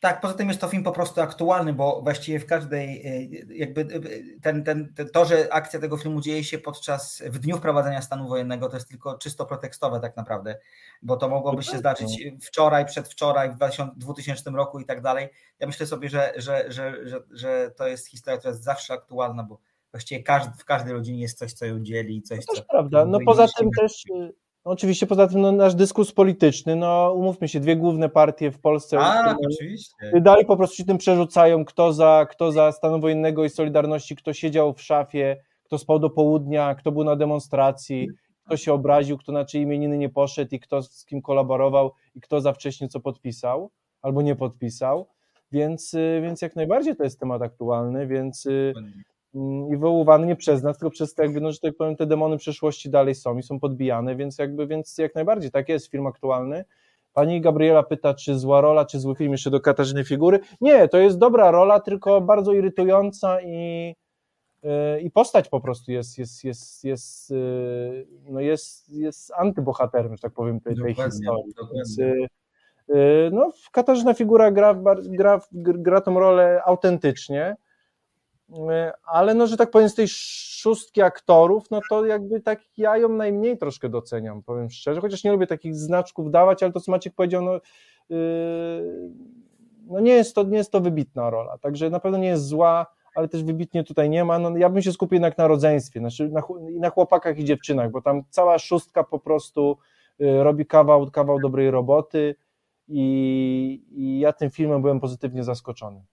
Tak, 0.00 0.20
poza 0.20 0.34
tym 0.34 0.48
jest 0.48 0.60
to 0.60 0.68
film 0.68 0.82
po 0.82 0.92
prostu 0.92 1.20
aktualny, 1.20 1.72
bo 1.72 2.02
właściwie 2.02 2.40
w 2.40 2.46
każdej, 2.46 3.06
y, 3.06 3.54
jakby 3.54 3.80
y, 3.80 4.40
ten, 4.42 4.64
ten, 4.64 4.94
to, 5.12 5.24
że 5.24 5.52
akcja 5.52 5.80
tego 5.80 5.96
filmu 5.96 6.20
dzieje 6.20 6.44
się 6.44 6.58
podczas, 6.58 7.22
w 7.26 7.38
dniu 7.38 7.56
wprowadzenia 7.56 8.02
stanu 8.02 8.28
wojennego, 8.28 8.68
to 8.68 8.76
jest 8.76 8.88
tylko 8.88 9.18
czysto 9.18 9.46
pretekstowe 9.46 10.00
tak 10.00 10.16
naprawdę, 10.16 10.58
bo 11.02 11.16
to 11.16 11.28
mogłoby 11.28 11.62
się 11.62 11.70
tak, 11.70 11.80
zdarzyć 11.80 12.24
wczoraj, 12.42 12.86
przedwczoraj, 12.86 13.50
w 13.50 13.54
2000 13.54 13.92
2000 13.96 14.50
roku 14.50 14.80
i 14.80 14.84
tak 14.84 15.00
dalej. 15.02 15.28
Ja 15.58 15.66
myślę 15.66 15.86
sobie, 15.86 16.08
że, 16.08 16.32
że, 16.36 16.64
że, 16.72 17.08
że, 17.08 17.20
że 17.30 17.70
to 17.76 17.88
jest 17.88 18.08
historia, 18.08 18.38
która 18.38 18.50
jest 18.50 18.64
zawsze 18.64 18.94
aktualna, 18.94 19.42
bo 19.42 19.58
właściwie 19.90 20.22
każdy, 20.22 20.58
w 20.58 20.64
każdej 20.64 20.92
rodzinie 20.92 21.20
jest 21.20 21.38
coś, 21.38 21.52
co 21.52 21.66
ją 21.66 21.82
dzieli, 21.82 22.22
coś, 22.22 22.38
To 22.38 22.52
co... 22.52 22.60
też 22.60 22.68
prawda. 22.70 23.04
No 23.04 23.18
co 23.18 23.24
poza 23.24 23.46
tym 23.58 23.70
też, 23.80 24.04
yy, 24.10 24.32
no 24.66 24.72
oczywiście 24.72 25.06
poza 25.06 25.26
tym 25.26 25.40
no, 25.40 25.52
nasz 25.52 25.74
dyskurs 25.74 26.12
polityczny, 26.12 26.76
no 26.76 27.12
umówmy 27.12 27.48
się, 27.48 27.60
dwie 27.60 27.76
główne 27.76 28.08
partie 28.08 28.50
w 28.50 28.58
Polsce 28.58 28.96
które- 28.96 29.36
oczywiście. 29.46 29.96
Dalej 30.20 30.46
po 30.46 30.56
prostu 30.56 30.76
się 30.76 30.84
tym 30.84 30.98
przerzucają, 30.98 31.64
kto 31.64 31.92
za, 31.92 32.26
kto 32.30 32.52
za 32.52 32.72
stanu 32.72 33.00
wojennego 33.00 33.44
i 33.44 33.50
Solidarności, 33.50 34.16
kto 34.16 34.32
siedział 34.32 34.74
w 34.74 34.82
szafie, 34.82 35.36
kto 35.64 35.78
spał 35.78 35.98
do 35.98 36.10
południa, 36.10 36.74
kto 36.74 36.92
był 36.92 37.04
na 37.04 37.16
demonstracji. 37.16 38.08
kto 38.46 38.56
się 38.56 38.72
obraził, 38.72 39.18
kto 39.18 39.32
na 39.32 39.44
czyje 39.44 39.62
imieniny 39.62 39.98
nie 39.98 40.08
poszedł 40.08 40.54
i 40.54 40.60
kto 40.60 40.82
z 40.82 41.04
kim 41.04 41.22
kolaborował 41.22 41.92
i 42.14 42.20
kto 42.20 42.40
za 42.40 42.52
wcześnie 42.52 42.88
co 42.88 43.00
podpisał 43.00 43.70
albo 44.02 44.22
nie 44.22 44.36
podpisał. 44.36 45.08
Więc, 45.52 45.94
y, 45.94 46.20
więc 46.22 46.42
jak 46.42 46.56
najbardziej 46.56 46.96
to 46.96 47.04
jest 47.04 47.20
temat 47.20 47.42
aktualny, 47.42 48.06
więc 48.06 48.46
y, 48.46 48.74
i 49.70 49.76
wywoływany 49.76 50.26
nie 50.26 50.36
przez 50.36 50.62
nas, 50.62 50.78
tylko 50.78 50.90
przez 50.90 51.14
te, 51.14 51.22
jakby, 51.22 51.40
no, 51.40 51.52
że 51.52 51.58
tak 51.58 51.76
powiem, 51.76 51.96
te 51.96 52.06
demony 52.06 52.36
przeszłości 52.36 52.90
dalej 52.90 53.14
są 53.14 53.38
i 53.38 53.42
są 53.42 53.60
podbijane, 53.60 54.16
więc 54.16 54.38
jakby, 54.38 54.66
więc 54.66 54.98
jak 54.98 55.14
najbardziej, 55.14 55.50
tak 55.50 55.68
jest 55.68 55.86
film 55.86 56.06
aktualny. 56.06 56.64
Pani 57.12 57.40
Gabriela 57.40 57.82
pyta, 57.82 58.14
czy 58.14 58.38
zła 58.38 58.60
rola, 58.60 58.84
czy 58.84 59.00
zły 59.00 59.14
film 59.14 59.32
jeszcze 59.32 59.50
do 59.50 59.60
Katarzyny 59.60 60.04
Figury. 60.04 60.40
Nie, 60.60 60.88
to 60.88 60.98
jest 60.98 61.18
dobra 61.18 61.50
rola, 61.50 61.80
tylko 61.80 62.20
bardzo 62.20 62.52
irytująca 62.52 63.40
i, 63.40 63.94
yy, 64.62 65.00
i 65.00 65.10
postać 65.10 65.48
po 65.48 65.60
prostu 65.60 65.92
jest, 65.92 66.18
jest, 66.18 66.44
jest, 66.44 66.84
jest, 66.84 67.30
yy, 67.30 68.06
no 68.30 68.40
jest, 68.40 68.88
jest 68.88 69.32
antybohaterem, 69.36 70.16
że 70.16 70.22
tak 70.22 70.32
powiem, 70.32 70.60
tej, 70.60 70.76
tej 70.76 70.94
historii. 70.94 71.54
Więc, 71.74 71.98
yy, 72.88 73.30
no, 73.32 73.52
Katarzyna 73.72 74.14
Figura 74.14 74.50
gra, 74.50 74.74
bar- 74.74 75.02
gra, 75.02 75.40
gra 75.52 76.00
tą 76.00 76.18
rolę 76.20 76.62
autentycznie, 76.64 77.56
ale 79.04 79.34
no, 79.34 79.46
że 79.46 79.56
tak 79.56 79.70
powiem, 79.70 79.88
z 79.88 79.94
tej 79.94 80.08
szóstki 80.08 81.02
aktorów, 81.02 81.70
no 81.70 81.80
to 81.90 82.06
jakby 82.06 82.40
tak 82.40 82.60
ja 82.76 82.96
ją 82.96 83.08
najmniej 83.08 83.58
troszkę 83.58 83.88
doceniam, 83.88 84.42
powiem 84.42 84.70
szczerze, 84.70 85.00
chociaż 85.00 85.24
nie 85.24 85.32
lubię 85.32 85.46
takich 85.46 85.74
znaczków 85.74 86.30
dawać, 86.30 86.62
ale 86.62 86.72
to 86.72 86.80
co 86.80 86.90
Maciek 86.90 87.14
powiedział, 87.14 87.42
no, 87.42 87.60
yy, 88.08 89.10
no 89.86 90.00
nie, 90.00 90.12
jest 90.12 90.34
to, 90.34 90.42
nie 90.42 90.58
jest 90.58 90.72
to 90.72 90.80
wybitna 90.80 91.30
rola, 91.30 91.58
także 91.58 91.90
na 91.90 92.00
pewno 92.00 92.18
nie 92.18 92.28
jest 92.28 92.46
zła, 92.46 92.86
ale 93.14 93.28
też 93.28 93.44
wybitnie 93.44 93.84
tutaj 93.84 94.10
nie 94.10 94.24
ma, 94.24 94.38
no 94.38 94.56
ja 94.56 94.70
bym 94.70 94.82
się 94.82 94.92
skupił 94.92 95.16
jednak 95.16 95.38
na 95.38 95.46
rodzeństwie, 95.46 96.00
znaczy 96.00 96.28
na, 96.28 96.42
na 96.80 96.90
chłopakach 96.90 97.38
i 97.38 97.44
dziewczynach, 97.44 97.90
bo 97.90 98.02
tam 98.02 98.22
cała 98.30 98.58
szóstka 98.58 99.04
po 99.04 99.18
prostu 99.18 99.78
yy, 100.18 100.42
robi 100.44 100.66
kawał, 100.66 101.10
kawał 101.10 101.40
dobrej 101.40 101.70
roboty 101.70 102.34
i, 102.88 103.84
i 103.90 104.18
ja 104.18 104.32
tym 104.32 104.50
filmem 104.50 104.82
byłem 104.82 105.00
pozytywnie 105.00 105.44
zaskoczony. 105.44 106.04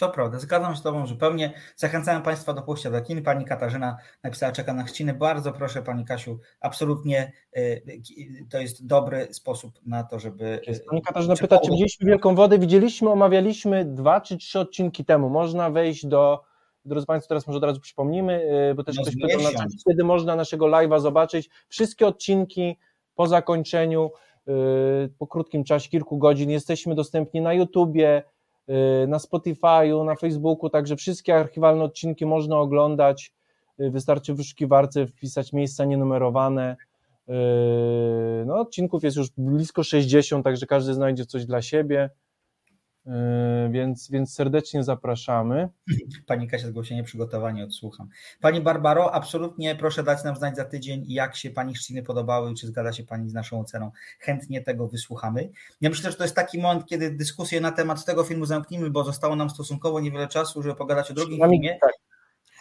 To 0.00 0.08
prawda, 0.08 0.38
zgadzam 0.38 0.74
się 0.74 0.80
z 0.80 0.82
Tobą 0.82 1.06
zupełnie. 1.06 1.52
Zachęcałem 1.76 2.22
Państwa 2.22 2.52
do 2.52 2.62
pójścia 2.62 2.90
do 2.90 3.00
kin. 3.02 3.22
Pani 3.22 3.44
Katarzyna 3.44 3.96
napisała, 4.24 4.52
czeka 4.52 4.74
na 4.74 4.82
chrzciny. 4.84 5.14
Bardzo 5.14 5.52
proszę 5.52 5.82
Pani 5.82 6.04
Kasiu, 6.04 6.38
absolutnie 6.60 7.32
y, 7.56 7.82
ki- 8.02 8.46
to 8.50 8.58
jest 8.58 8.86
dobry 8.86 9.28
sposób 9.34 9.72
na 9.86 10.04
to, 10.04 10.18
żeby... 10.18 10.60
y, 10.68 10.80
Pani 10.88 11.02
Katarzyna 11.02 11.36
pyta, 11.36 11.58
czy 11.58 11.70
widzieliśmy 11.70 12.06
Wielką 12.06 12.34
Wodę? 12.34 12.58
Widzieliśmy, 12.58 13.10
omawialiśmy 13.10 13.84
dwa 13.84 14.20
czy 14.20 14.36
trzy 14.36 14.60
odcinki 14.60 15.04
temu. 15.04 15.28
Można 15.30 15.70
wejść 15.70 16.06
do, 16.06 16.40
drodzy 16.84 17.06
Państwo, 17.06 17.28
teraz 17.28 17.46
może 17.46 17.56
od 17.56 17.64
razu 17.64 17.80
przypomnimy, 17.80 18.46
bo 18.76 18.84
też 18.84 18.96
No, 18.96 19.02
ktoś 19.02 19.14
pytał 19.22 19.40
na 19.42 19.50
czacie, 19.50 19.76
kiedy 19.88 20.04
można 20.04 20.36
naszego 20.36 20.66
live'a 20.66 21.00
zobaczyć. 21.00 21.50
Wszystkie 21.68 22.06
odcinki 22.06 22.76
po 23.14 23.26
zakończeniu, 23.26 24.10
po 25.18 25.26
krótkim 25.26 25.64
czasie, 25.64 25.90
kilku 25.90 26.18
godzin, 26.18 26.50
jesteśmy 26.50 26.94
dostępni 26.94 27.40
na 27.40 27.52
YouTubie, 27.54 28.22
na 29.08 29.18
Spotify'u, 29.18 30.04
na 30.04 30.14
Facebooku, 30.14 30.70
także 30.70 30.96
wszystkie 30.96 31.36
archiwalne 31.36 31.84
odcinki 31.84 32.26
można 32.26 32.58
oglądać. 32.58 33.32
Yy, 33.78 33.90
Wystarczy 33.90 34.34
w 34.34 34.36
wyszukiwarce 34.36 35.06
wpisać 35.06 35.52
miejsca 35.52 35.84
nienumerowane. 35.84 36.76
Yy, 37.28 37.34
No, 38.46 38.60
odcinków 38.60 39.04
jest 39.04 39.16
już 39.16 39.30
blisko 39.38 39.82
60, 39.82 40.44
także 40.44 40.66
każdy 40.66 40.94
znajdzie 40.94 41.26
coś 41.26 41.46
dla 41.46 41.62
siebie. 41.62 42.10
Yy, 43.10 43.70
Więc, 43.70 44.10
więc 44.10 44.34
serdecznie 44.34 44.84
zapraszamy. 44.84 45.68
Pani 46.26 46.48
Kasia 46.48 46.68
zgłoszenie, 46.68 47.04
przygotowanie, 47.04 47.64
odsłucham. 47.64 48.08
Pani 48.40 48.60
Barbaro, 48.60 49.14
absolutnie 49.14 49.76
proszę 49.76 50.02
dać 50.02 50.24
nam 50.24 50.36
znać 50.36 50.56
za 50.56 50.64
tydzień, 50.64 51.04
jak 51.08 51.36
się 51.36 51.50
Pani 51.50 51.74
chrzciny 51.74 52.02
podobały, 52.02 52.54
czy 52.54 52.66
zgadza 52.66 52.92
się 52.92 53.04
Pani 53.04 53.30
z 53.30 53.34
naszą 53.34 53.60
oceną. 53.60 53.90
Chętnie 54.20 54.62
tego 54.62 54.88
wysłuchamy. 54.88 55.50
Ja 55.80 55.90
myślę, 55.90 56.10
że 56.10 56.16
to 56.16 56.24
jest 56.24 56.36
taki 56.36 56.58
moment, 56.58 56.86
kiedy 56.86 57.10
dyskusję 57.10 57.60
na 57.60 57.72
temat 57.72 58.04
tego 58.04 58.24
filmu 58.24 58.44
zamknijmy, 58.46 58.90
bo 58.90 59.04
zostało 59.04 59.36
nam 59.36 59.50
stosunkowo 59.50 60.00
niewiele 60.00 60.28
czasu, 60.28 60.62
żeby 60.62 60.74
pogadać 60.74 61.10
o 61.10 61.14
drugim 61.14 61.50
filmie. 61.50 61.78
tak. 61.80 61.92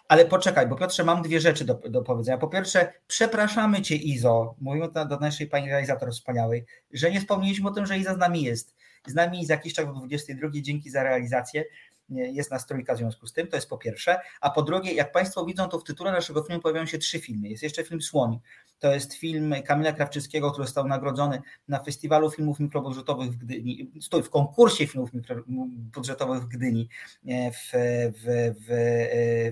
Ale 0.07 0.25
poczekaj, 0.25 0.67
bo 0.67 0.75
Piotrze, 0.75 1.03
mam 1.03 1.21
dwie 1.21 1.39
rzeczy 1.39 1.65
do, 1.65 1.73
do 1.73 2.01
powiedzenia. 2.01 2.37
Po 2.37 2.47
pierwsze, 2.47 2.93
przepraszamy 3.07 3.81
Cię, 3.81 3.95
Izo, 3.95 4.55
mówimy 4.61 4.89
to 4.89 5.05
do 5.05 5.19
naszej 5.19 5.47
pani 5.47 5.69
realizator 5.69 6.11
wspaniałej, 6.11 6.65
że 6.93 7.11
nie 7.11 7.19
wspomnieliśmy 7.19 7.69
o 7.69 7.71
tym, 7.71 7.85
że 7.85 7.97
Iza 7.97 8.13
z 8.13 8.17
nami 8.17 8.43
jest. 8.43 8.75
Z 9.07 9.13
nami 9.13 9.45
za 9.45 9.53
jakiś 9.53 9.73
czas 9.73 9.85
o 9.85 9.93
22, 9.93 10.49
dzięki 10.53 10.89
za 10.89 11.03
realizację. 11.03 11.65
Jest 12.09 12.51
nas 12.51 12.65
trójka 12.65 12.95
w 12.95 12.97
związku 12.97 13.27
z 13.27 13.33
tym, 13.33 13.47
to 13.47 13.57
jest 13.57 13.69
po 13.69 13.77
pierwsze. 13.77 14.19
A 14.41 14.49
po 14.49 14.61
drugie, 14.61 14.93
jak 14.93 15.11
Państwo 15.11 15.45
widzą, 15.45 15.67
to 15.67 15.79
w 15.79 15.83
tytule 15.83 16.11
naszego 16.11 16.43
filmu 16.43 16.61
pojawiają 16.61 16.85
się 16.85 16.97
trzy 16.97 17.19
filmy. 17.19 17.49
Jest 17.49 17.63
jeszcze 17.63 17.83
film 17.83 18.01
Słoń. 18.01 18.39
To 18.79 18.93
jest 18.93 19.13
film 19.13 19.55
Kamila 19.65 19.91
Krawczyckiego, 19.91 20.51
który 20.51 20.65
został 20.65 20.87
nagrodzony 20.87 21.41
na 21.67 21.83
Festiwalu 21.83 22.31
Filmów 22.31 22.59
Mikrobudżetowych 22.59 23.31
w 23.31 23.37
Gdyni, 23.37 23.91
stój, 24.01 24.23
w 24.23 24.29
konkursie 24.29 24.87
filmów 24.87 25.13
mikrobudżetowych 25.13 26.41
w 26.43 26.47
Gdyni 26.47 26.89
e, 27.27 27.51
w, 27.51 27.71
w, 28.13 28.53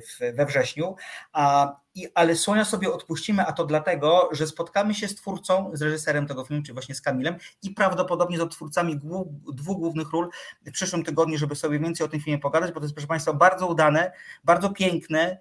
w, 0.02 0.36
we 0.36 0.46
wrześniu. 0.46 0.96
A, 1.34 1.76
i, 1.96 2.08
ale 2.13 2.36
Słonia 2.36 2.66
sobie 2.66 2.94
odpuścimy, 2.94 3.46
a 3.46 3.52
to 3.52 3.66
dlatego, 3.66 4.30
że 4.32 4.48
spotkamy 4.48 4.94
się 4.94 5.08
z 5.08 5.16
twórcą, 5.16 5.72
z 5.74 5.82
reżyserem 5.82 6.28
tego 6.28 6.46
filmu, 6.46 6.63
czyli 6.63 6.74
właśnie 6.74 6.96
z 6.96 7.02
Kamilem 7.02 7.36
i 7.63 7.72
prawdopodobnie 7.72 8.38
z 8.38 8.42
odtwórcami 8.42 9.00
dwóch 9.54 9.78
głównych 9.78 10.12
ról 10.12 10.30
w 10.66 10.72
przyszłym 10.72 11.04
tygodniu, 11.04 11.38
żeby 11.38 11.56
sobie 11.56 11.80
więcej 11.80 12.06
o 12.06 12.10
tym 12.10 12.22
filmie 12.22 12.40
pogadać, 12.40 12.72
bo 12.72 12.80
to 12.80 12.86
jest, 12.86 12.96
proszę 12.96 13.08
Państwa, 13.08 13.34
bardzo 13.34 13.68
udane, 13.68 14.12
bardzo 14.44 14.70
piękne, 14.70 15.38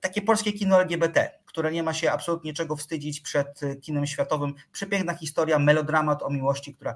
takie 0.00 0.22
polskie 0.22 0.52
kino 0.52 0.80
LGBT, 0.80 1.30
które 1.44 1.72
nie 1.72 1.82
ma 1.82 1.94
się 1.94 2.12
absolutnie 2.12 2.52
czego 2.52 2.76
wstydzić 2.76 3.20
przed 3.20 3.62
e, 3.62 3.76
kinem 3.76 4.06
światowym. 4.06 4.54
Przepiękna 4.72 5.14
historia, 5.14 5.58
melodramat 5.58 6.22
o 6.22 6.30
miłości, 6.30 6.74
która 6.74 6.94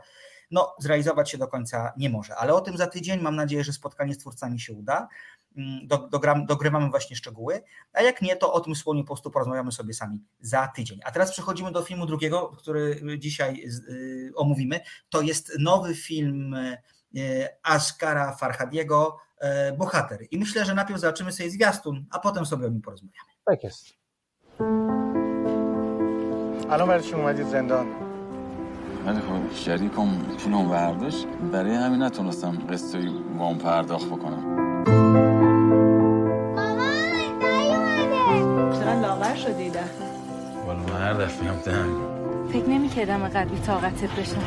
no, 0.50 0.74
zrealizować 0.78 1.30
się 1.30 1.38
do 1.38 1.48
końca 1.48 1.92
nie 1.96 2.10
może. 2.10 2.36
Ale 2.36 2.54
o 2.54 2.60
tym 2.60 2.76
za 2.76 2.86
tydzień. 2.86 3.20
Mam 3.20 3.36
nadzieję, 3.36 3.64
że 3.64 3.72
spotkanie 3.72 4.14
z 4.14 4.18
twórcami 4.18 4.60
się 4.60 4.72
uda. 4.72 5.08
Mm, 5.56 5.86
Do, 5.86 5.98
dogram, 5.98 6.46
dogrywamy 6.46 6.90
właśnie 6.90 7.16
szczegóły, 7.16 7.62
a 7.92 8.02
jak 8.02 8.22
nie, 8.22 8.36
to 8.36 8.52
o 8.52 8.60
tym 8.60 8.74
słoniu 8.74 9.02
po 9.02 9.06
prostu 9.06 9.30
porozmawiamy 9.30 9.72
sobie 9.72 9.94
sami 9.94 10.24
za 10.40 10.68
tydzień. 10.68 11.00
A 11.04 11.10
teraz 11.10 11.32
przechodzimy 11.32 11.72
do 11.72 11.82
filmu 11.82 12.06
drugiego, 12.06 12.48
który 12.58 13.00
dzisiaj 13.18 13.64
y, 13.90 14.32
omówimy. 14.36 14.80
To 15.08 15.20
jest 15.22 15.52
nowy 15.58 15.94
film 15.94 16.54
y, 16.54 17.48
Ashkara 17.62 18.36
Farhadiego, 18.36 19.25
Bohater. 19.78 20.18
I 20.30 20.38
myślę, 20.38 20.64
że 20.64 20.74
najpierw 20.74 21.00
zobaczymy 21.00 21.32
sobie 21.32 21.50
zwiastun, 21.50 22.06
a 22.10 22.18
potem 22.18 22.46
sobie 22.46 22.66
o 22.66 22.68
nim 22.68 22.82
porozmawiamy. 22.82 23.30
Tak 23.46 23.64
jest. 23.64 23.86
الان 26.70 26.88
برای 26.88 27.02
چی 27.02 27.14
اومدید 27.14 27.46
زندان 27.46 27.86
ولی 29.06 29.20
خب 29.20 29.54
شریکم 29.54 30.18
پولم 30.38 30.68
برداشت 30.68 31.26
برای 31.52 31.74
همین 31.74 32.02
نتونستم 32.02 32.58
قسطی 32.70 33.08
وام 33.38 33.58
پرداخت 33.58 34.06
بکنم 34.06 34.42
چرا 38.72 39.00
لاغر 39.00 39.34
شدی 39.34 39.70
ده 39.70 39.84
والا 40.66 40.78
من 40.78 41.00
هر 41.00 41.12
دفعه 41.12 41.48
هم 41.48 41.56
دهن 41.64 41.90
فکر 42.52 42.68
نمی 42.68 42.88
کردم 42.88 43.22
اینقدر 43.22 43.44
بی 43.44 43.58
طاقتت 43.58 44.10
بشم. 44.10 44.42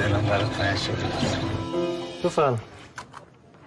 دلم 0.00 0.22
برات 0.28 0.52
تنگ 0.52 0.76
شده. 0.76 0.96
بفرم 2.24 2.60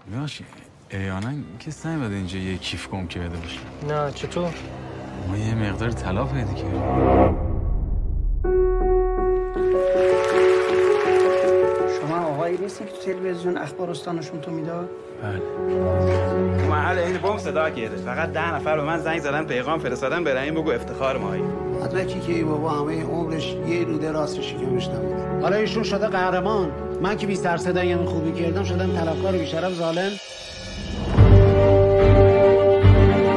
باشه 0.08 0.44
احیانا 0.90 1.32
کسی 1.60 1.90
نمیده 1.90 2.16
اینجا 2.16 2.38
یه 2.40 2.58
کیف 2.58 2.90
گم 2.90 3.08
کرده 3.08 3.38
باشه؟ 3.38 3.60
نه 3.90 4.12
چطور؟ 4.12 4.50
ما 5.28 5.38
یه 5.38 5.56
مقدار 5.56 5.92
طلا 5.92 6.26
پیدا 6.26 6.54
کردیم. 6.54 6.82
شما 12.02 12.20
آقایی 12.26 12.58
نیستین 12.58 12.88
که 12.88 12.94
تو 12.94 13.00
تلویزیون 13.14 13.58
اخبار 13.58 13.90
استانشون 13.90 14.42
تو 14.42 14.52
می‌داد؟ 14.52 14.90
بله. 15.24 15.42
محل 16.70 16.98
این 16.98 17.18
بم 17.18 17.38
صدا 17.38 17.70
کرده 17.70 17.96
فقط 17.96 18.32
ده 18.32 18.54
نفر 18.56 18.78
به 18.78 18.84
من 18.84 18.98
زنگ 18.98 19.20
زدن 19.20 19.44
پیغام 19.46 19.80
فرستادن 19.80 20.24
به 20.24 20.34
رحیم 20.34 20.54
بگو 20.54 20.72
افتخار 20.72 21.18
مایی 21.18 21.44
مدرکی 21.82 22.20
که 22.20 22.34
ای 22.34 22.44
بابا 22.44 22.70
همه 22.70 23.04
عمرش 23.04 23.56
یه 23.68 23.84
روده 23.84 24.12
راست 24.12 24.42
شکمش 24.42 24.88
نبود 24.88 25.42
حالا 25.42 25.56
ایشون 25.56 25.84
شده 25.84 26.08
قهرمان. 26.08 26.72
من 27.02 27.18
که 27.18 27.28
20 27.28 27.44
درصد 27.44 27.78
این 27.78 28.06
خوبی 28.06 28.32
کردم 28.32 28.64
شدم 28.64 28.96
طلبکار 28.96 29.32
بیشرف 29.32 29.74
ظالم. 29.74 30.12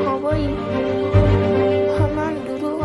بابایی. 0.04 0.48
من 2.16 2.34
دروغ 2.34 2.84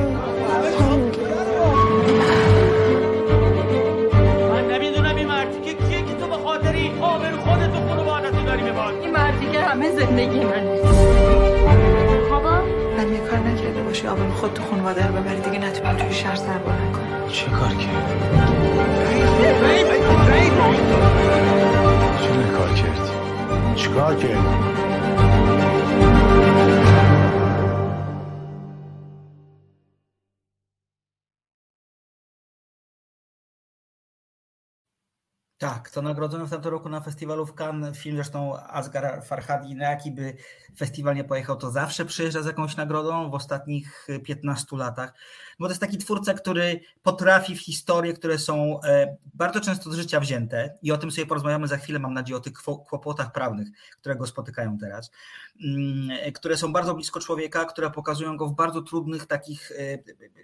بشی 13.99 14.07
آبرو 14.07 14.31
خود 14.31 14.53
تو 14.53 14.63
خانواده 14.63 15.07
رو 15.07 15.13
ببری 15.13 15.39
دیگه 15.39 15.59
نتونی 15.59 15.97
توی 15.97 16.13
شهر 16.13 16.35
سربار 16.35 16.73
نکنی 16.73 17.33
چه 17.33 17.45
کار 17.45 17.69
کرد؟ 17.69 18.09
چه 22.21 22.43
کار 22.57 22.73
کرد؟ 22.73 23.09
چه 23.75 23.89
کار 23.89 24.15
کرد؟ 24.15 24.78
Tak, 35.59 35.89
to 35.89 36.01
nagrodzony 36.01 36.45
w 36.45 36.49
tamtym 36.49 36.71
roku 36.71 36.89
na 36.89 37.01
festiwalu 37.01 37.45
w 37.45 37.53
Cannes. 37.53 37.97
Film, 37.97 38.15
zresztą 38.15 38.59
Asghar 38.67 39.23
Farhadi, 39.25 39.75
na 39.75 39.89
jaki 39.89 40.11
by 40.11 40.33
festiwal 40.77 41.15
nie 41.15 41.23
pojechał, 41.23 41.55
to 41.55 41.71
zawsze 41.71 42.05
przyjeżdża 42.05 42.41
z 42.41 42.45
jakąś 42.45 42.75
nagrodą 42.75 43.29
w 43.29 43.33
ostatnich 43.33 44.07
15 44.23 44.77
latach, 44.77 45.13
bo 45.59 45.65
to 45.65 45.71
jest 45.71 45.81
taki 45.81 45.97
twórca, 45.97 46.33
który 46.33 46.79
potrafi 47.03 47.55
w 47.55 47.61
historie, 47.61 48.13
które 48.13 48.37
są 48.37 48.81
e, 48.81 49.17
bardzo 49.33 49.59
często 49.59 49.91
z 49.91 49.95
życia 49.95 50.19
wzięte 50.19 50.77
i 50.81 50.91
o 50.91 50.97
tym 50.97 51.11
sobie 51.11 51.25
porozmawiamy 51.27 51.67
za 51.67 51.77
chwilę, 51.77 51.99
mam 51.99 52.13
nadzieję, 52.13 52.37
o 52.37 52.41
tych 52.41 52.53
kłopotach 52.63 53.31
prawnych, 53.31 53.67
które 53.99 54.15
go 54.15 54.27
spotykają 54.27 54.77
teraz, 54.77 55.11
mm, 55.65 56.33
które 56.33 56.57
są 56.57 56.73
bardzo 56.73 56.93
blisko 56.95 57.19
człowieka, 57.19 57.65
które 57.65 57.91
pokazują 57.91 58.37
go 58.37 58.47
w 58.47 58.55
bardzo 58.55 58.81
trudnych 58.81 59.25
takich, 59.25 59.71
e, 59.71 59.97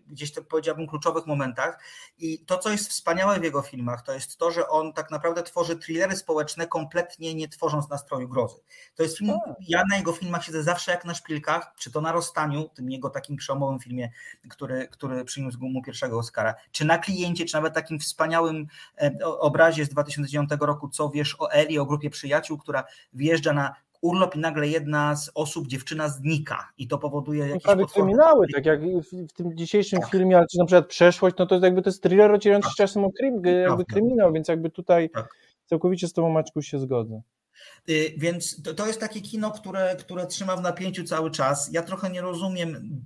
gdzieś 0.07 0.33
to 0.33 0.43
powiedziałbym, 0.43 0.87
kluczowych 0.87 1.25
momentach. 1.25 1.79
I 2.17 2.39
to, 2.39 2.57
co 2.57 2.69
jest 2.69 2.89
wspaniałe 2.89 3.39
w 3.39 3.43
jego 3.43 3.61
filmach, 3.61 4.01
to 4.01 4.13
jest 4.13 4.37
to, 4.37 4.51
że 4.51 4.67
on 4.67 4.93
tak 4.93 5.04
naprawdę 5.11 5.43
tworzy 5.43 5.75
thrillery 5.75 6.15
społeczne 6.15 6.67
kompletnie 6.67 7.35
nie 7.35 7.47
tworząc 7.47 7.89
nastroju 7.89 8.29
grozy. 8.29 8.55
To 8.95 9.03
jest 9.03 9.17
film, 9.17 9.33
ja 9.67 9.83
na 9.89 9.97
jego 9.97 10.11
filmach 10.11 10.43
siedzę 10.43 10.63
zawsze 10.63 10.91
jak 10.91 11.05
na 11.05 11.13
szpilkach, 11.13 11.73
czy 11.77 11.91
to 11.91 12.01
na 12.01 12.11
Rozstaniu, 12.11 12.69
tym 12.69 12.91
jego 12.91 13.09
takim 13.09 13.35
przełomowym 13.35 13.79
filmie, 13.79 14.11
który, 14.49 14.87
który 14.87 15.25
przyniósł 15.25 15.59
mu 15.61 15.81
pierwszego 15.81 16.19
Oscara, 16.19 16.55
czy 16.71 16.85
na 16.85 16.97
kliencie, 16.97 17.45
czy 17.45 17.53
nawet 17.53 17.73
takim 17.73 17.99
wspaniałym 17.99 18.67
e, 19.01 19.25
obrazie 19.25 19.85
z 19.85 19.89
2009 19.89 20.49
roku, 20.59 20.89
co 20.89 21.09
wiesz 21.09 21.35
o 21.39 21.51
Eli, 21.51 21.79
o 21.79 21.85
grupie 21.85 22.09
przyjaciół, 22.09 22.57
która 22.57 22.83
wjeżdża 23.13 23.53
na 23.53 23.75
urlop 24.05 24.35
i 24.35 24.39
nagle 24.39 24.67
jedna 24.67 25.15
z 25.15 25.31
osób, 25.35 25.67
dziewczyna 25.67 26.09
znika 26.09 26.69
i 26.77 26.87
to 26.87 26.97
powoduje 26.97 27.47
jakieś 27.47 27.63
Prawie 27.63 27.85
kryminały, 27.85 28.47
tak 28.53 28.65
jak 28.65 28.81
w, 28.81 29.33
tym 29.33 29.57
dzisiejszym 29.57 29.99
tak. 29.99 30.11
filmie, 30.11 30.37
ale 30.37 30.45
czy 30.51 30.57
na 30.57 30.65
przykład 30.65 30.87
przeszłość, 30.87 31.35
no 31.39 31.45
to 31.45 31.59
jakby 31.59 31.81
to 31.81 31.89
jest 31.89 32.03
thriller 32.03 32.31
ocierający 32.31 32.67
tak. 32.67 32.75
czasem 32.75 33.05
o 33.05 33.11
krym, 33.11 33.41
jakby 33.45 33.85
kryminał, 33.85 34.33
więc 34.33 34.47
jakby 34.47 34.69
tutaj 34.69 35.09
tak. 35.09 35.35
całkowicie 35.65 36.07
z 36.07 36.13
tobą 36.13 36.29
Maćku 36.29 36.61
się 36.61 36.79
zgodzę. 36.79 37.21
Y, 37.89 38.13
więc 38.17 38.61
to, 38.63 38.73
to 38.73 38.87
jest 38.87 38.99
takie 38.99 39.21
kino, 39.21 39.51
które, 39.51 39.95
które 39.99 40.27
trzyma 40.27 40.55
w 40.55 40.61
napięciu 40.61 41.03
cały 41.03 41.31
czas. 41.31 41.69
Ja 41.73 41.83
trochę 41.83 42.09
nie 42.09 42.21
rozumiem 42.21 43.01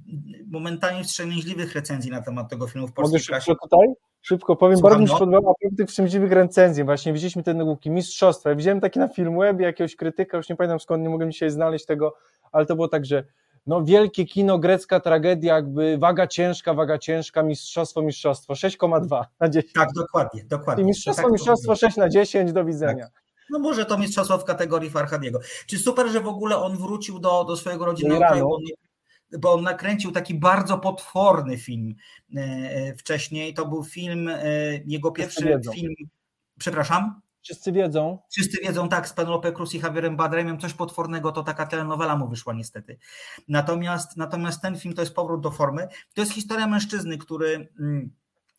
momentami 0.48 1.04
wstrzemięźliwych 1.04 1.76
recenzji 1.76 2.12
na 2.12 2.22
temat 2.22 2.50
tego 2.50 2.68
filmu 2.68 2.88
w 2.88 2.94
polskiej 2.94 3.22
klasie. 3.22 3.54
tutaj? 3.64 3.88
Szybko 4.30 4.56
powiem, 4.56 4.78
Słucham, 4.78 4.90
bardzo 4.90 5.02
mi 5.02 5.08
się 5.08 5.26
no? 5.26 5.32
podobało 5.32 5.56
tych 5.78 5.88
wstrzemięźliwych 5.88 6.32
recenzji. 6.32 6.84
Właśnie 6.84 7.14
widzieliśmy 7.14 7.44
te 7.44 7.54
nagłówki 7.54 7.92
mistrzostwa. 7.92 8.50
Ja 8.50 8.56
widziałem 8.56 8.82
takie 8.82 9.00
na 9.00 9.08
Filmwebie 9.08 9.66
jakiegoś 9.66 9.96
krytyka, 9.96 10.38
już 10.38 10.50
nie 10.50 10.56
pamiętam 10.56 10.80
skąd, 10.80 11.04
nie 11.04 11.10
mogłem 11.10 11.32
dzisiaj 11.32 11.50
znaleźć 11.50 11.86
tego, 11.86 12.16
ale 12.52 12.66
to 12.66 12.76
było 12.76 12.88
tak, 12.88 13.06
że 13.06 13.24
no 13.68 13.84
wielkie 13.84 14.26
kino, 14.26 14.60
grecka 14.60 15.00
tragedia, 15.00 15.56
jakby 15.56 15.98
waga 15.98 16.28
ciężka, 16.28 16.74
waga 16.74 16.98
ciężka, 16.98 17.44
mistrzostwo, 17.44 18.02
mistrzostwo, 18.02 18.54
6,2 18.54 19.24
na 19.40 19.50
10. 19.50 19.74
Tak, 19.74 19.90
dokładnie, 19.96 20.46
dokładnie. 20.46 20.84
I 20.84 20.88
mistrzostwo, 20.88 21.24
tak, 21.24 21.32
mistrzostwo, 21.32 21.76
6 21.76 21.98
na 21.98 22.10
10, 22.10 22.54
do 22.54 22.66
widzenia. 22.66 23.04
Tak. 23.04 23.24
No 23.50 23.60
może 23.60 23.86
to 23.86 23.98
mistrzostwo 23.98 24.38
w 24.38 24.44
kategorii 24.44 24.90
Farhadiego. 24.90 25.40
Czy 25.68 25.78
super, 25.78 26.08
że 26.08 26.22
w 26.22 26.28
ogóle 26.28 26.58
on 26.58 26.78
wrócił 26.78 27.20
do, 27.20 27.44
do 27.44 27.58
swojego 27.58 27.86
rodzinnego 27.86 28.20
kraju, 28.20 28.50
bo 29.40 29.54
on, 29.54 29.64
nakręcił 29.64 30.12
taki 30.12 30.34
bardzo 30.34 30.78
potworny 30.78 31.58
film 31.58 31.96
e, 32.36 32.40
e, 32.40 32.96
wcześniej. 32.96 33.54
To 33.54 33.66
był 33.66 33.84
film, 33.84 34.28
e, 34.28 34.42
jego 34.86 35.12
pierwszy 35.12 35.60
film, 35.74 35.94
przepraszam? 36.60 37.22
Wszyscy 37.42 37.72
wiedzą. 37.72 38.20
Wszyscy 38.30 38.58
wiedzą, 38.62 38.90
tak, 38.90 39.08
z 39.08 39.14
Penelope 39.14 39.52
Cruz 39.52 39.74
i 39.74 39.80
Javierem 39.80 40.18
Badremem, 40.18 40.60
coś 40.60 40.74
potwornego, 40.74 41.32
to 41.32 41.44
taka 41.44 41.66
telenowela 41.66 42.16
mu 42.16 42.28
wyszła 42.28 42.54
niestety. 42.54 42.98
Natomiast, 43.48 44.18
natomiast 44.18 44.62
ten 44.62 44.78
film 44.78 44.94
to 44.94 45.02
jest 45.02 45.16
powrót 45.16 45.42
do 45.42 45.52
formy. 45.52 45.88
To 46.14 46.22
jest 46.22 46.34
historia 46.34 46.68
mężczyzny, 46.68 47.18
który 47.18 47.70
mm, 47.80 48.12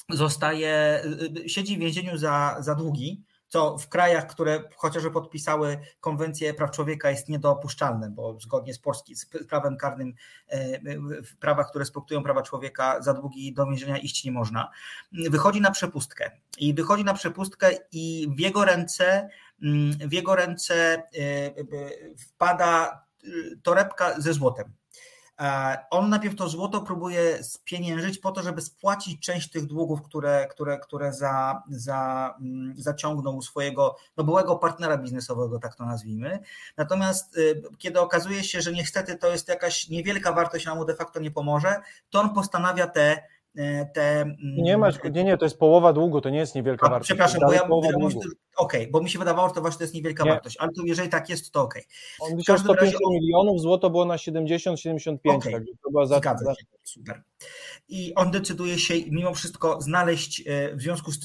zostaje, 0.08 1.02
siedzi 1.46 1.76
w 1.76 1.80
więzieniu 1.80 2.18
za, 2.18 2.56
za 2.60 2.74
długi, 2.74 3.24
co 3.51 3.78
w 3.78 3.88
krajach, 3.88 4.26
które 4.26 4.62
chociażby 4.76 5.11
podpisały 5.11 5.78
konwencję 6.01 6.55
praw 6.55 6.70
człowieka 6.70 7.11
jest 7.11 7.28
niedopuszczalne, 7.28 8.11
bo 8.11 8.40
zgodnie 8.40 8.74
z 8.74 8.78
polskim 8.78 9.16
z 9.16 9.26
prawem 9.26 9.76
karnym, 9.76 10.14
e, 10.48 11.22
w 11.22 11.36
prawach, 11.36 11.68
które 11.68 11.82
respektują 11.82 12.22
prawa 12.22 12.42
człowieka, 12.42 13.03
za 13.03 13.14
długi 13.14 13.53
do 13.53 13.66
więzienia 13.66 13.98
iść 13.98 14.24
nie 14.24 14.32
można. 14.32 14.70
Wychodzi 15.12 15.61
na 15.61 15.70
przepustkę 15.70 16.30
i 16.59 16.74
wychodzi 16.74 17.05
na 17.05 17.14
przepustkę 17.14 17.70
i 17.92 18.28
w 18.36 18.40
jego 18.40 18.64
ręce 18.64 19.28
mm, 19.62 20.09
w 20.09 20.12
jego 20.12 20.36
ręce 20.36 20.74
e, 20.94 21.05
wpada 22.16 23.05
torebka 23.62 24.20
ze 24.20 24.32
złotem. 24.32 24.79
E, 25.41 25.78
on 25.91 26.09
najpierw 26.09 26.36
to 26.36 26.49
złoto 26.49 26.80
próbuje 26.80 27.45
spieniężyć 27.45 28.18
po 28.18 28.32
to, 28.32 28.43
żeby 28.43 28.61
spłacić 28.61 29.20
część 29.20 29.51
tych 29.51 29.66
długów, 29.66 30.03
które, 30.03 30.47
które, 30.51 30.78
które 30.78 31.12
za, 31.12 31.62
za, 31.68 32.34
mm, 32.41 32.74
zaciągnął 32.76 33.36
u 33.36 33.43
swojego 33.43 33.97
no, 34.16 34.24
byłego 34.24 34.57
partnera 34.57 34.97
biznesowego, 34.97 35.59
tak 35.59 35.74
to 35.74 35.84
nazwijmy. 35.84 36.38
Natomiast 36.76 37.36
y, 37.36 37.62
kiedy 37.78 38.01
okazuje 38.01 38.45
się, 38.45 38.61
że 38.61 38.72
niestety 38.72 39.16
to 39.16 39.28
jest 39.28 39.49
jakaś 39.49 39.88
niewielka 39.88 40.32
wartość, 40.32 40.66
a 40.66 40.74
mu 40.74 40.84
de 40.84 40.95
facto 40.95 41.20
nie 41.20 41.30
pomoże, 41.30 41.80
to 42.11 42.20
on 42.20 42.34
postanawia 42.34 42.86
te 42.86 43.22
te. 43.94 44.20
Mm, 44.20 44.36
nie 44.40 44.78
masz, 44.78 44.94
nie, 45.12 45.24
nie, 45.24 45.38
to 45.38 45.44
jest 45.44 45.59
połowa 45.59 45.92
długu, 45.92 46.20
to 46.20 46.30
nie 46.30 46.38
jest 46.38 46.55
niewielka 46.55 46.86
a, 46.86 46.90
wartość. 46.90 47.09
Przepraszam, 47.09 47.40
bo 47.40 47.53
ja 47.53 47.62
okej, 48.61 48.80
okay, 48.80 48.88
bo 48.90 49.01
mi 49.01 49.11
się 49.11 49.18
wydawało, 49.18 49.48
że 49.48 49.55
to 49.55 49.61
właśnie 49.61 49.78
to 49.78 49.84
jest 49.84 49.94
niewielka 49.94 50.24
nie. 50.24 50.30
wartość, 50.30 50.57
ale 50.57 50.72
to 50.72 50.82
jeżeli 50.84 51.09
tak 51.09 51.28
jest, 51.28 51.53
to 51.53 51.62
okej. 51.62 51.82
Okay. 52.18 52.30
On 52.30 52.36
wisiał 52.36 52.59
150 52.59 52.92
razie... 52.92 53.20
milionów, 53.20 53.61
złoto 53.61 53.90
było 53.90 54.05
na 54.05 54.16
70-75, 54.16 55.16
okay. 55.24 55.53
także 55.53 55.72
to 55.84 55.90
była 55.90 56.07
za, 56.07 56.20
za... 56.20 56.55
super. 56.84 57.22
I 57.88 58.14
on 58.14 58.30
decyduje 58.30 58.78
się 58.78 58.94
mimo 59.11 59.34
wszystko 59.34 59.80
znaleźć, 59.80 60.42
e, 60.46 60.76
w 60.76 60.82
związku 60.82 61.11
z, 61.11 61.18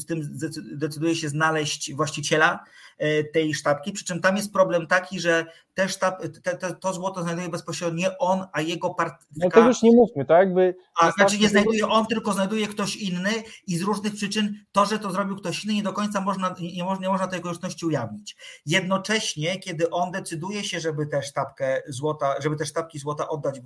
z 0.00 0.06
tym 0.06 0.38
decyduje 0.72 1.14
się 1.14 1.28
znaleźć 1.28 1.94
właściciela 1.94 2.64
e, 2.98 3.24
tej 3.24 3.54
sztabki, 3.54 3.92
przy 3.92 4.04
czym 4.04 4.20
tam 4.20 4.36
jest 4.36 4.52
problem 4.52 4.86
taki, 4.86 5.20
że 5.20 5.46
te 5.74 5.88
sztab, 5.88 6.22
te, 6.42 6.56
te, 6.56 6.74
to 6.74 6.92
złoto 6.92 7.22
znajduje 7.22 7.48
bezpośrednio 7.48 8.00
nie 8.00 8.18
on, 8.18 8.46
a 8.52 8.60
jego 8.60 8.94
partner. 8.94 9.28
No 9.36 9.50
to 9.50 9.66
już 9.66 9.82
nie 9.82 9.92
mówmy, 9.92 10.24
tak? 10.24 10.38
Jakby 10.38 10.74
a 11.00 11.10
znaczy 11.10 11.38
nie 11.38 11.48
znajduje 11.50 11.88
on, 11.88 12.06
tylko 12.06 12.32
znajduje 12.32 12.66
ktoś 12.66 12.96
inny 12.96 13.30
i 13.66 13.76
z 13.76 13.82
różnych 13.82 14.14
przyczyn 14.14 14.64
to, 14.72 14.86
że 14.86 14.98
to 14.98 15.10
zrobił 15.10 15.36
ktoś 15.36 15.64
inny, 15.64 15.74
nie 15.74 15.82
do 15.82 15.92
końca 15.92 16.20
można, 16.20 16.54
nie, 16.60 16.84
można, 16.84 17.02
nie 17.02 17.12
można 17.12 17.26
tej 17.26 17.40
okoliczności 17.40 17.86
ujawnić. 17.86 18.36
Jednocześnie, 18.66 19.58
kiedy 19.58 19.90
on 19.90 20.10
decyduje 20.10 20.64
się, 20.64 20.80
żeby 20.80 21.06
tę 21.06 21.22
sztabkę 21.22 21.82
złota, 21.88 22.34
żeby 22.42 22.56
te 22.56 22.66
sztabki 22.66 22.98
złota 22.98 23.28
oddać 23.28 23.60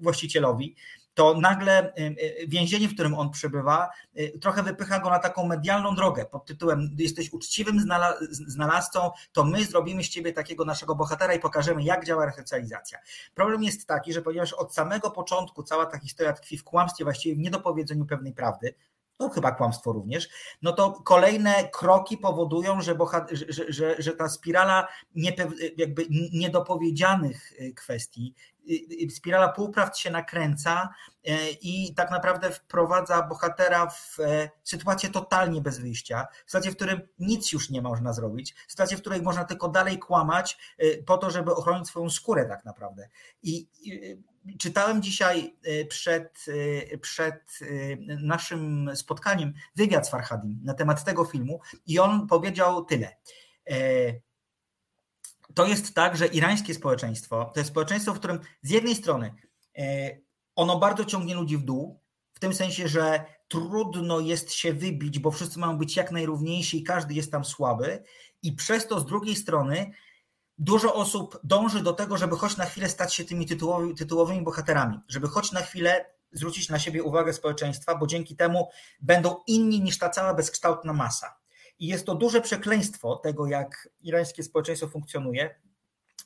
właścicielowi, 0.00 0.76
to 1.18 1.34
nagle 1.34 1.92
y, 1.98 2.02
y, 2.42 2.46
więzienie, 2.48 2.88
w 2.88 2.94
którym 2.94 3.14
on 3.14 3.30
przebywa, 3.30 3.90
trochę 4.40 4.62
wypycha 4.62 4.98
go 4.98 5.10
na 5.10 5.18
taką 5.18 5.46
medialną 5.46 5.94
drogę 5.94 6.24
pod 6.24 6.46
tytułem 6.46 6.96
jesteś 6.98 7.32
uczciwym 7.32 7.80
znalazcą, 8.30 9.10
to 9.32 9.44
my 9.44 9.64
zrobimy 9.64 10.04
z 10.04 10.08
ciebie 10.08 10.32
takiego 10.32 10.64
naszego 10.64 10.94
bohatera 10.94 11.34
i 11.34 11.40
pokażemy, 11.40 11.82
jak 11.82 12.04
działa 12.04 12.26
resocjalizacja. 12.26 12.98
Problem 13.34 13.62
jest 13.62 13.86
taki, 13.86 14.12
że 14.12 14.22
ponieważ 14.22 14.52
od 14.52 14.74
samego 14.74 15.10
początku 15.10 15.62
cała 15.62 15.86
ta 15.86 15.98
historia 15.98 16.32
tkwi 16.32 16.58
w 16.58 16.64
kłamstwie, 16.64 17.04
właściwie 17.04 17.34
w 17.34 17.38
niedopowiedzeniu 17.38 18.06
pewnej 18.06 18.32
prawdy, 18.32 18.74
to 19.18 19.28
chyba 19.28 19.52
kłamstwo 19.52 19.92
również, 19.92 20.28
no 20.62 20.72
to 20.72 20.92
kolejne 20.92 21.68
kroki 21.72 22.18
powodują, 22.18 22.80
że, 22.80 22.96
że, 23.30 23.72
że, 23.72 23.94
że 23.98 24.12
ta 24.12 24.28
spirala 24.28 24.88
niepew, 25.14 25.52
jakby 25.76 26.06
niedopowiedzianych 26.32 27.52
y, 27.52 27.74
kwestii, 27.74 28.34
y, 28.70 29.04
y, 29.06 29.10
spirala 29.10 29.48
półprawd 29.48 29.98
się 29.98 30.10
nakręca 30.10 30.88
i 31.62 31.94
tak 31.94 32.10
naprawdę 32.10 32.50
wprowadza 32.50 33.22
bohatera 33.22 33.86
w 33.90 34.20
e, 34.20 34.50
sytuację 34.64 35.10
totalnie 35.10 35.60
bez 35.60 35.78
wyjścia, 35.78 36.26
sytuację, 36.46 36.70
w 36.70 36.76
którym 36.76 37.00
nic 37.18 37.52
już 37.52 37.70
nie 37.70 37.82
można 37.82 38.12
zrobić, 38.12 38.54
sytuację, 38.68 38.96
w 38.96 39.00
której 39.00 39.22
można 39.22 39.44
tylko 39.44 39.68
dalej 39.68 39.98
kłamać 39.98 40.76
po 41.06 41.18
to, 41.18 41.30
żeby 41.30 41.54
ochronić 41.54 41.88
swoją 41.88 42.10
skórę 42.10 42.44
tak 42.44 42.64
naprawdę. 42.64 43.08
I 43.42 43.68
czytałem 44.58 45.02
dzisiaj 45.02 45.56
y, 45.66 45.86
przed, 45.86 46.44
y, 46.48 46.98
przed 47.02 47.58
y, 47.62 47.98
naszym 48.22 48.90
spotkaniem 48.94 49.54
wywiad 49.76 50.06
z 50.06 50.10
Farhadim 50.10 50.60
na 50.64 50.74
temat 50.74 51.04
tego 51.04 51.24
filmu 51.24 51.60
i 51.86 51.98
on 51.98 52.26
powiedział 52.26 52.84
tyle. 52.84 53.16
E, 53.70 53.74
to 55.54 55.66
jest 55.66 55.94
tak, 55.94 56.16
że 56.16 56.26
irańskie 56.26 56.74
społeczeństwo 56.74 57.50
to 57.54 57.60
jest 57.60 57.70
społeczeństwo, 57.70 58.14
w 58.14 58.18
którym 58.18 58.40
z 58.62 58.70
jednej 58.70 58.94
strony 58.94 59.34
e, 59.78 60.16
ono 60.56 60.78
bardzo 60.78 61.04
ciągnie 61.04 61.34
ludzi 61.34 61.56
w 61.56 61.62
dół, 61.62 62.00
w 62.34 62.40
tym 62.40 62.54
sensie, 62.54 62.88
że 62.88 63.24
trudno 63.48 64.20
jest 64.20 64.52
się 64.52 64.72
wybić, 64.72 65.18
bo 65.18 65.30
wszyscy 65.30 65.58
mają 65.58 65.78
być 65.78 65.96
jak 65.96 66.12
najrówniejsi 66.12 66.78
i 66.78 66.84
każdy 66.84 67.14
jest 67.14 67.32
tam 67.32 67.44
słaby, 67.44 68.02
i 68.42 68.52
przez 68.52 68.86
to 68.86 69.00
z 69.00 69.06
drugiej 69.06 69.36
strony 69.36 69.90
dużo 70.58 70.94
osób 70.94 71.40
dąży 71.44 71.82
do 71.82 71.92
tego, 71.92 72.16
żeby 72.16 72.36
choć 72.36 72.56
na 72.56 72.64
chwilę 72.64 72.88
stać 72.88 73.14
się 73.14 73.24
tymi 73.24 73.46
tytułowy, 73.46 73.94
tytułowymi 73.94 74.42
bohaterami, 74.42 75.00
żeby 75.08 75.28
choć 75.28 75.52
na 75.52 75.60
chwilę 75.60 76.04
zwrócić 76.32 76.68
na 76.68 76.78
siebie 76.78 77.02
uwagę 77.02 77.32
społeczeństwa, 77.32 77.94
bo 77.94 78.06
dzięki 78.06 78.36
temu 78.36 78.68
będą 79.00 79.36
inni 79.46 79.80
niż 79.80 79.98
ta 79.98 80.08
cała 80.08 80.34
bezkształtna 80.34 80.92
masa. 80.92 81.36
I 81.78 81.86
jest 81.86 82.06
to 82.06 82.14
duże 82.14 82.40
przekleństwo 82.40 83.16
tego, 83.16 83.46
jak 83.46 83.88
irańskie 84.00 84.42
społeczeństwo 84.42 84.88
funkcjonuje, 84.88 85.54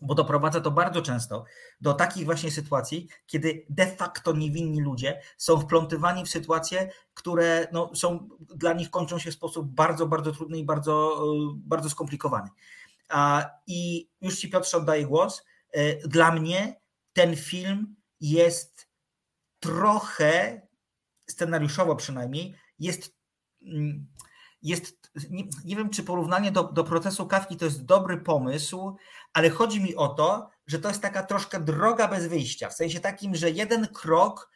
bo 0.03 0.15
doprowadza 0.15 0.61
to 0.61 0.71
bardzo 0.71 1.03
często 1.03 1.45
do 1.81 1.95
takich 1.95 2.25
właśnie 2.25 2.51
sytuacji, 2.51 3.09
kiedy 3.27 3.67
de 3.71 3.87
facto 3.87 4.33
niewinni 4.33 4.81
ludzie 4.81 5.21
są 5.37 5.61
wplątywani 5.61 6.25
w 6.25 6.29
sytuacje, 6.29 6.91
które 7.15 7.69
no, 7.73 7.91
są 7.95 8.29
dla 8.41 8.73
nich 8.73 8.91
kończą 8.91 9.19
się 9.19 9.31
w 9.31 9.35
sposób 9.35 9.67
bardzo, 9.67 10.07
bardzo 10.07 10.33
trudny 10.33 10.59
i 10.59 10.65
bardzo, 10.65 11.25
bardzo 11.55 11.91
skomplikowany. 11.91 12.49
I 13.67 14.11
już 14.21 14.39
Ci 14.39 14.51
Piotrze 14.51 14.77
oddaję 14.77 15.07
głos. 15.07 15.45
Dla 16.05 16.33
mnie 16.33 16.81
ten 17.13 17.37
film 17.37 17.97
jest 18.21 18.89
trochę, 19.61 20.63
scenariuszowo 21.31 21.97
przynajmniej, 21.97 22.55
jest, 22.79 23.17
mm, 23.63 24.07
jest 24.63 25.11
nie, 25.31 25.45
nie, 25.65 25.77
wiem, 25.77 25.91
czy 25.91 26.03
porównanie 26.03 26.53
do, 26.53 26.65
do 26.65 26.85
procesu 26.85 27.27
Kawki 27.27 27.57
to 27.57 27.65
jest 27.65 27.85
dobry 27.85 28.19
pomysł, 28.19 28.97
ale 29.33 29.51
chodzi 29.51 29.81
mi 29.81 29.97
o 29.97 30.09
to, 30.09 30.51
że 30.67 30.79
to 30.79 30.89
jest 30.89 31.03
taka 31.03 31.23
troszkę 31.23 31.61
droga 31.61 32.09
bez 32.09 32.27
wyjścia, 32.27 32.69
w 32.69 32.75
sensie 32.75 33.01
takim, 33.01 33.35
że 33.35 33.51
jeden 33.51 33.87
krok, 33.87 34.51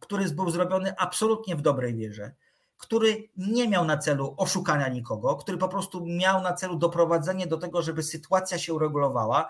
który 0.00 0.30
był 0.30 0.50
zrobiony 0.50 0.94
absolutnie 0.98 1.56
w 1.56 1.62
dobrej 1.62 1.94
wierze, 1.94 2.34
który 2.78 3.28
nie 3.36 3.68
miał 3.68 3.84
na 3.84 3.98
celu 3.98 4.34
oszukania 4.36 4.88
nikogo, 4.88 5.36
który 5.36 5.58
po 5.58 5.68
prostu 5.68 6.06
miał 6.06 6.42
na 6.42 6.52
celu 6.52 6.76
doprowadzenie 6.76 7.46
do 7.46 7.56
tego, 7.56 7.82
żeby 7.82 8.02
sytuacja 8.02 8.58
się 8.58 8.74
uregulowała, 8.74 9.48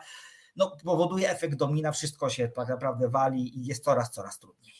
no, 0.56 0.76
powoduje 0.84 1.30
efekt 1.30 1.56
domina, 1.56 1.92
wszystko 1.92 2.30
się 2.30 2.48
tak 2.48 2.68
naprawdę 2.68 3.08
wali 3.08 3.58
i 3.58 3.66
jest 3.66 3.84
coraz, 3.84 4.10
coraz 4.10 4.38
trudniej. 4.38 4.74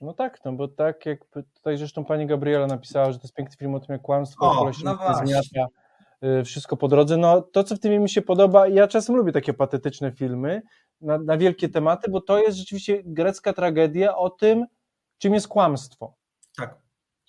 No 0.00 0.12
tak, 0.12 0.44
no 0.44 0.52
bo 0.52 0.68
tak 0.68 1.06
jak 1.06 1.24
tutaj 1.54 1.78
zresztą 1.78 2.04
pani 2.04 2.26
Gabriela 2.26 2.66
napisała, 2.66 3.12
że 3.12 3.18
to 3.18 3.24
jest 3.24 3.34
piękny 3.34 3.56
film 3.56 3.74
o 3.74 3.80
tym, 3.80 3.92
jak 3.92 4.02
kłamstwo 4.02 4.50
o, 4.50 4.64
no 4.64 4.72
zmiata 5.24 5.66
y, 6.24 6.44
wszystko 6.44 6.76
po 6.76 6.88
drodze. 6.88 7.16
No 7.16 7.42
to, 7.42 7.64
co 7.64 7.76
w 7.76 7.78
tym 7.78 8.02
mi 8.02 8.10
się 8.10 8.22
podoba, 8.22 8.68
ja 8.68 8.88
czasem 8.88 9.16
lubię 9.16 9.32
takie 9.32 9.54
patetyczne 9.54 10.12
filmy 10.12 10.62
na, 11.00 11.18
na 11.18 11.36
wielkie 11.36 11.68
tematy, 11.68 12.10
bo 12.10 12.20
to 12.20 12.38
jest 12.38 12.58
rzeczywiście 12.58 13.02
grecka 13.04 13.52
tragedia 13.52 14.16
o 14.16 14.30
tym, 14.30 14.66
czym 15.18 15.34
jest 15.34 15.48
kłamstwo. 15.48 16.14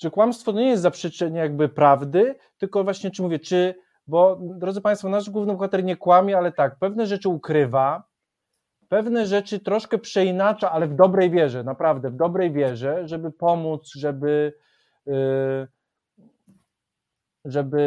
Że 0.03 0.11
kłamstwo 0.11 0.51
nie 0.51 0.69
jest 0.69 0.83
zaprzeczenie 0.83 1.39
jakby 1.39 1.69
prawdy, 1.69 2.35
tylko 2.57 2.83
właśnie, 2.83 3.11
czy 3.11 3.21
mówię, 3.21 3.39
czy, 3.39 3.75
bo 4.07 4.39
drodzy 4.41 4.81
Państwo, 4.81 5.09
nasz 5.09 5.29
główny 5.29 5.53
bohater 5.53 5.83
nie 5.83 5.97
kłamie, 5.97 6.37
ale 6.37 6.51
tak, 6.51 6.79
pewne 6.79 7.07
rzeczy 7.07 7.29
ukrywa, 7.29 8.03
pewne 8.89 9.25
rzeczy 9.25 9.59
troszkę 9.59 9.97
przeinacza, 9.97 10.71
ale 10.71 10.87
w 10.87 10.95
dobrej 10.95 11.31
wierze, 11.31 11.63
naprawdę 11.63 12.09
w 12.09 12.15
dobrej 12.15 12.51
wierze, 12.51 13.07
żeby 13.07 13.31
pomóc, 13.31 13.91
żeby 13.95 14.53
y, 15.07 15.67
żeby, 17.45 17.81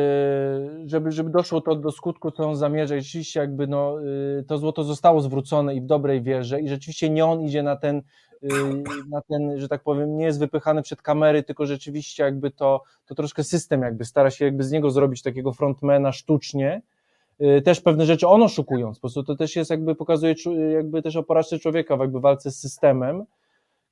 żeby, 0.86 1.12
żeby 1.12 1.30
doszło 1.30 1.60
to 1.60 1.76
do 1.76 1.92
skutku, 1.92 2.30
co 2.30 2.48
on 2.48 2.56
zamierza. 2.56 2.96
I 2.96 3.02
rzeczywiście 3.02 3.40
jakby 3.40 3.66
no, 3.66 4.02
y, 4.02 4.44
to 4.48 4.58
złoto 4.58 4.84
zostało 4.84 5.20
zwrócone 5.20 5.74
i 5.74 5.80
w 5.80 5.86
dobrej 5.86 6.22
wierze 6.22 6.60
i 6.60 6.68
rzeczywiście 6.68 7.10
nie 7.10 7.26
on 7.26 7.40
idzie 7.40 7.62
na 7.62 7.76
ten, 7.76 8.02
na 9.10 9.20
ten, 9.20 9.60
że 9.60 9.68
tak 9.68 9.82
powiem, 9.82 10.16
nie 10.16 10.24
jest 10.24 10.38
wypychany 10.38 10.82
przed 10.82 11.02
kamery, 11.02 11.42
tylko 11.42 11.66
rzeczywiście 11.66 12.22
jakby 12.22 12.50
to, 12.50 12.82
to 13.06 13.14
troszkę 13.14 13.44
system 13.44 13.82
jakby 13.82 14.04
stara 14.04 14.30
się 14.30 14.44
jakby 14.44 14.64
z 14.64 14.70
niego 14.70 14.90
zrobić 14.90 15.22
takiego 15.22 15.52
frontmana 15.52 16.12
sztucznie, 16.12 16.82
Y, 17.40 17.62
też 17.62 17.80
pewne 17.80 18.06
rzeczy 18.06 18.28
on 18.28 18.42
oszukując, 18.42 18.96
po 18.96 19.00
prostu 19.00 19.22
to 19.22 19.36
też 19.36 19.56
jest 19.56 19.70
jakby 19.70 19.94
pokazuje 19.94 20.34
jakby 20.72 21.02
też 21.02 21.16
o 21.16 21.22
porażce 21.22 21.58
człowieka 21.58 21.96
w 21.96 22.00
jakby 22.00 22.20
walce 22.20 22.50
z 22.50 22.60
systemem, 22.60 23.24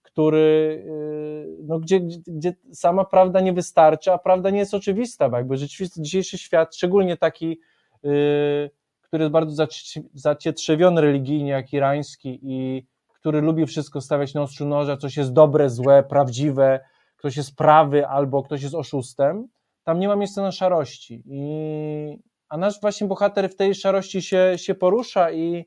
który, 0.03 0.85
y, 0.87 1.63
no 1.63 1.79
gdzie, 1.79 2.01
gdzie 2.27 2.55
sama 2.73 3.05
prawda 3.05 3.41
nie 3.41 3.53
wystarczy, 3.53 4.13
a 4.13 4.19
prawda 4.19 4.51
nie 4.51 4.59
jest 4.59 4.75
oczywista, 4.75 5.29
bo 5.29 5.37
jakby 5.37 5.57
rzeczywiście 5.57 6.03
dzisiejszy 6.03 6.39
świat, 6.39 6.77
szczególnie 6.77 7.17
taki, 7.17 7.61
y, 8.05 8.71
który 9.03 9.25
jest 9.25 9.33
bardzo 9.33 9.67
zacietrzewiony 10.15 11.01
religijnie, 11.01 11.51
jak 11.51 11.73
irański 11.73 12.41
i 12.43 12.87
który 13.25 13.41
lubi 13.41 13.67
wszystko 13.67 14.01
stawiać 14.01 14.35
na 14.35 14.43
ostrzu 14.43 14.67
noża, 14.67 14.97
coś 14.97 15.17
jest 15.17 15.33
dobre, 15.33 15.71
złe, 15.71 16.03
prawdziwe, 16.03 16.81
ktoś 17.17 17.37
jest 17.37 17.57
prawy 17.57 18.07
albo 18.07 18.43
ktoś 18.43 18.63
jest 18.63 18.75
oszustem, 18.75 19.49
tam 19.85 19.99
nie 19.99 20.09
ma 20.09 20.17
miejsca 20.17 20.43
na 20.43 20.53
szarości. 20.53 21.23
I, 21.27 22.19
a 22.49 22.57
nasz 22.57 22.81
właśnie 22.81 23.07
bohater 23.07 23.51
w 23.51 23.57
tej 23.57 23.75
szarości 23.75 24.23
się, 24.23 24.53
się 24.57 24.75
porusza 24.75 25.33
i, 25.33 25.67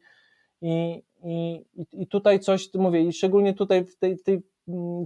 i, 0.62 1.04
i, 1.24 1.66
i 1.92 2.08
tutaj 2.08 2.40
coś, 2.40 2.74
mówię, 2.74 3.02
i 3.02 3.14
szczególnie 3.14 3.54
tutaj 3.54 3.86
w, 3.86 3.98
tej, 3.98 4.20
tej, 4.20 4.42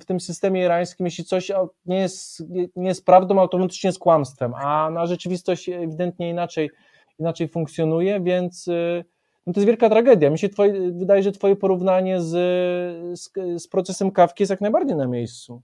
w 0.01 0.05
tym 0.05 0.19
systemie 0.19 0.63
irańskim, 0.63 1.05
jeśli 1.05 1.23
coś 1.23 1.51
nie 1.85 1.99
jest, 1.99 2.43
nie 2.75 2.87
jest 2.87 3.05
prawdą, 3.05 3.39
automatycznie 3.39 3.87
jest 3.87 3.99
kłamstwem, 3.99 4.53
a 4.55 4.89
na 4.89 5.05
rzeczywistość 5.05 5.69
ewidentnie 5.69 6.29
inaczej, 6.29 6.69
inaczej 7.19 7.47
funkcjonuje, 7.47 8.21
więc 8.21 8.67
y, 8.67 9.05
no 9.47 9.53
to 9.53 9.59
jest 9.59 9.67
wielka 9.67 9.89
tragedia. 9.89 10.29
Mi 10.29 10.39
się 10.39 10.49
twoje, 10.49 10.91
wydaje, 10.91 11.23
że 11.23 11.31
twoje 11.31 11.55
porównanie 11.55 12.21
z, 12.21 12.29
z, 13.19 13.31
z 13.63 13.67
procesem 13.67 14.11
Kawki 14.11 14.43
jest 14.43 14.49
jak 14.49 14.61
najbardziej 14.61 14.97
na 14.97 15.07
miejscu. 15.07 15.61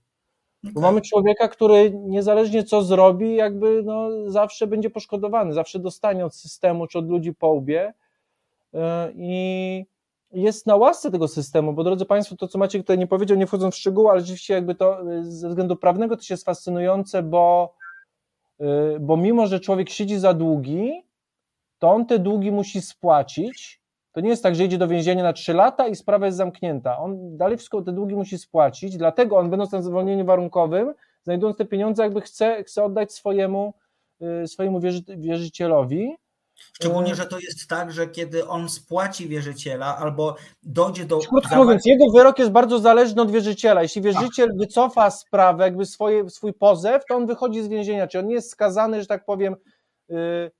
Bo 0.62 0.80
mamy 0.80 1.00
człowieka, 1.00 1.48
który 1.48 1.90
niezależnie 1.90 2.64
co 2.64 2.82
zrobi, 2.82 3.34
jakby 3.34 3.82
no, 3.82 4.08
zawsze 4.30 4.66
będzie 4.66 4.90
poszkodowany, 4.90 5.52
zawsze 5.52 5.78
dostanie 5.78 6.26
od 6.26 6.34
systemu 6.34 6.86
czy 6.86 6.98
od 6.98 7.08
ludzi 7.08 7.34
po 7.34 7.48
łbie 7.48 7.94
e, 8.74 9.12
i 9.14 9.84
jest 10.32 10.66
na 10.66 10.76
łasce 10.76 11.10
tego 11.10 11.28
systemu, 11.28 11.72
bo 11.72 11.84
drodzy 11.84 12.04
Państwo, 12.04 12.36
to 12.36 12.48
co 12.48 12.58
Maciek 12.58 12.82
tutaj 12.82 12.98
nie 12.98 13.06
powiedział, 13.06 13.38
nie 13.38 13.46
wchodząc 13.46 13.74
w 13.74 13.78
szczegóły, 13.78 14.10
ale 14.10 14.20
rzeczywiście 14.20 14.54
jakby 14.54 14.74
to 14.74 15.12
e, 15.12 15.24
ze 15.24 15.48
względu 15.48 15.76
prawnego 15.76 16.16
to 16.16 16.22
się 16.22 16.34
jest 16.34 16.44
fascynujące, 16.44 17.22
bo, 17.22 17.74
e, 18.60 19.00
bo 19.00 19.16
mimo, 19.16 19.46
że 19.46 19.60
człowiek 19.60 19.90
siedzi 19.90 20.18
za 20.18 20.34
długi, 20.34 21.02
to 21.78 21.90
on 21.90 22.06
te 22.06 22.18
długi 22.18 22.52
musi 22.52 22.82
spłacić, 22.82 23.80
to 24.12 24.20
nie 24.20 24.28
jest 24.28 24.42
tak, 24.42 24.54
że 24.54 24.64
idzie 24.64 24.78
do 24.78 24.88
więzienia 24.88 25.22
na 25.22 25.32
3 25.32 25.54
lata 25.54 25.88
i 25.88 25.96
sprawa 25.96 26.26
jest 26.26 26.38
zamknięta. 26.38 26.98
On 26.98 27.36
dalej 27.36 27.56
wszystko 27.56 27.82
te 27.82 27.92
długi 27.92 28.14
musi 28.14 28.38
spłacić, 28.38 28.96
dlatego 28.96 29.36
on, 29.36 29.50
będąc 29.50 29.72
na 29.72 29.82
zwolnieniu 29.82 30.24
warunkowym, 30.24 30.94
znajdując 31.22 31.56
te 31.56 31.64
pieniądze, 31.64 32.02
jakby 32.02 32.20
chce, 32.20 32.64
chce 32.64 32.84
oddać 32.84 33.12
swojemu, 33.12 33.74
y, 34.42 34.48
swojemu 34.48 34.80
wierzy, 34.80 35.02
wierzycielowi. 35.08 36.16
Szczególnie, 36.72 37.14
że 37.14 37.26
to 37.26 37.38
jest 37.38 37.68
tak, 37.68 37.92
że 37.92 38.08
kiedy 38.08 38.48
on 38.48 38.68
spłaci 38.68 39.28
wierzyciela 39.28 39.98
albo 39.98 40.36
dojdzie 40.62 41.04
do. 41.04 41.18
Krótko 41.18 41.56
mówiąc, 41.56 41.86
jego 41.86 42.04
wyrok 42.10 42.38
jest 42.38 42.50
bardzo 42.50 42.78
zależny 42.78 43.22
od 43.22 43.30
wierzyciela. 43.30 43.82
Jeśli 43.82 44.02
wierzyciel 44.02 44.48
tak. 44.48 44.58
wycofa 44.58 45.10
sprawę, 45.10 45.64
jakby 45.64 45.86
swoje, 45.86 46.30
swój 46.30 46.52
pozew, 46.52 47.02
to 47.08 47.16
on 47.16 47.26
wychodzi 47.26 47.62
z 47.62 47.68
więzienia. 47.68 48.06
Czyli 48.06 48.22
on 48.22 48.28
nie 48.28 48.34
jest 48.34 48.50
skazany, 48.50 49.00
że 49.00 49.06
tak 49.06 49.24
powiem, 49.24 49.56
yy, 50.08 50.50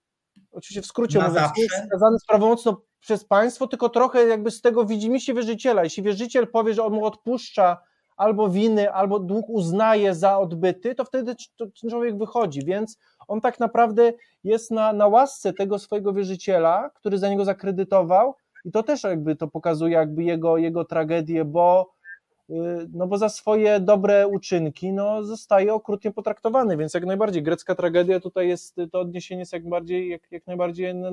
oczywiście 0.52 0.82
w 0.82 0.86
skrócie 0.86 1.18
mówiąc, 1.18 1.52
skazany 1.86 2.18
sprawomocno 2.18 2.82
przez 3.00 3.24
państwo, 3.24 3.66
tylko 3.66 3.88
trochę 3.88 4.26
jakby 4.26 4.50
z 4.50 4.60
tego 4.60 4.84
widzi 4.84 5.20
się 5.20 5.34
wierzyciela. 5.34 5.84
Jeśli 5.84 6.02
wierzyciel 6.02 6.46
powie, 6.46 6.74
że 6.74 6.84
on 6.84 6.92
mu 6.92 7.04
odpuszcza 7.04 7.78
albo 8.16 8.48
winy, 8.48 8.92
albo 8.92 9.18
dług 9.18 9.48
uznaje 9.48 10.14
za 10.14 10.38
odbyty, 10.38 10.94
to 10.94 11.04
wtedy 11.04 11.34
człowiek 11.90 12.18
wychodzi, 12.18 12.64
więc 12.64 12.98
on 13.28 13.40
tak 13.40 13.60
naprawdę 13.60 14.12
jest 14.44 14.70
na, 14.70 14.92
na 14.92 15.06
łasce 15.06 15.52
tego 15.52 15.78
swojego 15.78 16.12
wierzyciela, 16.12 16.90
który 16.94 17.18
za 17.18 17.28
niego 17.28 17.44
zakredytował. 17.44 18.34
I 18.64 18.70
to 18.70 18.82
też 18.82 19.04
jakby 19.04 19.36
to 19.36 19.48
pokazuje 19.48 19.94
jakby 19.94 20.22
jego, 20.22 20.56
jego 20.56 20.84
tragedię, 20.84 21.44
bo 21.44 21.90
no 22.92 23.06
bo 23.06 23.18
za 23.18 23.28
swoje 23.28 23.80
dobre 23.80 24.28
uczynki 24.28 24.92
no, 24.92 25.24
zostaje 25.24 25.74
okrutnie 25.74 26.12
potraktowany, 26.12 26.76
więc 26.76 26.94
jak 26.94 27.06
najbardziej 27.06 27.42
grecka 27.42 27.74
tragedia 27.74 28.20
tutaj 28.20 28.48
jest, 28.48 28.76
to 28.92 29.00
odniesienie 29.00 29.40
jest 29.40 29.52
jak, 29.52 29.68
bardziej, 29.68 30.08
jak, 30.08 30.32
jak 30.32 30.46
najbardziej 30.46 30.94
na, 30.94 31.10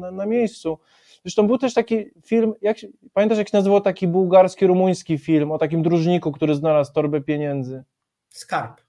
na, 0.00 0.10
na 0.10 0.26
miejscu. 0.26 0.78
Zresztą 1.22 1.46
był 1.46 1.58
też 1.58 1.74
taki 1.74 2.10
film, 2.24 2.52
jak, 2.62 2.76
pamiętasz 3.12 3.38
jak 3.38 3.48
się 3.48 3.56
nazywał 3.56 3.80
taki 3.80 4.08
bułgarski, 4.08 4.66
rumuński 4.66 5.18
film 5.18 5.52
o 5.52 5.58
takim 5.58 5.82
dróżniku, 5.82 6.32
który 6.32 6.54
znalazł 6.54 6.92
torbę 6.92 7.20
pieniędzy? 7.20 7.84
Skarb. 8.28 8.80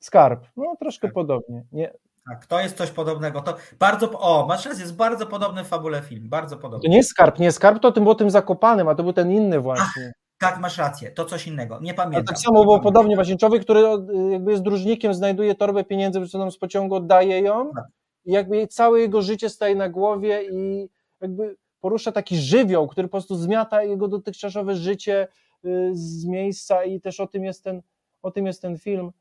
Skarb, 0.00 0.46
no 0.56 0.76
troszkę 0.80 1.08
tak. 1.08 1.14
podobnie. 1.14 1.64
Nie, 1.72 1.92
tak, 2.28 2.46
to 2.46 2.60
jest 2.60 2.76
coś 2.76 2.90
podobnego. 2.90 3.40
To 3.40 3.56
bardzo, 3.78 4.20
o, 4.20 4.46
masz 4.46 4.66
rację, 4.66 4.80
jest 4.82 4.96
bardzo 4.96 5.26
podobny 5.26 5.64
w 5.64 5.68
fabule 5.68 6.02
film, 6.02 6.28
bardzo 6.28 6.56
podobny. 6.56 6.82
To 6.82 6.90
nie 6.90 6.96
jest 6.96 7.10
skarb, 7.10 7.38
nie 7.38 7.52
skarb 7.52 7.82
to 7.82 7.92
tym 7.92 8.02
było 8.02 8.14
tym 8.14 8.30
zakopanym, 8.30 8.88
a 8.88 8.94
to 8.94 9.02
był 9.02 9.12
ten 9.12 9.32
inny 9.32 9.60
właśnie. 9.60 10.12
Ach. 10.16 10.27
Tak, 10.38 10.58
masz 10.58 10.78
rację, 10.78 11.10
to 11.10 11.24
coś 11.24 11.46
innego. 11.46 11.78
Nie 11.80 11.94
pamiętam. 11.94 12.24
tak 12.24 12.38
samo 12.38 12.62
było 12.62 12.80
podobnie, 12.80 13.14
właśnie 13.14 13.36
człowiek, 13.36 13.62
który 13.62 13.80
jakby 14.32 14.50
jest 14.50 14.62
dróżnikiem, 14.62 15.14
znajduje 15.14 15.54
torbę 15.54 15.84
pieniędzy 15.84 16.18
wyrzuconą 16.18 16.50
z 16.50 16.58
pociągu, 16.58 16.94
oddaje 16.94 17.40
ją 17.40 17.70
tak. 17.74 17.84
i 18.24 18.32
jakby 18.32 18.66
całe 18.66 19.00
jego 19.00 19.22
życie 19.22 19.48
staje 19.48 19.74
na 19.74 19.88
głowie 19.88 20.42
i 20.52 20.88
jakby 21.20 21.56
porusza 21.80 22.12
taki 22.12 22.36
żywioł, 22.36 22.88
który 22.88 23.08
po 23.08 23.12
prostu 23.12 23.36
zmiata 23.36 23.82
jego 23.82 24.08
dotychczasowe 24.08 24.76
życie 24.76 25.28
y, 25.64 25.90
z 25.92 26.24
miejsca 26.24 26.84
i 26.84 27.00
też 27.00 27.20
o 27.20 27.26
tym 27.26 27.44
jest 27.44 27.64
ten, 27.64 27.82
o 28.22 28.30
tym 28.30 28.46
jest 28.46 28.62
ten 28.62 28.78
film. 28.78 29.12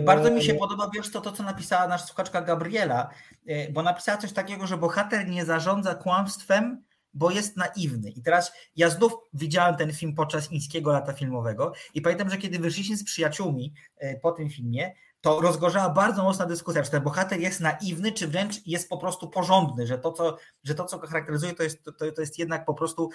Bardzo 0.00 0.30
mi 0.30 0.42
się 0.42 0.52
e, 0.52 0.56
podoba, 0.56 0.90
wiesz, 0.94 1.10
to, 1.10 1.20
to 1.20 1.32
co 1.32 1.42
napisała 1.42 1.88
nasza 1.88 2.06
słuchaczka 2.06 2.42
Gabriela, 2.42 3.10
e, 3.46 3.72
bo 3.72 3.82
napisała 3.82 4.18
coś 4.18 4.32
takiego, 4.32 4.66
że 4.66 4.76
bohater 4.76 5.28
nie 5.28 5.44
zarządza 5.44 5.94
kłamstwem, 5.94 6.82
bo 7.16 7.30
jest 7.30 7.56
naiwny. 7.56 8.10
I 8.10 8.22
teraz 8.22 8.52
ja 8.76 8.90
znów 8.90 9.12
widziałem 9.32 9.76
ten 9.76 9.92
film 9.92 10.14
podczas 10.14 10.52
Ińskiego 10.52 10.92
Lata 10.92 11.12
Filmowego 11.12 11.72
i 11.94 12.00
pamiętam, 12.02 12.30
że 12.30 12.36
kiedy 12.36 12.58
wyszliśmy 12.58 12.96
z 12.96 13.04
przyjaciółmi 13.04 13.74
e, 13.96 14.20
po 14.20 14.32
tym 14.32 14.50
filmie, 14.50 14.92
to 15.20 15.40
rozgorzała 15.40 15.90
bardzo 15.90 16.22
mocna 16.22 16.46
dyskusja, 16.46 16.82
czy 16.82 16.90
ten 16.90 17.02
bohater 17.02 17.40
jest 17.40 17.60
naiwny, 17.60 18.12
czy 18.12 18.28
wręcz 18.28 18.66
jest 18.66 18.88
po 18.88 18.98
prostu 18.98 19.28
porządny, 19.28 19.86
że 19.86 19.98
to, 19.98 20.12
co, 20.12 20.36
że 20.64 20.74
to, 20.74 20.84
co 20.84 20.98
go 20.98 21.06
charakteryzuje, 21.06 21.54
to 21.54 21.62
jest, 21.62 21.84
to, 21.84 22.12
to 22.12 22.20
jest 22.20 22.38
jednak 22.38 22.64
po 22.64 22.74
prostu 22.74 23.10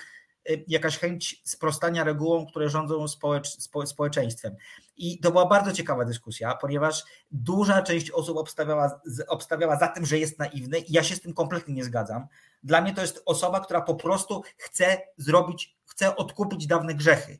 y, 0.49 0.65
jakaś 0.67 0.97
chęć 0.97 1.41
sprostania 1.43 2.03
regułom, 2.03 2.47
które 2.47 2.69
rządzą 2.69 3.07
społecz, 3.07 3.47
spo, 3.47 3.85
społeczeństwem. 3.85 4.55
I 4.97 5.19
to 5.19 5.31
była 5.31 5.45
bardzo 5.45 5.71
ciekawa 5.71 6.05
dyskusja, 6.05 6.55
ponieważ 6.55 7.03
duża 7.31 7.81
część 7.81 8.11
osób 8.11 8.37
obstawiała, 8.37 9.01
obstawiała 9.27 9.79
za 9.79 9.87
tym, 9.87 10.05
że 10.05 10.19
jest 10.19 10.39
naiwny 10.39 10.79
i 10.79 10.93
ja 10.93 11.03
się 11.03 11.15
z 11.15 11.21
tym 11.21 11.33
kompletnie 11.33 11.73
nie 11.73 11.83
zgadzam. 11.83 12.27
Dla 12.63 12.81
mnie 12.81 12.93
to 12.93 13.01
jest 13.01 13.23
osoba, 13.25 13.59
która 13.59 13.81
po 13.81 13.95
prostu 13.95 14.43
chce 14.57 15.01
zrobić, 15.17 15.77
chce 15.85 16.15
odkupić 16.15 16.67
dawne 16.67 16.93
grzechy 16.93 17.39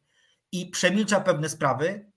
i 0.51 0.65
przemilcza 0.69 1.19
pewne 1.21 1.49
sprawy, 1.49 2.11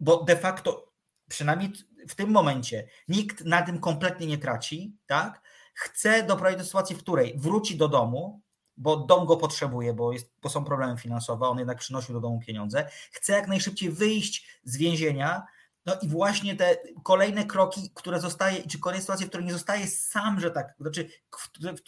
bo 0.00 0.24
de 0.24 0.36
facto 0.36 0.92
przynajmniej 1.28 1.72
w 2.08 2.14
tym 2.14 2.30
momencie 2.30 2.88
nikt 3.08 3.44
na 3.44 3.62
tym 3.62 3.80
kompletnie 3.80 4.26
nie 4.26 4.38
traci, 4.38 4.96
tak? 5.06 5.42
Chce 5.74 6.22
doprowadzić 6.22 6.58
do 6.58 6.64
sytuacji, 6.64 6.96
w 6.96 7.02
której 7.02 7.38
wróci 7.38 7.76
do 7.76 7.88
domu, 7.88 8.40
bo 8.76 8.96
dom 8.96 9.26
go 9.26 9.36
potrzebuje, 9.36 9.94
bo, 9.94 10.12
jest, 10.12 10.32
bo 10.42 10.48
są 10.48 10.64
problemy 10.64 10.98
finansowe, 10.98 11.48
on 11.48 11.58
jednak 11.58 11.78
przynosił 11.78 12.14
do 12.14 12.20
domu 12.20 12.40
pieniądze, 12.46 12.90
chce 13.12 13.32
jak 13.32 13.48
najszybciej 13.48 13.90
wyjść 13.90 14.60
z 14.64 14.76
więzienia, 14.76 15.46
no 15.86 15.94
i 16.02 16.08
właśnie 16.08 16.56
te 16.56 16.76
kolejne 17.02 17.44
kroki, 17.44 17.90
które 17.94 18.20
zostaje, 18.20 18.62
czy 18.62 18.78
kolejne 18.78 19.00
sytuacje, 19.00 19.26
w 19.26 19.28
których 19.28 19.46
nie 19.46 19.52
zostaje 19.52 19.86
sam, 19.86 20.40
że 20.40 20.50
tak, 20.50 20.74
znaczy, 20.80 21.08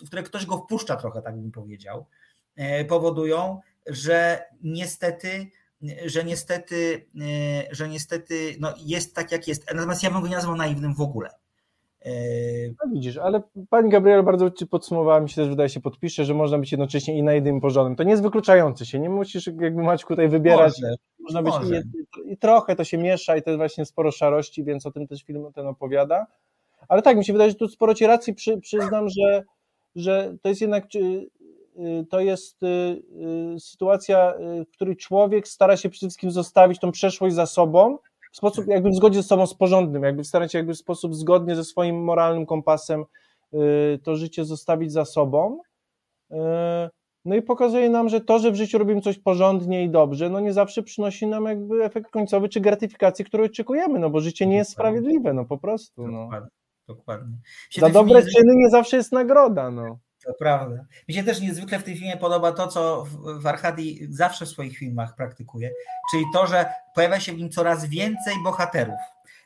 w 0.01 0.07
które 0.07 0.23
ktoś 0.23 0.47
go 0.47 0.59
wpuszcza 0.59 0.97
trochę, 0.97 1.23
tak 1.23 1.37
bym 1.37 1.53
powiedział, 1.53 2.07
e, 2.57 2.85
powodują, 2.85 3.61
że 3.87 4.47
niestety 4.63 5.51
że 6.07 6.25
niestety, 6.25 7.07
e, 7.21 7.75
że 7.75 7.89
niestety 7.89 8.57
no 8.61 8.75
jest 8.79 9.15
tak, 9.15 9.33
jak 9.33 9.49
jest. 9.49 9.75
Natomiast 9.75 10.03
ja 10.03 10.11
bym 10.11 10.21
go 10.21 10.29
nie 10.29 10.35
nazwał 10.35 10.57
naiwnym 10.57 10.95
w 10.95 11.01
ogóle. 11.01 11.31
E, 12.05 12.11
no 12.69 12.93
widzisz, 12.93 13.17
ale 13.17 13.43
pani 13.71 13.91
Gabriel 13.91 14.23
bardzo 14.23 14.51
podsumowała, 14.71 15.21
mi 15.21 15.29
się 15.29 15.35
też 15.35 15.49
wydaje 15.49 15.69
się 15.69 15.81
podpisze, 15.81 16.25
że 16.25 16.35
można 16.35 16.59
być 16.59 16.73
jednocześnie 16.73 17.19
i 17.19 17.23
naiwnym 17.23 17.59
i 17.59 17.61
porządnym. 17.61 17.97
To 17.97 18.03
nie 18.03 18.11
jest 18.11 18.23
wykluczające 18.23 18.87
się, 18.87 18.99
nie 18.99 19.11
musisz 19.11 19.47
jakby 19.47 19.83
Maćku 19.83 20.09
tutaj 20.09 20.29
wybierać. 20.29 20.73
Może, 20.83 20.95
można 21.25 21.43
być 21.43 21.55
może. 21.55 21.83
I, 22.27 22.33
i, 22.33 22.37
trochę 22.37 22.77
to 22.77 22.85
się 22.85 22.99
miesza 22.99 23.37
i 23.37 23.43
to 23.43 23.51
jest 23.51 23.59
właśnie 23.59 23.85
sporo 23.85 24.11
szarości, 24.11 24.65
więc 24.65 24.87
o 24.87 24.91
tym 24.91 25.07
też 25.07 25.23
film 25.23 25.53
ten 25.55 25.67
opowiada. 25.67 26.27
Ale 26.89 27.03
tak, 27.03 27.17
mi 27.17 27.25
się 27.25 27.33
wydaje, 27.33 27.51
że 27.51 27.57
tu 27.57 27.69
sporo 27.69 27.95
ci 27.95 28.07
racji 28.07 28.35
przy, 28.35 28.61
przyznam, 28.61 29.09
że, 29.09 29.43
że 29.95 30.37
to 30.43 30.49
jest 30.49 30.61
jednak 30.61 30.87
Y, 31.79 32.07
to 32.11 32.21
jest 32.21 32.63
y, 32.63 32.67
y, 33.57 33.61
sytuacja, 33.61 34.35
w 34.69 34.71
której 34.73 34.97
człowiek 34.97 35.49
stara 35.49 35.77
się 35.77 35.89
przede 35.91 36.07
wszystkim 36.07 36.31
zostawić 36.31 36.81
tą 36.81 36.93
przeszłość 36.93 37.35
za 37.35 37.47
sobą 37.47 37.99
w 38.33 38.37
sposób 38.37 38.67
jakby 38.67 38.91
w 38.91 38.95
zgodzie 38.95 39.23
ze 39.23 39.29
sobą 39.29 39.47
z 39.47 39.55
porządnym, 39.55 40.03
jakby 40.03 40.25
starać 40.25 40.53
się 40.53 40.59
jakby 40.59 40.75
w 40.75 40.79
sposób 40.79 41.15
zgodnie 41.15 41.57
ze 41.57 41.65
swoim 41.65 42.05
moralnym 42.05 42.47
kompasem 42.47 43.05
to 44.03 44.17
życie 44.17 44.45
zostawić 44.45 44.93
za 44.93 45.05
sobą. 45.05 45.59
No 47.25 47.35
i 47.35 47.43
pokazuje 47.43 47.91
nam, 47.91 48.09
że 48.09 48.21
to, 48.21 48.39
że 48.39 48.51
w 48.51 48.55
życiu 48.55 48.79
robimy 48.79 49.01
coś 49.01 49.19
porządnie 49.19 49.85
i 49.85 49.91
dobrze, 49.91 50.31
no 50.31 50.41
nie 50.41 50.53
zawsze 50.53 50.83
przynosi 50.83 51.27
nam 51.27 51.45
jakby 51.45 51.85
efekt 51.85 52.11
końcowy 52.11 52.49
czy 52.49 52.61
gratyfikację, 52.61 53.25
którą 53.25 53.45
oczekujemy, 53.45 53.99
no 53.99 54.11
bo 54.11 54.21
życie 54.21 54.47
nie 54.47 54.57
jest 54.57 54.71
sprawiedliwe, 54.71 55.33
no 55.33 55.45
po 55.45 55.59
prostu. 55.59 56.09
No. 56.09 56.25
Dokładnie. 56.25 56.51
Dokładnie. 56.89 57.37
Za 57.79 57.89
dobre 57.89 58.23
czyny 58.23 58.55
nie 58.55 58.71
zawsze 58.71 58.97
jest 58.97 59.13
nagroda, 59.13 59.71
no. 59.71 59.99
To 60.27 60.35
prawda. 60.35 60.87
Mi 61.09 61.15
się 61.15 61.23
też 61.23 61.41
niezwykle 61.41 61.79
w 61.79 61.83
tym 61.83 61.95
filmie 61.95 62.17
podoba 62.17 62.53
to, 62.53 62.69
co 62.69 63.05
w 63.41 63.47
Archadii 63.47 64.07
zawsze 64.11 64.47
w 64.47 64.49
swoich 64.49 64.79
filmach 64.79 65.15
praktykuje, 65.17 65.71
czyli 66.11 66.25
to, 66.33 66.47
że 66.47 66.67
pojawia 66.95 67.21
się 67.21 67.33
w 67.33 67.39
nim 67.39 67.51
coraz 67.51 67.85
więcej 67.85 68.35
bohaterów. 68.45 69.01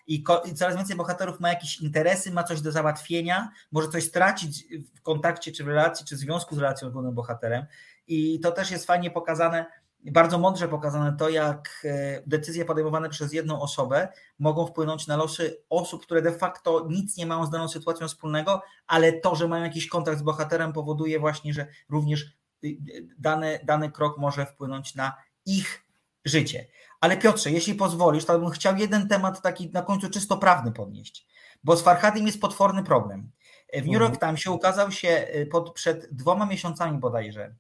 I, 0.09 0.25
I 0.45 0.55
coraz 0.55 0.77
więcej 0.77 0.97
bohaterów 0.97 1.41
ma 1.41 1.49
jakieś 1.49 1.81
interesy, 1.81 2.31
ma 2.31 2.45
coś 2.45 2.61
do 2.61 2.73
załatwienia, 2.73 3.51
może 3.73 3.89
coś 3.89 4.05
stracić 4.05 4.65
w 4.97 5.03
kontakcie, 5.03 5.53
czy 5.53 5.65
w 5.65 5.69
relacji, 5.69 6.07
czy 6.07 6.17
w 6.17 6.19
związku 6.19 6.55
z 6.55 6.59
relacją 6.59 6.89
z 6.89 6.93
głównym 6.93 7.15
bohaterem. 7.15 7.67
I 8.07 8.41
to 8.41 8.53
też 8.53 8.71
jest 8.71 8.87
fajnie 8.87 9.11
pokazane 9.11 9.67
bardzo 10.05 10.39
mądrze 10.39 10.69
pokazane 10.69 11.17
to, 11.17 11.29
jak 11.29 11.83
e, 11.85 12.23
decyzje 12.27 12.65
podejmowane 12.65 13.09
przez 13.09 13.33
jedną 13.33 13.61
osobę 13.61 14.09
mogą 14.39 14.67
wpłynąć 14.67 15.07
na 15.07 15.17
losy 15.17 15.57
osób, 15.71 16.03
które 16.03 16.23
de 16.23 16.33
facto 16.33 16.87
nic 16.91 17.17
nie 17.17 17.27
mają 17.27 17.47
z 17.47 17.51
daną 17.51 17.69
sytuacją 17.69 18.09
wspólnego, 18.09 18.63
ale 18.87 19.13
to, 19.13 19.35
że 19.35 19.49
mają 19.49 19.65
jakiś 19.65 19.89
kontakt 19.89 20.19
z 20.19 20.23
bohaterem, 20.23 20.73
powoduje 20.73 21.21
właśnie, 21.21 21.53
że 21.53 21.67
również 21.89 22.23
y, 22.65 22.67
y, 22.67 23.09
dany, 23.19 23.61
dany 23.65 23.91
krok 23.91 24.19
może 24.19 24.47
wpłynąć 24.47 24.95
na 24.95 25.17
ich 25.47 25.85
życie. 26.25 26.67
Ale 27.01 27.17
Piotrze, 27.17 27.51
jeśli 27.51 27.75
pozwolisz, 27.75 28.25
to 28.25 28.39
bym 28.39 28.51
chciał 28.51 28.77
jeden 28.77 29.09
temat 29.09 29.43
taki 29.43 29.71
na 29.71 29.83
końcu 29.83 30.11
czysto 30.11 30.37
prawny 30.37 30.73
podnieść, 30.73 31.27
bo 31.65 31.77
z 31.77 31.83
Farhadim 31.83 32.27
jest 32.27 32.41
potworny 32.41 32.85
problem. 32.85 33.31
W 33.73 33.87
New 33.87 34.01
York 34.01 34.15
mhm. 34.15 34.19
Timesie 34.21 34.51
ukazał 34.51 34.93
się 34.93 35.27
y, 35.37 35.47
pod, 35.47 35.75
przed 35.75 36.15
dwoma 36.15 36.47
miesiącami 36.47 36.99
bodajże 36.99 37.55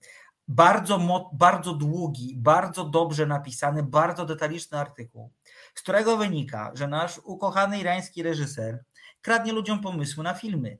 bardzo, 0.48 1.28
bardzo 1.32 1.74
długi, 1.74 2.36
bardzo 2.36 2.84
dobrze 2.84 3.26
napisany, 3.26 3.82
bardzo 3.82 4.24
detaliczny 4.24 4.78
artykuł, 4.78 5.32
z 5.74 5.82
którego 5.82 6.16
wynika, 6.16 6.70
że 6.74 6.88
nasz 6.88 7.18
ukochany 7.24 7.78
irański 7.78 8.22
reżyser 8.22 8.84
kradnie 9.22 9.52
ludziom 9.52 9.80
pomysły 9.82 10.24
na 10.24 10.34
filmy. 10.34 10.78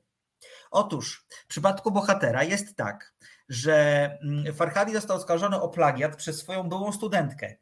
Otóż 0.71 1.25
w 1.29 1.47
przypadku 1.47 1.91
bohatera 1.91 2.43
jest 2.43 2.75
tak, 2.75 3.13
że 3.49 4.09
mm, 4.21 4.53
Farhadi 4.53 4.93
został 4.93 5.17
oskarżony 5.17 5.61
o 5.61 5.69
plagiat 5.69 6.15
przez 6.15 6.39
swoją 6.39 6.69
byłą 6.69 6.91
studentkę. 6.91 7.55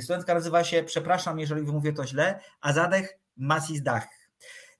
Studentka 0.00 0.34
nazywa 0.34 0.64
się, 0.64 0.82
przepraszam, 0.82 1.38
jeżeli 1.38 1.62
wymówię 1.62 1.92
to 1.92 2.06
źle, 2.06 2.40
Azadeh 2.60 3.18
Masizdach. 3.36 4.08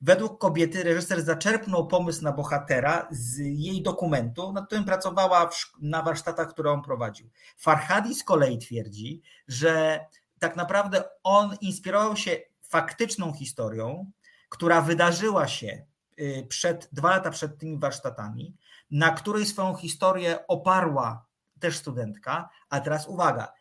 Według 0.01 0.41
kobiety 0.41 0.83
reżyser 0.83 1.23
zaczerpnął 1.23 1.87
pomysł 1.87 2.25
na 2.25 2.33
bohatera 2.33 3.09
z 3.11 3.39
jej 3.39 3.83
dokumentu, 3.83 4.53
nad 4.53 4.67
którym 4.67 4.85
pracowała 4.85 5.51
na 5.81 6.03
warsztatach, 6.03 6.49
które 6.49 6.73
on 6.73 6.83
prowadził. 6.83 7.31
Farhadi 7.57 8.15
z 8.15 8.25
kolei 8.25 8.59
twierdzi, 8.59 9.23
że 9.49 10.01
tak 10.39 10.57
naprawdę 10.57 11.05
on 11.23 11.57
inspirował 11.61 12.17
się 12.17 12.37
faktyczną 12.63 13.33
historią, 13.33 14.11
która 14.49 14.81
wydarzyła 14.81 15.49
się 15.49 15.87
y, 16.21 16.47
przed, 16.49 16.89
dwa 16.93 17.11
lata 17.11 17.31
przed 17.31 17.59
tymi 17.59 17.79
warsztatami, 17.79 18.57
na 18.91 19.11
której 19.11 19.47
swoją 19.47 19.75
historię 19.75 20.47
oparła 20.47 21.27
też 21.61 21.77
studentka, 21.77 22.49
a 22.71 22.81
teraz 22.81 23.09
uwaga, 23.09 23.53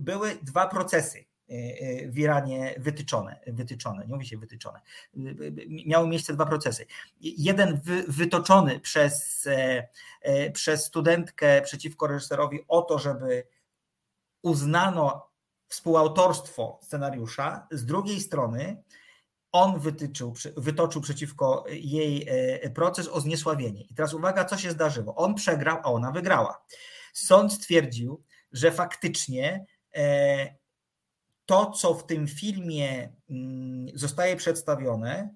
były 0.00 0.38
dwa 0.42 0.66
procesy. 0.66 1.24
E, 1.50 1.54
e, 1.54 2.08
w 2.08 2.18
Iranie 2.18 2.74
wytyczone, 2.78 3.40
wytyczone, 3.46 4.06
nie 4.06 4.14
mówi 4.14 4.26
się 4.26 4.38
wytyczone. 4.38 4.80
Miały 5.86 6.08
miejsce 6.08 6.34
dwa 6.34 6.46
procesy. 6.46 6.86
Jeden 7.20 7.80
wy, 7.80 8.04
wytoczony 8.08 8.80
przez, 8.80 9.46
e, 10.22 10.50
przez 10.50 10.84
studentkę 10.84 11.62
przeciwko 11.62 12.06
reżyserowi 12.06 12.60
o 12.68 12.82
to, 12.82 12.98
żeby 12.98 13.46
uznano 14.42 15.30
współautorstwo 15.68 16.80
scenariusza, 16.82 17.66
z 17.70 17.84
drugiej 17.84 18.20
strony 18.20 18.82
on 19.52 19.80
wytyczył, 19.80 20.34
wytoczył 20.56 21.02
przeciwko 21.02 21.64
jej 21.68 22.28
proces 22.74 23.08
o 23.08 23.20
zniesławienie. 23.20 23.82
I 23.82 23.94
teraz 23.94 24.14
uwaga, 24.14 24.44
co 24.44 24.56
się 24.56 24.70
zdarzyło. 24.70 25.14
On 25.14 25.34
przegrał, 25.34 25.78
a 25.82 25.92
ona 25.92 26.12
wygrała. 26.12 26.64
Sąd 27.16 27.52
stwierdził, 27.52 28.22
że 28.52 28.72
faktycznie 28.72 29.66
to, 31.46 31.70
co 31.70 31.94
w 31.94 32.06
tym 32.06 32.28
filmie 32.28 33.12
mm, 33.30 33.86
zostaje 33.94 34.36
przedstawione, 34.36 35.34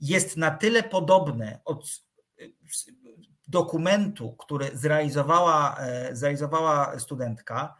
jest 0.00 0.36
na 0.36 0.50
tyle 0.50 0.82
podobne 0.82 1.60
od 1.64 2.02
dokumentu, 3.48 4.32
który 4.32 4.70
zrealizowała, 4.74 5.76
e, 5.78 6.16
zrealizowała 6.16 6.98
studentka, 6.98 7.76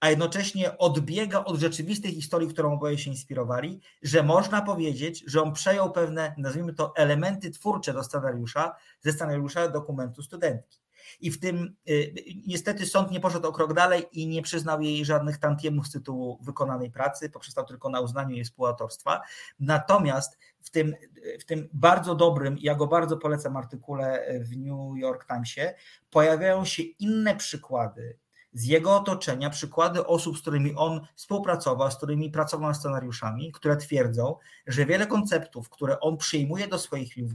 a 0.00 0.10
jednocześnie 0.10 0.78
odbiega 0.78 1.44
od 1.44 1.60
rzeczywistej 1.60 2.14
historii, 2.14 2.48
którą 2.48 2.72
oboje 2.72 2.98
się 2.98 3.10
inspirowali, 3.10 3.80
że 4.02 4.22
można 4.22 4.62
powiedzieć, 4.62 5.24
że 5.26 5.42
on 5.42 5.52
przejął 5.52 5.92
pewne, 5.92 6.34
nazwijmy 6.38 6.74
to, 6.74 6.96
elementy 6.96 7.50
twórcze 7.50 7.92
do 7.92 8.04
scenariusza, 8.04 8.76
ze 9.00 9.12
scenariusza 9.12 9.68
dokumentu 9.68 10.22
studentki. 10.22 10.80
I 11.20 11.30
w 11.30 11.40
tym 11.40 11.76
y, 11.88 12.14
niestety 12.46 12.86
sąd 12.86 13.10
nie 13.10 13.20
poszedł 13.20 13.48
o 13.48 13.52
krok 13.52 13.74
dalej 13.74 14.06
i 14.12 14.26
nie 14.28 14.42
przyznał 14.42 14.82
jej 14.82 15.04
żadnych 15.04 15.38
tantiemów 15.38 15.86
z 15.86 15.92
tytułu 15.92 16.38
wykonanej 16.42 16.90
pracy, 16.90 17.30
poprzestał 17.30 17.64
tylko 17.64 17.88
na 17.88 18.00
uznaniu 18.00 18.34
jej 18.34 18.44
współautorstwa. 18.44 19.20
Natomiast 19.60 20.38
w 20.60 20.70
tym, 20.70 20.94
w 21.40 21.44
tym 21.44 21.68
bardzo 21.72 22.14
dobrym, 22.14 22.56
ja 22.60 22.74
go 22.74 22.86
bardzo 22.86 23.16
polecam 23.16 23.56
artykule 23.56 24.26
w 24.40 24.56
New 24.56 24.98
York 24.98 25.26
Timesie, 25.26 25.74
pojawiają 26.10 26.64
się 26.64 26.82
inne 26.82 27.36
przykłady 27.36 28.18
z 28.52 28.64
jego 28.64 28.96
otoczenia 28.96 29.50
przykłady 29.50 30.06
osób, 30.06 30.38
z 30.38 30.40
którymi 30.40 30.74
on 30.74 31.00
współpracował, 31.14 31.90
z 31.90 31.96
którymi 31.96 32.30
pracował 32.30 32.68
nad 32.68 32.76
scenariuszami, 32.76 33.52
które 33.52 33.76
twierdzą, 33.76 34.36
że 34.66 34.86
wiele 34.86 35.06
konceptów, 35.06 35.70
które 35.70 36.00
on 36.00 36.16
przyjmuje 36.16 36.68
do 36.68 36.78
swoich 36.78 37.12
filmów, 37.12 37.32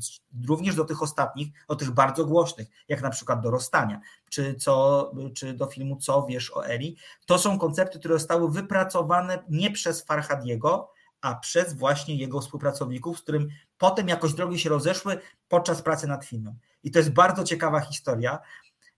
również 0.47 0.75
do 0.75 0.85
tych 0.85 1.01
ostatnich, 1.01 1.47
do 1.69 1.75
tych 1.75 1.91
bardzo 1.91 2.25
głośnych, 2.25 2.67
jak 2.87 3.01
na 3.01 3.09
przykład 3.09 3.41
do 3.41 3.51
Rozstania, 3.51 4.01
czy, 4.29 4.55
co, 4.55 5.11
czy 5.35 5.53
do 5.53 5.65
filmu 5.65 5.95
Co 5.95 6.25
wiesz 6.29 6.51
o 6.51 6.65
Eli, 6.65 6.97
to 7.25 7.37
są 7.37 7.59
koncepty, 7.59 7.99
które 7.99 8.13
zostały 8.13 8.51
wypracowane 8.51 9.43
nie 9.49 9.71
przez 9.71 10.01
Farhadiego, 10.01 10.91
a 11.21 11.35
przez 11.35 11.73
właśnie 11.73 12.15
jego 12.15 12.41
współpracowników, 12.41 13.19
z 13.19 13.21
którym 13.21 13.47
potem 13.77 14.07
jakoś 14.07 14.33
drogi 14.33 14.59
się 14.59 14.69
rozeszły 14.69 15.19
podczas 15.47 15.81
pracy 15.81 16.07
nad 16.07 16.25
filmem. 16.25 16.55
I 16.83 16.91
to 16.91 16.99
jest 16.99 17.11
bardzo 17.11 17.43
ciekawa 17.43 17.79
historia, 17.79 18.39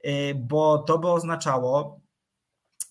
y, 0.05 0.36
bo 0.36 0.78
to 0.78 0.99
by 0.99 1.07
oznaczało, 1.07 1.99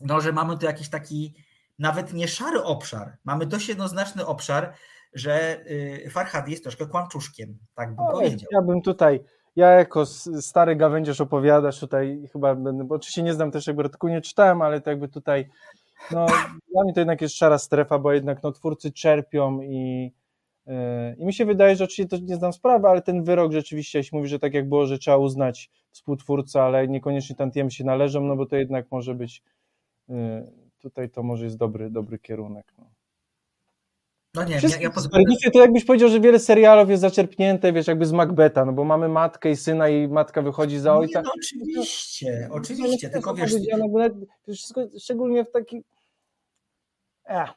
no, 0.01 0.21
że 0.21 0.33
mamy 0.33 0.59
tu 0.59 0.67
jakiś 0.67 0.89
taki 0.89 1.35
nawet 1.79 2.13
nie 2.13 2.29
szary 2.29 2.63
obszar, 2.63 3.17
mamy 3.25 3.47
dość 3.47 3.69
jednoznaczny 3.69 4.27
obszar, 4.27 4.73
że 5.13 5.61
y, 5.71 6.11
Farhad 6.11 6.49
jest 6.49 6.63
troszkę 6.63 6.87
kłamczuszkiem, 6.87 7.59
tak 7.75 7.89
bym 7.97 8.07
O, 8.07 8.13
powiedział. 8.13 8.49
Ja 8.53 8.63
bym 8.63 8.83
tutaj, 8.83 9.21
ja 9.57 9.71
jako 9.71 10.07
stary 10.41 10.77
gawędziarz 10.77 11.21
opowiadasz 11.21 11.81
tutaj, 11.81 12.29
chyba 12.33 12.55
będę, 12.55 12.85
bo 12.85 12.95
oczywiście 12.95 13.23
nie 13.23 13.35
znam 13.35 13.51
też 13.51 13.67
jakby 13.67 13.83
artykułu, 13.83 14.13
nie 14.13 14.21
czytałem, 14.21 14.63
ale 14.63 14.81
to 14.81 14.91
jakby 14.91 15.09
tutaj, 15.09 15.49
no 16.11 16.27
dla 16.73 16.85
mnie 16.85 16.95
to 16.95 17.01
jednak 17.01 17.21
jest 17.21 17.37
szara 17.37 17.59
strefa, 17.59 17.99
bo 17.99 18.13
jednak 18.13 18.43
no 18.43 18.53
twórcy 18.53 18.93
czerpią 18.93 19.61
i, 19.61 20.13
yy, 20.67 20.75
i 21.19 21.27
mi 21.27 21.35
się 21.35 21.45
wydaje, 21.45 21.77
że 21.77 21.85
oczywiście 21.85 22.07
to 22.07 22.25
nie 22.25 22.37
znam 22.37 22.53
sprawy, 22.53 22.89
ale 22.89 23.03
ten 23.03 23.25
wyrok 23.25 23.53
rzeczywiście, 23.53 23.99
jeśli 23.99 24.19
mówi, 24.19 24.29
że 24.29 24.39
tak 24.39 24.55
jak 24.55 24.69
było, 24.69 24.87
że 24.87 24.99
trzeba 24.99 25.17
uznać 25.17 25.71
współtwórcę, 25.91 26.63
ale 26.63 26.89
niekoniecznie 26.89 27.37
tantiemy 27.37 27.71
się 27.71 27.85
należą, 27.85 28.21
no 28.21 28.37
bo 28.37 28.47
to 28.47 28.57
jednak 28.57 28.87
może 28.91 29.15
być, 29.15 29.43
tutaj 30.79 31.11
to 31.11 31.23
może 31.23 31.45
jest 31.45 31.57
dobry, 31.57 31.91
dobry 31.91 32.19
kierunek. 32.19 32.73
No. 32.79 32.91
No 34.35 34.45
nie, 34.45 34.53
ja, 34.53 34.59
Wszystkie 34.59 34.83
ja 34.85 34.91
pod... 34.91 35.03
desperdicje 35.03 35.51
to 35.51 35.61
jakbyś 35.61 35.85
powiedział, 35.85 36.09
że 36.09 36.21
wiele 36.21 36.39
serialów 36.39 36.91
jest 36.91 37.01
zaczerpnięte, 37.01 37.73
wiesz, 37.73 37.87
jakby 37.87 38.07
z 38.07 38.13
Macbeta, 38.13 38.65
no 38.65 38.73
bo 38.73 38.85
mamy 38.85 39.09
matkę 39.09 39.51
i 39.51 39.57
syna 39.57 39.89
i 39.89 40.09
matka 40.09 40.43
wychodzi 40.43 40.79
za 40.79 40.97
ojca. 40.97 41.19
Nie, 41.21 41.25
no 41.25 41.33
oczywiście, 41.37 42.49
oczywiście, 42.53 43.11
tylko 43.11 43.35
wiesz, 43.35 43.53
nawet- 43.79 44.15
wiesz, 44.49 44.59
wszystko, 44.59 44.81
szczególnie 44.99 45.45
w 45.45 45.51
taki... 45.51 45.85
Ech. 47.25 47.51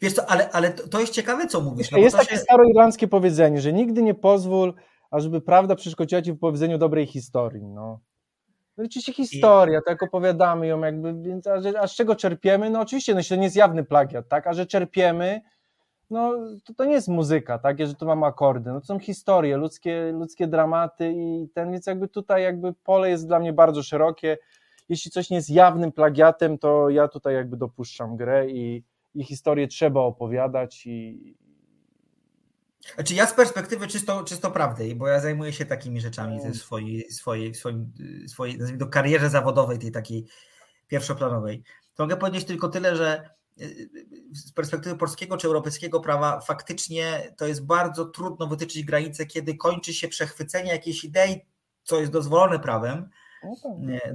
wiesz 0.00 0.12
co, 0.12 0.30
ale, 0.30 0.50
ale 0.50 0.70
to 0.72 1.00
jest 1.00 1.12
ciekawe, 1.12 1.46
co 1.46 1.60
mówisz. 1.60 1.90
No 1.90 1.98
jest 1.98 2.16
takie 2.16 2.34
się- 2.34 2.38
staroirlandzkie 2.38 3.08
powiedzenie, 3.08 3.60
że 3.60 3.72
nigdy 3.72 4.02
nie 4.02 4.14
pozwól, 4.14 4.74
ażeby 5.10 5.40
prawda 5.40 5.74
przeszkodziła 5.74 6.22
ci 6.22 6.32
w 6.32 6.38
powiedzeniu 6.38 6.78
dobrej 6.78 7.06
historii, 7.06 7.64
no. 7.68 8.00
No 8.76 8.84
oczywiście 8.84 9.12
historia, 9.12 9.80
tak 9.86 10.02
opowiadamy 10.02 10.66
ją 10.66 10.80
jakby, 10.80 11.14
więc 11.22 11.46
a, 11.46 11.54
a 11.80 11.86
z 11.86 11.94
czego 11.94 12.16
czerpiemy? 12.16 12.70
No 12.70 12.80
oczywiście, 12.80 13.14
no 13.14 13.20
to 13.28 13.36
nie 13.36 13.44
jest 13.44 13.56
jawny 13.56 13.84
plagiat, 13.84 14.28
tak, 14.28 14.46
a 14.46 14.52
że 14.52 14.66
czerpiemy, 14.66 15.40
no 16.10 16.32
to, 16.64 16.74
to 16.74 16.84
nie 16.84 16.92
jest 16.92 17.08
muzyka, 17.08 17.58
tak, 17.58 17.86
że 17.86 17.94
tu 17.94 18.06
mamy 18.06 18.26
akordy, 18.26 18.70
no 18.70 18.80
to 18.80 18.86
są 18.86 18.98
historie, 18.98 19.56
ludzkie, 19.56 20.12
ludzkie 20.12 20.46
dramaty 20.46 21.12
i 21.16 21.48
ten, 21.54 21.72
więc 21.72 21.86
jakby 21.86 22.08
tutaj 22.08 22.42
jakby 22.42 22.72
pole 22.72 23.10
jest 23.10 23.26
dla 23.26 23.38
mnie 23.38 23.52
bardzo 23.52 23.82
szerokie, 23.82 24.38
jeśli 24.88 25.10
coś 25.10 25.30
nie 25.30 25.36
jest 25.36 25.50
jawnym 25.50 25.92
plagiatem, 25.92 26.58
to 26.58 26.90
ja 26.90 27.08
tutaj 27.08 27.34
jakby 27.34 27.56
dopuszczam 27.56 28.16
grę 28.16 28.50
i, 28.50 28.84
i 29.14 29.24
historię 29.24 29.68
trzeba 29.68 30.00
opowiadać 30.00 30.86
i, 30.86 31.34
Znaczy 32.94 33.14
ja 33.14 33.26
z 33.26 33.34
perspektywy 33.34 33.86
czysto, 33.86 34.24
czysto 34.24 34.50
prawdy, 34.50 34.94
bo 34.96 35.08
ja 35.08 35.20
zajmuję 35.20 35.52
się 35.52 35.64
takimi 35.64 36.00
rzeczami 36.00 36.40
Mm. 36.40 36.52
w 36.52 36.56
swojej, 36.56 37.12
swojej, 37.12 37.54
swoim, 37.54 37.92
swojej 38.26 38.58
nazwijmy 38.58 38.78
to 38.78 38.86
karierze 38.86 39.30
zawodowej, 39.30 39.78
tej 39.78 39.92
takiej 39.92 40.26
pierwszoplanowej. 40.88 41.62
To 41.94 42.02
mogę 42.02 42.16
powiedzieć 42.16 42.44
tylko 42.44 42.68
tyle, 42.68 42.96
że 42.96 43.30
y, 43.60 43.90
z 44.32 44.52
perspektywy 44.52 44.96
polskiego 44.96 45.36
czy 45.36 45.46
europejskiego 45.46 46.00
prawa 46.00 46.40
faktycznie 46.40 47.34
to 47.36 47.46
jest 47.46 47.66
bardzo 47.66 48.04
trudno 48.04 48.46
wytyczyć 48.46 48.84
granicę, 48.84 49.26
kiedy 49.26 49.56
kończy 49.56 49.94
się 49.94 50.08
przechwycenie 50.08 50.70
jakiejś 50.70 51.04
idei, 51.04 51.40
co 51.82 52.00
jest 52.00 52.12
dozwolone 52.12 52.58
prawem, 52.58 53.08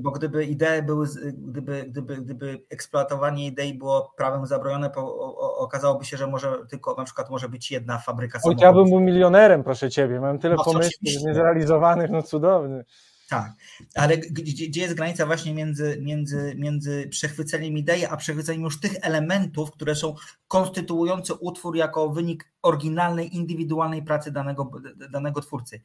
Bo 0.02 0.12
gdyby 0.12 0.46
idee 0.46 0.82
były, 0.86 1.08
gdyby, 1.38 1.84
gdyby, 1.88 2.18
gdyby 2.18 2.62
eksploatowanie 2.70 3.48
idei 3.48 3.74
było 3.74 4.14
prawem 4.18 4.46
zabronione, 4.46 4.90
po, 4.90 5.02
o, 5.02 5.38
o, 5.38 5.58
okazałoby 5.58 6.06
się, 6.06 6.18
że 6.18 6.28
może 6.28 6.58
tylko 6.70 6.96
na 6.96 7.04
przykład 7.04 7.30
może 7.30 7.50
być 7.50 7.72
jedna 7.72 7.98
fabryka 7.98 8.40
samochodów. 8.40 8.84
bym 8.84 8.90
był 8.90 9.00
milionerem, 9.00 9.64
proszę 9.64 9.90
ciebie. 9.90 10.20
Mam 10.20 10.40
tyle 10.40 10.56
No, 10.56 10.64
pomysłów 10.64 11.02
niezrealizowanych, 11.02 12.10
no 12.12 12.24
cudowny. 12.24 12.86
Tak, 13.30 13.52
ale 13.96 14.18
gdzie, 14.18 14.68
gdzie 14.68 14.82
jest 14.82 14.94
granica 14.94 15.26
właśnie 15.26 15.54
między, 15.54 15.98
między, 16.02 16.56
między 16.58 17.08
przechwyceniem 17.08 17.78
idei, 17.78 18.06
a 18.06 18.18
przechwyceniem 18.18 18.64
już 18.64 18.80
tych 18.80 18.92
elementów, 19.02 19.72
które 19.72 19.96
są 19.96 20.16
konstytuujące 20.48 21.34
utwór 21.34 21.76
jako 21.76 22.10
wynik 22.10 22.52
oryginalnej, 22.62 23.36
indywidualnej 23.36 24.04
pracy 24.04 24.32
danego, 24.32 24.72
danego 25.12 25.42
twórcy. 25.42 25.82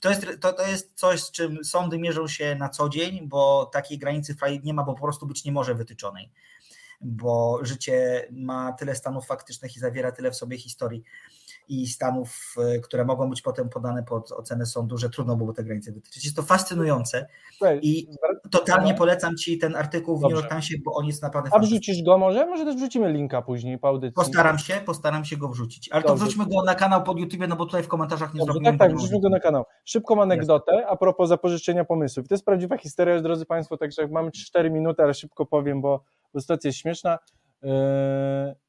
To 0.00 0.10
jest, 0.10 0.26
to, 0.40 0.52
to 0.52 0.66
jest 0.66 0.92
coś, 0.94 1.22
z 1.22 1.30
czym 1.30 1.64
sądy 1.64 1.98
mierzą 1.98 2.28
się 2.28 2.54
na 2.54 2.68
co 2.68 2.88
dzień, 2.88 3.28
bo 3.28 3.66
takiej 3.72 3.98
granicy 3.98 4.36
nie 4.62 4.74
ma, 4.74 4.82
bo 4.82 4.94
po 4.94 5.02
prostu 5.02 5.26
być 5.26 5.44
nie 5.44 5.52
może 5.52 5.74
wytyczonej. 5.74 6.32
Bo 7.00 7.58
życie 7.62 8.28
ma 8.30 8.72
tyle 8.72 8.94
stanów 8.94 9.26
faktycznych 9.26 9.76
i 9.76 9.80
zawiera 9.80 10.12
tyle 10.12 10.30
w 10.30 10.36
sobie 10.36 10.58
historii 10.58 11.04
i 11.68 11.86
stanów, 11.86 12.54
e, 12.58 12.78
które 12.78 13.04
mogą 13.04 13.30
być 13.30 13.42
potem 13.42 13.68
podane 13.68 14.02
pod 14.02 14.32
ocenę 14.32 14.66
sądu, 14.66 14.98
że 14.98 15.10
trudno 15.10 15.36
byłoby 15.36 15.54
te 15.54 15.64
granice 15.64 15.92
wytyczyć. 15.92 16.24
Jest 16.24 16.36
to 16.36 16.42
fascynujące 16.42 17.26
i 17.82 18.08
totalnie 18.50 18.94
polecam 18.94 19.36
Ci 19.36 19.58
ten 19.58 19.76
artykuł 19.76 20.18
w 20.18 20.22
New 20.22 20.32
York. 20.32 20.48
Timesie, 20.48 20.74
bo 20.84 20.94
on 20.94 21.06
jest 21.06 21.22
naprawdę 21.22 21.50
A 21.52 21.58
wrzucisz 21.58 22.02
go 22.02 22.18
może? 22.18 22.46
Może 22.46 22.64
też 22.64 22.76
wrzucimy 22.76 23.12
linka 23.12 23.42
później 23.42 23.78
po 23.78 23.88
audycji. 23.88 24.14
Postaram 24.14 24.58
się, 24.58 24.74
postaram 24.86 25.24
się 25.24 25.36
go 25.36 25.48
wrzucić. 25.48 25.88
Ale 25.88 26.02
to 26.02 26.08
Dobrze. 26.08 26.24
wrzućmy 26.24 26.46
go 26.46 26.62
na 26.64 26.74
kanał 26.74 27.02
pod 27.02 27.18
YouTube, 27.18 27.48
no 27.48 27.56
bo 27.56 27.66
tutaj 27.66 27.82
w 27.82 27.88
komentarzach 27.88 28.34
nie 28.34 28.38
Dobrze, 28.38 28.52
zrobiłem. 28.52 28.78
tak, 28.78 28.88
tak, 28.88 28.98
wrzućmy 28.98 29.20
go 29.20 29.28
na 29.28 29.40
kanał. 29.40 29.64
Szybką 29.84 30.22
anegdotę 30.22 30.86
a 30.86 30.96
propos 30.96 31.28
zapożyczenia 31.28 31.84
pomysłów. 31.84 32.28
To 32.28 32.34
jest 32.34 32.44
prawdziwa 32.44 32.78
historia, 32.78 33.20
drodzy 33.20 33.46
Państwo, 33.46 33.76
także 33.76 34.08
mamy 34.08 34.30
4 34.30 34.70
minuty, 34.70 35.02
ale 35.02 35.14
szybko 35.14 35.46
powiem, 35.46 35.80
bo, 35.80 36.04
bo 36.34 36.40
sytuacja 36.40 36.68
jest 36.68 36.78
śmieszna. 36.78 37.18
Yy, 37.62 37.70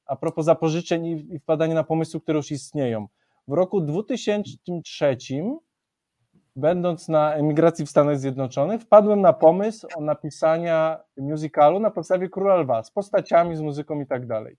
a 0.07 0.15
propos 0.15 0.45
zapożyczeń 0.45 1.05
i, 1.05 1.39
wpadania 1.39 1.75
na 1.75 1.83
pomysły, 1.83 2.21
które 2.21 2.37
już 2.37 2.51
istnieją. 2.51 3.07
W 3.47 3.53
roku 3.53 3.81
2003, 3.81 5.17
będąc 6.55 7.09
na 7.09 7.33
emigracji 7.33 7.85
w 7.85 7.89
Stanach 7.89 8.19
Zjednoczonych, 8.19 8.81
wpadłem 8.81 9.21
na 9.21 9.33
pomysł 9.33 9.87
o 9.95 10.01
napisania 10.01 10.99
musicalu 11.17 11.79
na 11.79 11.91
podstawie 11.91 12.29
Króla 12.29 12.55
Lwa, 12.55 12.83
z 12.83 12.91
postaciami, 12.91 13.55
z 13.55 13.61
muzyką 13.61 14.01
i 14.01 14.07
tak 14.07 14.27
dalej. 14.27 14.57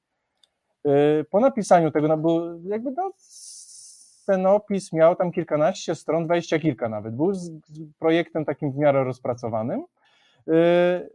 Yy, 0.85 1.25
Po 1.31 1.41
napisaniu 1.41 1.91
tego, 1.91 2.09
no, 2.09 2.17
był 2.17 2.63
jakby 2.69 2.91
no, 2.91 3.13
scenopis 3.17 4.93
miał 4.93 5.17
tam 5.17 5.33
kilkanaście 5.33 5.95
stron, 5.95 6.25
dwadzieścia 6.25 6.59
kilka 6.59 6.89
nawet. 6.89 7.17
Był 7.17 7.35
z, 7.35 7.51
projektem 7.99 8.45
takim 8.45 8.73
w 8.73 8.77
miarę 8.77 9.05
rozpracowanym. 9.05 9.85
Yy, 10.47 10.55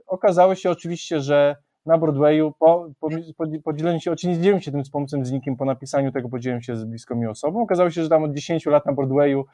okazało 0.08 0.56
się 0.56 0.70
oczywiście, 0.70 1.20
że 1.20 1.56
na 1.86 1.98
Broadwayu 1.98 2.54
po, 2.60 2.90
po, 3.00 3.10
się, 3.10 4.12
oczywiście 4.12 4.28
nie 4.28 4.36
dzieliłem 4.36 4.62
się 4.62 4.72
tym 4.72 4.86
z 4.86 4.90
pomysłem 4.90 5.26
z 5.26 5.32
nikim, 5.32 5.58
po 5.58 5.66
napisaniu 5.66 6.12
tego 6.12 6.30
podzieliłem 6.30 6.62
się 6.62 6.76
z 6.76 6.86
bliską 6.86 7.16
mi 7.16 7.28
osobą. 7.28 7.62
Okazało 7.62 7.90
się, 7.90 8.04
że 8.04 8.10
tam 8.10 8.24
od 8.24 8.34
10 8.34 8.66
lat 8.66 8.86
na 8.86 8.94
Broadwayu 8.94 9.46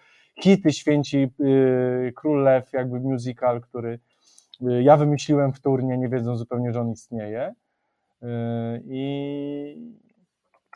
hity 0.42 0.74
święci 0.74 1.32
yy, 1.40 2.14
Król 2.16 2.44
Lew, 2.44 2.74
jakby 2.74 3.00
musical, 3.00 3.62
który 3.62 4.00
yy, 4.62 4.84
ja 4.84 4.98
wymyśliłem 4.98 5.54
wtórnie, 5.54 5.98
nie 5.98 6.10
wiedząc 6.10 6.40
zupełnie, 6.40 6.74
że 6.74 6.82
on 6.82 6.92
istnieje. 6.92 7.54
Yy, 8.22 8.28
I, 8.86 9.94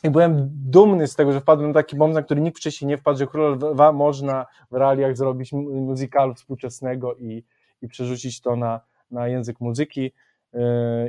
i 0.03 0.09
byłem 0.09 0.49
dumny 0.51 1.07
z 1.07 1.15
tego, 1.15 1.33
że 1.33 1.41
wpadłem 1.41 1.67
na 1.67 1.73
taki 1.73 1.95
pomysł, 1.95 2.15
na 2.15 2.23
który 2.23 2.41
nikt 2.41 2.57
wcześniej 2.57 2.89
nie 2.89 2.97
wpadł, 2.97 3.17
że 3.17 3.27
Króla 3.27 3.49
Lwa 3.49 3.91
można 3.91 4.45
w 4.71 4.75
realiach 4.75 5.17
zrobić 5.17 5.53
mu- 5.53 5.81
musicalu 5.81 6.33
współczesnego 6.33 7.15
i, 7.15 7.43
i 7.81 7.87
przerzucić 7.87 8.41
to 8.41 8.55
na, 8.55 8.81
na 9.11 9.27
język 9.27 9.61
muzyki. 9.61 10.11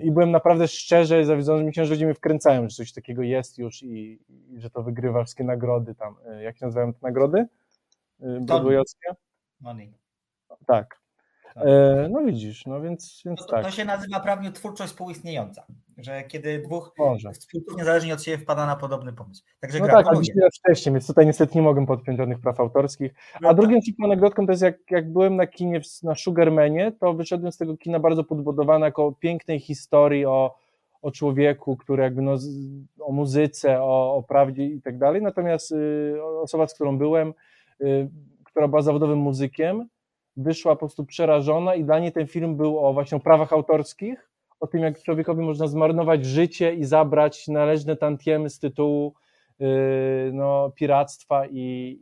I 0.02 0.10
byłem 0.10 0.30
naprawdę 0.30 0.68
szczerze 0.68 1.24
zawiedzony, 1.24 1.58
że 1.58 1.64
myślałem, 1.64 1.86
że 1.88 1.94
ludzie 1.94 2.04
mnie 2.06 2.14
wkręcają, 2.14 2.62
że 2.68 2.76
coś 2.76 2.92
takiego 2.92 3.22
jest 3.22 3.58
już 3.58 3.82
i, 3.82 4.20
i 4.28 4.60
że 4.60 4.70
to 4.70 4.82
wygrywa 4.82 5.24
wszystkie 5.24 5.44
nagrody 5.44 5.94
tam. 5.94 6.16
Yy, 6.26 6.42
Jak 6.42 6.58
się 6.58 6.66
nazywają 6.66 6.92
te 6.92 6.98
nagrody? 7.02 7.46
Yy, 8.20 8.40
Broadwayowskie? 8.40 9.08
Money. 9.60 9.92
Tak. 10.66 11.00
Yy, 11.56 12.08
No 12.10 12.20
widzisz, 12.24 12.66
no 12.66 12.80
więc, 12.80 13.22
więc 13.24 13.40
To, 13.40 13.46
tak. 13.46 13.64
to 13.64 13.70
się 13.70 13.84
nazywa 13.84 14.20
prawnie 14.20 14.52
twórczość 14.52 14.90
współistniejąca, 14.92 15.66
że 15.98 16.22
kiedy 16.24 16.58
dwóch 16.58 16.92
Może. 16.98 17.30
twórców 17.30 17.76
niezależnie 17.76 18.14
od 18.14 18.22
siebie 18.22 18.38
wpada 18.38 18.66
na 18.66 18.76
podobny 18.76 19.12
pomysł. 19.12 19.44
Także 19.60 19.78
No 19.78 19.86
tak, 19.86 20.06
ale 20.06 20.20
wcześniej, 20.64 20.92
więc 20.92 21.06
tutaj 21.06 21.26
niestety 21.26 21.52
nie 21.54 21.62
mogę 21.62 21.86
podpiąć 21.86 22.18
żadnych 22.18 22.40
praw 22.40 22.60
autorskich. 22.60 23.12
No 23.40 23.48
A 23.48 23.50
tak. 23.50 23.60
drugim 23.60 23.82
szybką 23.82 24.04
anegdotką 24.04 24.46
to 24.46 24.52
jest 24.52 24.62
jak, 24.62 24.90
jak 24.90 25.12
byłem 25.12 25.36
na 25.36 25.46
kinie 25.46 25.80
w- 25.80 26.02
na 26.02 26.14
Sugarmanie, 26.14 26.92
to 27.00 27.14
wyszedłem 27.14 27.52
z 27.52 27.56
tego 27.58 27.76
kina 27.76 28.00
bardzo 28.00 28.24
podbudowany 28.24 28.84
jako 28.86 29.12
pięknej 29.12 29.60
historii 29.60 30.26
o, 30.26 30.54
o 31.02 31.10
człowieku, 31.10 31.76
który 31.76 32.02
jakby 32.02 32.22
no, 32.22 32.34
o 33.00 33.12
muzyce, 33.12 33.82
o, 33.82 34.14
o 34.16 34.22
prawdzie 34.22 34.64
i 34.66 34.82
tak 34.82 34.98
dalej. 34.98 35.22
Natomiast 35.22 35.72
y, 35.72 36.14
osoba, 36.42 36.66
z 36.66 36.74
którą 36.74 36.98
byłem, 36.98 37.34
y, 37.80 38.08
która 38.44 38.68
była 38.68 38.82
zawodowym 38.82 39.18
muzykiem, 39.18 39.88
wyszła 40.36 40.74
po 40.74 40.78
prostu 40.78 41.04
przerażona 41.04 41.74
i 41.74 41.84
dla 41.84 41.98
niej 41.98 42.12
ten 42.12 42.26
film 42.26 42.56
był 42.56 42.78
o 42.78 42.92
właśnie 42.92 43.16
o 43.16 43.20
prawach 43.20 43.52
autorskich, 43.52 44.30
o 44.64 44.66
tym, 44.66 44.80
jak 44.80 45.02
człowiekowi 45.02 45.42
można 45.42 45.66
zmarnować 45.66 46.24
życie 46.24 46.74
i 46.74 46.84
zabrać 46.84 47.48
należne 47.48 47.96
tantiemy 47.96 48.50
z 48.50 48.58
tytułu 48.58 49.14
yy, 49.58 50.30
no, 50.32 50.70
piractwa 50.74 51.46
i, 51.46 51.98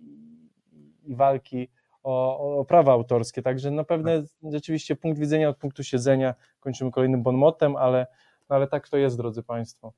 i 1.04 1.16
walki 1.16 1.68
o, 2.02 2.58
o 2.58 2.64
prawa 2.64 2.92
autorskie. 2.92 3.42
Także 3.42 3.70
no 3.70 3.84
pewne 3.84 4.22
rzeczywiście 4.52 4.96
punkt 4.96 5.20
widzenia 5.20 5.48
od 5.48 5.56
punktu 5.56 5.84
siedzenia 5.84 6.34
kończymy 6.60 6.90
kolejnym 6.90 7.22
bonmotem, 7.22 7.76
ale, 7.76 8.06
no, 8.50 8.56
ale 8.56 8.66
tak 8.66 8.88
to 8.88 8.96
jest, 8.96 9.16
drodzy 9.16 9.42
Państwo. 9.42 9.92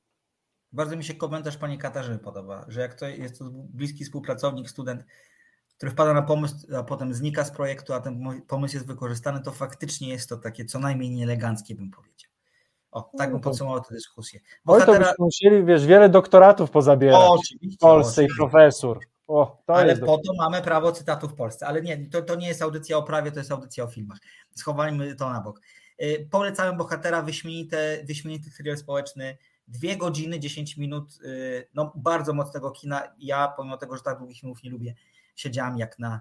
Bardzo 0.72 0.96
mi 0.96 1.04
się 1.04 1.14
komentarz 1.14 1.56
pani 1.56 1.78
Katarzyny 1.78 2.18
podoba, 2.18 2.64
że 2.68 2.80
jak 2.80 2.94
to 2.94 3.06
jest 3.06 3.38
to 3.38 3.44
bliski 3.52 4.04
współpracownik, 4.04 4.70
student, 4.70 5.04
który 5.76 5.92
wpada 5.92 6.14
na 6.14 6.22
pomysł, 6.22 6.56
a 6.76 6.82
potem 6.82 7.14
znika 7.14 7.44
z 7.44 7.50
projektu, 7.50 7.92
a 7.92 8.00
ten 8.00 8.42
pomysł 8.48 8.76
jest 8.76 8.86
wykorzystany, 8.86 9.40
to 9.40 9.50
faktycznie 9.52 10.08
jest 10.08 10.28
to 10.28 10.36
takie 10.36 10.64
co 10.64 10.78
najmniej 10.78 11.10
nieeleganckie, 11.10 11.74
bym 11.74 11.90
powiedział. 11.90 12.33
O, 12.94 13.10
tak 13.18 13.30
bym 13.30 13.40
podsumował 13.40 13.80
tę 13.80 13.94
dyskusję. 13.94 14.40
Oj, 14.42 14.46
to 14.56 14.62
Bohatera, 14.64 14.98
byśmy 14.98 15.14
musieli, 15.18 15.64
wiesz, 15.64 15.86
wiele 15.86 16.08
doktoratów 16.08 16.70
pozabierać 16.70 17.20
O, 17.20 17.38
w 17.76 17.78
Polsce 17.78 18.24
i 18.24 18.28
profesor. 18.36 18.98
O, 19.28 19.62
to 19.66 19.74
ale 19.74 19.88
jest 19.88 20.02
po 20.02 20.18
to 20.18 20.32
mamy 20.38 20.62
prawo 20.62 20.92
cytatu 20.92 21.28
w 21.28 21.34
Polsce. 21.34 21.66
Ale 21.66 21.82
nie, 21.82 22.06
to, 22.06 22.22
to 22.22 22.34
nie 22.34 22.48
jest 22.48 22.62
audycja 22.62 22.96
o 22.96 23.02
prawie, 23.02 23.32
to 23.32 23.38
jest 23.38 23.52
audycja 23.52 23.84
o 23.84 23.86
filmach. 23.86 24.18
Schowajmy 24.56 25.14
to 25.14 25.30
na 25.30 25.40
bok. 25.40 25.60
Y, 26.02 26.28
Polecamy 26.30 26.76
bohatera, 26.76 27.22
wyśmienite, 27.22 28.04
wyśmienity 28.04 28.50
thriller 28.50 28.78
społeczny. 28.78 29.38
Dwie 29.68 29.96
godziny, 29.96 30.40
10 30.40 30.76
minut, 30.76 31.18
y, 31.24 31.68
no 31.74 31.92
bardzo 31.96 32.32
mocnego 32.32 32.70
kina. 32.70 33.02
Ja, 33.18 33.52
pomimo 33.56 33.76
tego, 33.76 33.96
że 33.96 34.02
tak 34.02 34.18
długich 34.18 34.40
filmów 34.40 34.62
nie 34.62 34.70
lubię, 34.70 34.94
siedziałam 35.34 35.78
jak 35.78 35.98
na 35.98 36.20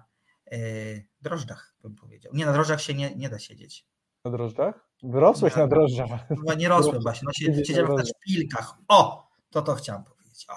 y, 0.52 1.06
drożdżach, 1.22 1.74
bym 1.82 1.94
powiedział. 1.94 2.32
Nie, 2.34 2.46
na 2.46 2.52
drożdżach 2.52 2.80
się 2.80 2.94
nie, 2.94 3.16
nie 3.16 3.28
da 3.28 3.38
siedzieć. 3.38 3.86
Na 4.24 4.30
drożdżach? 4.30 4.88
Wyrosłeś 5.04 5.54
Na- 5.56 5.62
na 5.62 5.68
drożdżach. 5.68 6.28
Chyba 6.28 6.54
nie 6.54 6.68
rosłem 6.68 7.02
właśnie, 7.02 7.26
no, 7.26 7.32
Siedzieć 7.32 7.54
sie- 7.68 7.72
na 7.72 7.78
siedziałem 7.82 7.96
na 7.96 8.04
szpilkach. 8.04 8.74
O, 8.88 9.28
to 9.50 9.62
to 9.62 9.74
chciałam 9.74 10.04
powiedzieć. 10.04 10.46
O. 10.48 10.54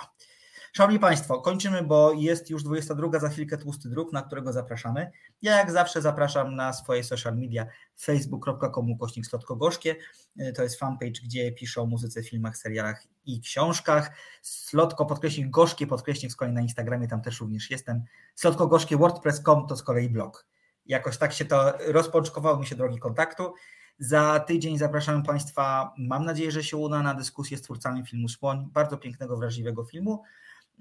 Szanowni 0.73 0.99
Państwo, 0.99 1.41
kończymy, 1.41 1.83
bo 1.83 2.11
jest 2.13 2.49
już 2.49 2.63
22, 2.63 3.19
za 3.19 3.29
chwilkę 3.29 3.57
tłusty 3.57 3.89
druk, 3.89 4.13
na 4.13 4.21
którego 4.21 4.53
zapraszamy. 4.53 5.11
Ja 5.41 5.57
jak 5.57 5.71
zawsze 5.71 6.01
zapraszam 6.01 6.55
na 6.55 6.73
swoje 6.73 7.03
social 7.03 7.35
media 7.37 7.65
facebook.com 7.99 8.91
ukośnik 8.91 9.25
slotkogorzkie. 9.27 9.95
Y, 10.41 10.53
To 10.53 10.63
jest 10.63 10.79
fanpage, 10.79 11.11
gdzie 11.23 11.51
piszę 11.51 11.81
o 11.81 11.85
muzyce, 11.85 12.23
filmach, 12.23 12.57
serialach 12.57 13.03
i 13.25 13.41
książkach. 13.41 14.11
Slotko 14.41 15.05
podkreśnik 15.05 15.49
gorzkie 15.49 15.87
podkreśnik 15.87 16.31
z 16.31 16.35
kolei 16.35 16.53
na 16.53 16.61
Instagramie, 16.61 17.07
tam 17.07 17.21
też 17.21 17.39
również 17.41 17.69
jestem. 17.71 18.03
Slotko 18.35 18.67
gorzkie 18.67 18.97
wordpress.com 18.97 19.67
to 19.67 19.75
z 19.75 19.83
kolei 19.83 20.09
blog. 20.09 20.47
Jakoś 20.85 21.17
tak 21.17 21.33
się 21.33 21.45
to 21.45 21.73
rozpączkowało 21.87 22.57
mi 22.59 22.65
się 22.65 22.75
drogi 22.75 22.99
kontaktu. 22.99 23.53
Za 23.99 24.39
tydzień 24.39 24.77
zapraszamy 24.77 25.23
Państwa, 25.23 25.93
mam 25.97 26.25
nadzieję, 26.25 26.51
że 26.51 26.63
się 26.63 26.77
uda, 26.77 27.03
na 27.03 27.13
dyskusję 27.13 27.57
z 27.57 27.61
twórcami 27.61 28.05
filmu 28.05 28.29
Słoń, 28.29 28.69
bardzo 28.73 28.97
pięknego, 28.97 29.37
wrażliwego 29.37 29.83
filmu. 29.83 30.23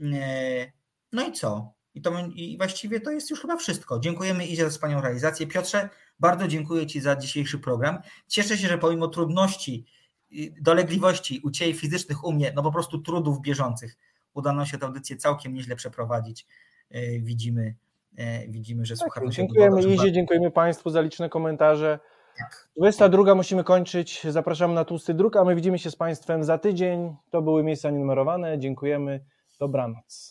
E, 0.03 0.73
No 1.13 1.29
i 1.29 1.33
co? 1.33 1.73
I, 1.95 2.03
to, 2.03 2.13
I 2.35 2.57
właściwie 2.57 3.01
to 3.01 3.11
jest 3.11 3.31
już 3.31 3.41
chyba 3.41 3.57
wszystko. 3.57 3.99
Dziękujemy 4.01 4.47
Izie 4.47 4.65
za 4.65 4.71
wspaniałą 4.71 5.03
realizację. 5.03 5.47
Piotrze, 5.47 5.89
bardzo 6.21 6.49
dziękuję 6.49 6.87
Ci 6.87 7.01
za 7.01 7.17
dzisiejszy 7.17 7.59
program. 7.59 7.99
Cieszę 8.29 8.59
się, 8.59 8.69
że 8.69 8.79
pomimo 8.79 9.09
trudności, 9.09 9.87
i 10.31 10.53
dolegliwości 10.61 11.41
u 11.45 11.51
Ciebie 11.51 11.75
fizycznych, 11.75 12.25
u 12.25 12.33
mnie, 12.33 12.53
no 12.57 12.63
po 12.63 12.73
prostu 12.73 12.99
trudów 12.99 13.41
bieżących, 13.41 13.97
udano 14.35 14.67
się 14.67 14.79
tę 14.79 14.87
audycję 14.87 15.17
całkiem 15.17 15.55
nieźle 15.55 15.77
przeprowadzić. 15.77 16.47
E, 16.91 17.19
Widzimy, 17.19 17.75
e, 18.17 18.49
widzimy 18.49 18.87
że 18.87 18.97
słuchamy 18.97 19.27
się 19.27 19.37
Dziękujemy 19.37 19.95
Izie, 19.95 20.13
dziękujemy 20.13 20.51
Państwu 20.51 20.91
za 20.91 21.01
liczne 21.01 21.29
komentarze. 21.29 21.99
22 22.77 23.35
musimy 23.35 23.65
kończyć. 23.65 24.27
Zapraszamy 24.31 24.75
na 24.75 24.85
tłusty 24.85 25.15
druk, 25.15 25.37
a 25.37 25.45
my 25.45 25.55
widzimy 25.55 25.79
się 25.79 25.91
z 25.91 25.97
Państwem 25.97 26.45
za 26.45 26.59
tydzień. 26.59 27.17
To 27.31 27.43
były 27.43 27.63
miejsca 27.63 27.91
nienumerowane. 27.91 28.59
Dziękujemy. 28.59 29.25
Dobranoc. 29.59 30.25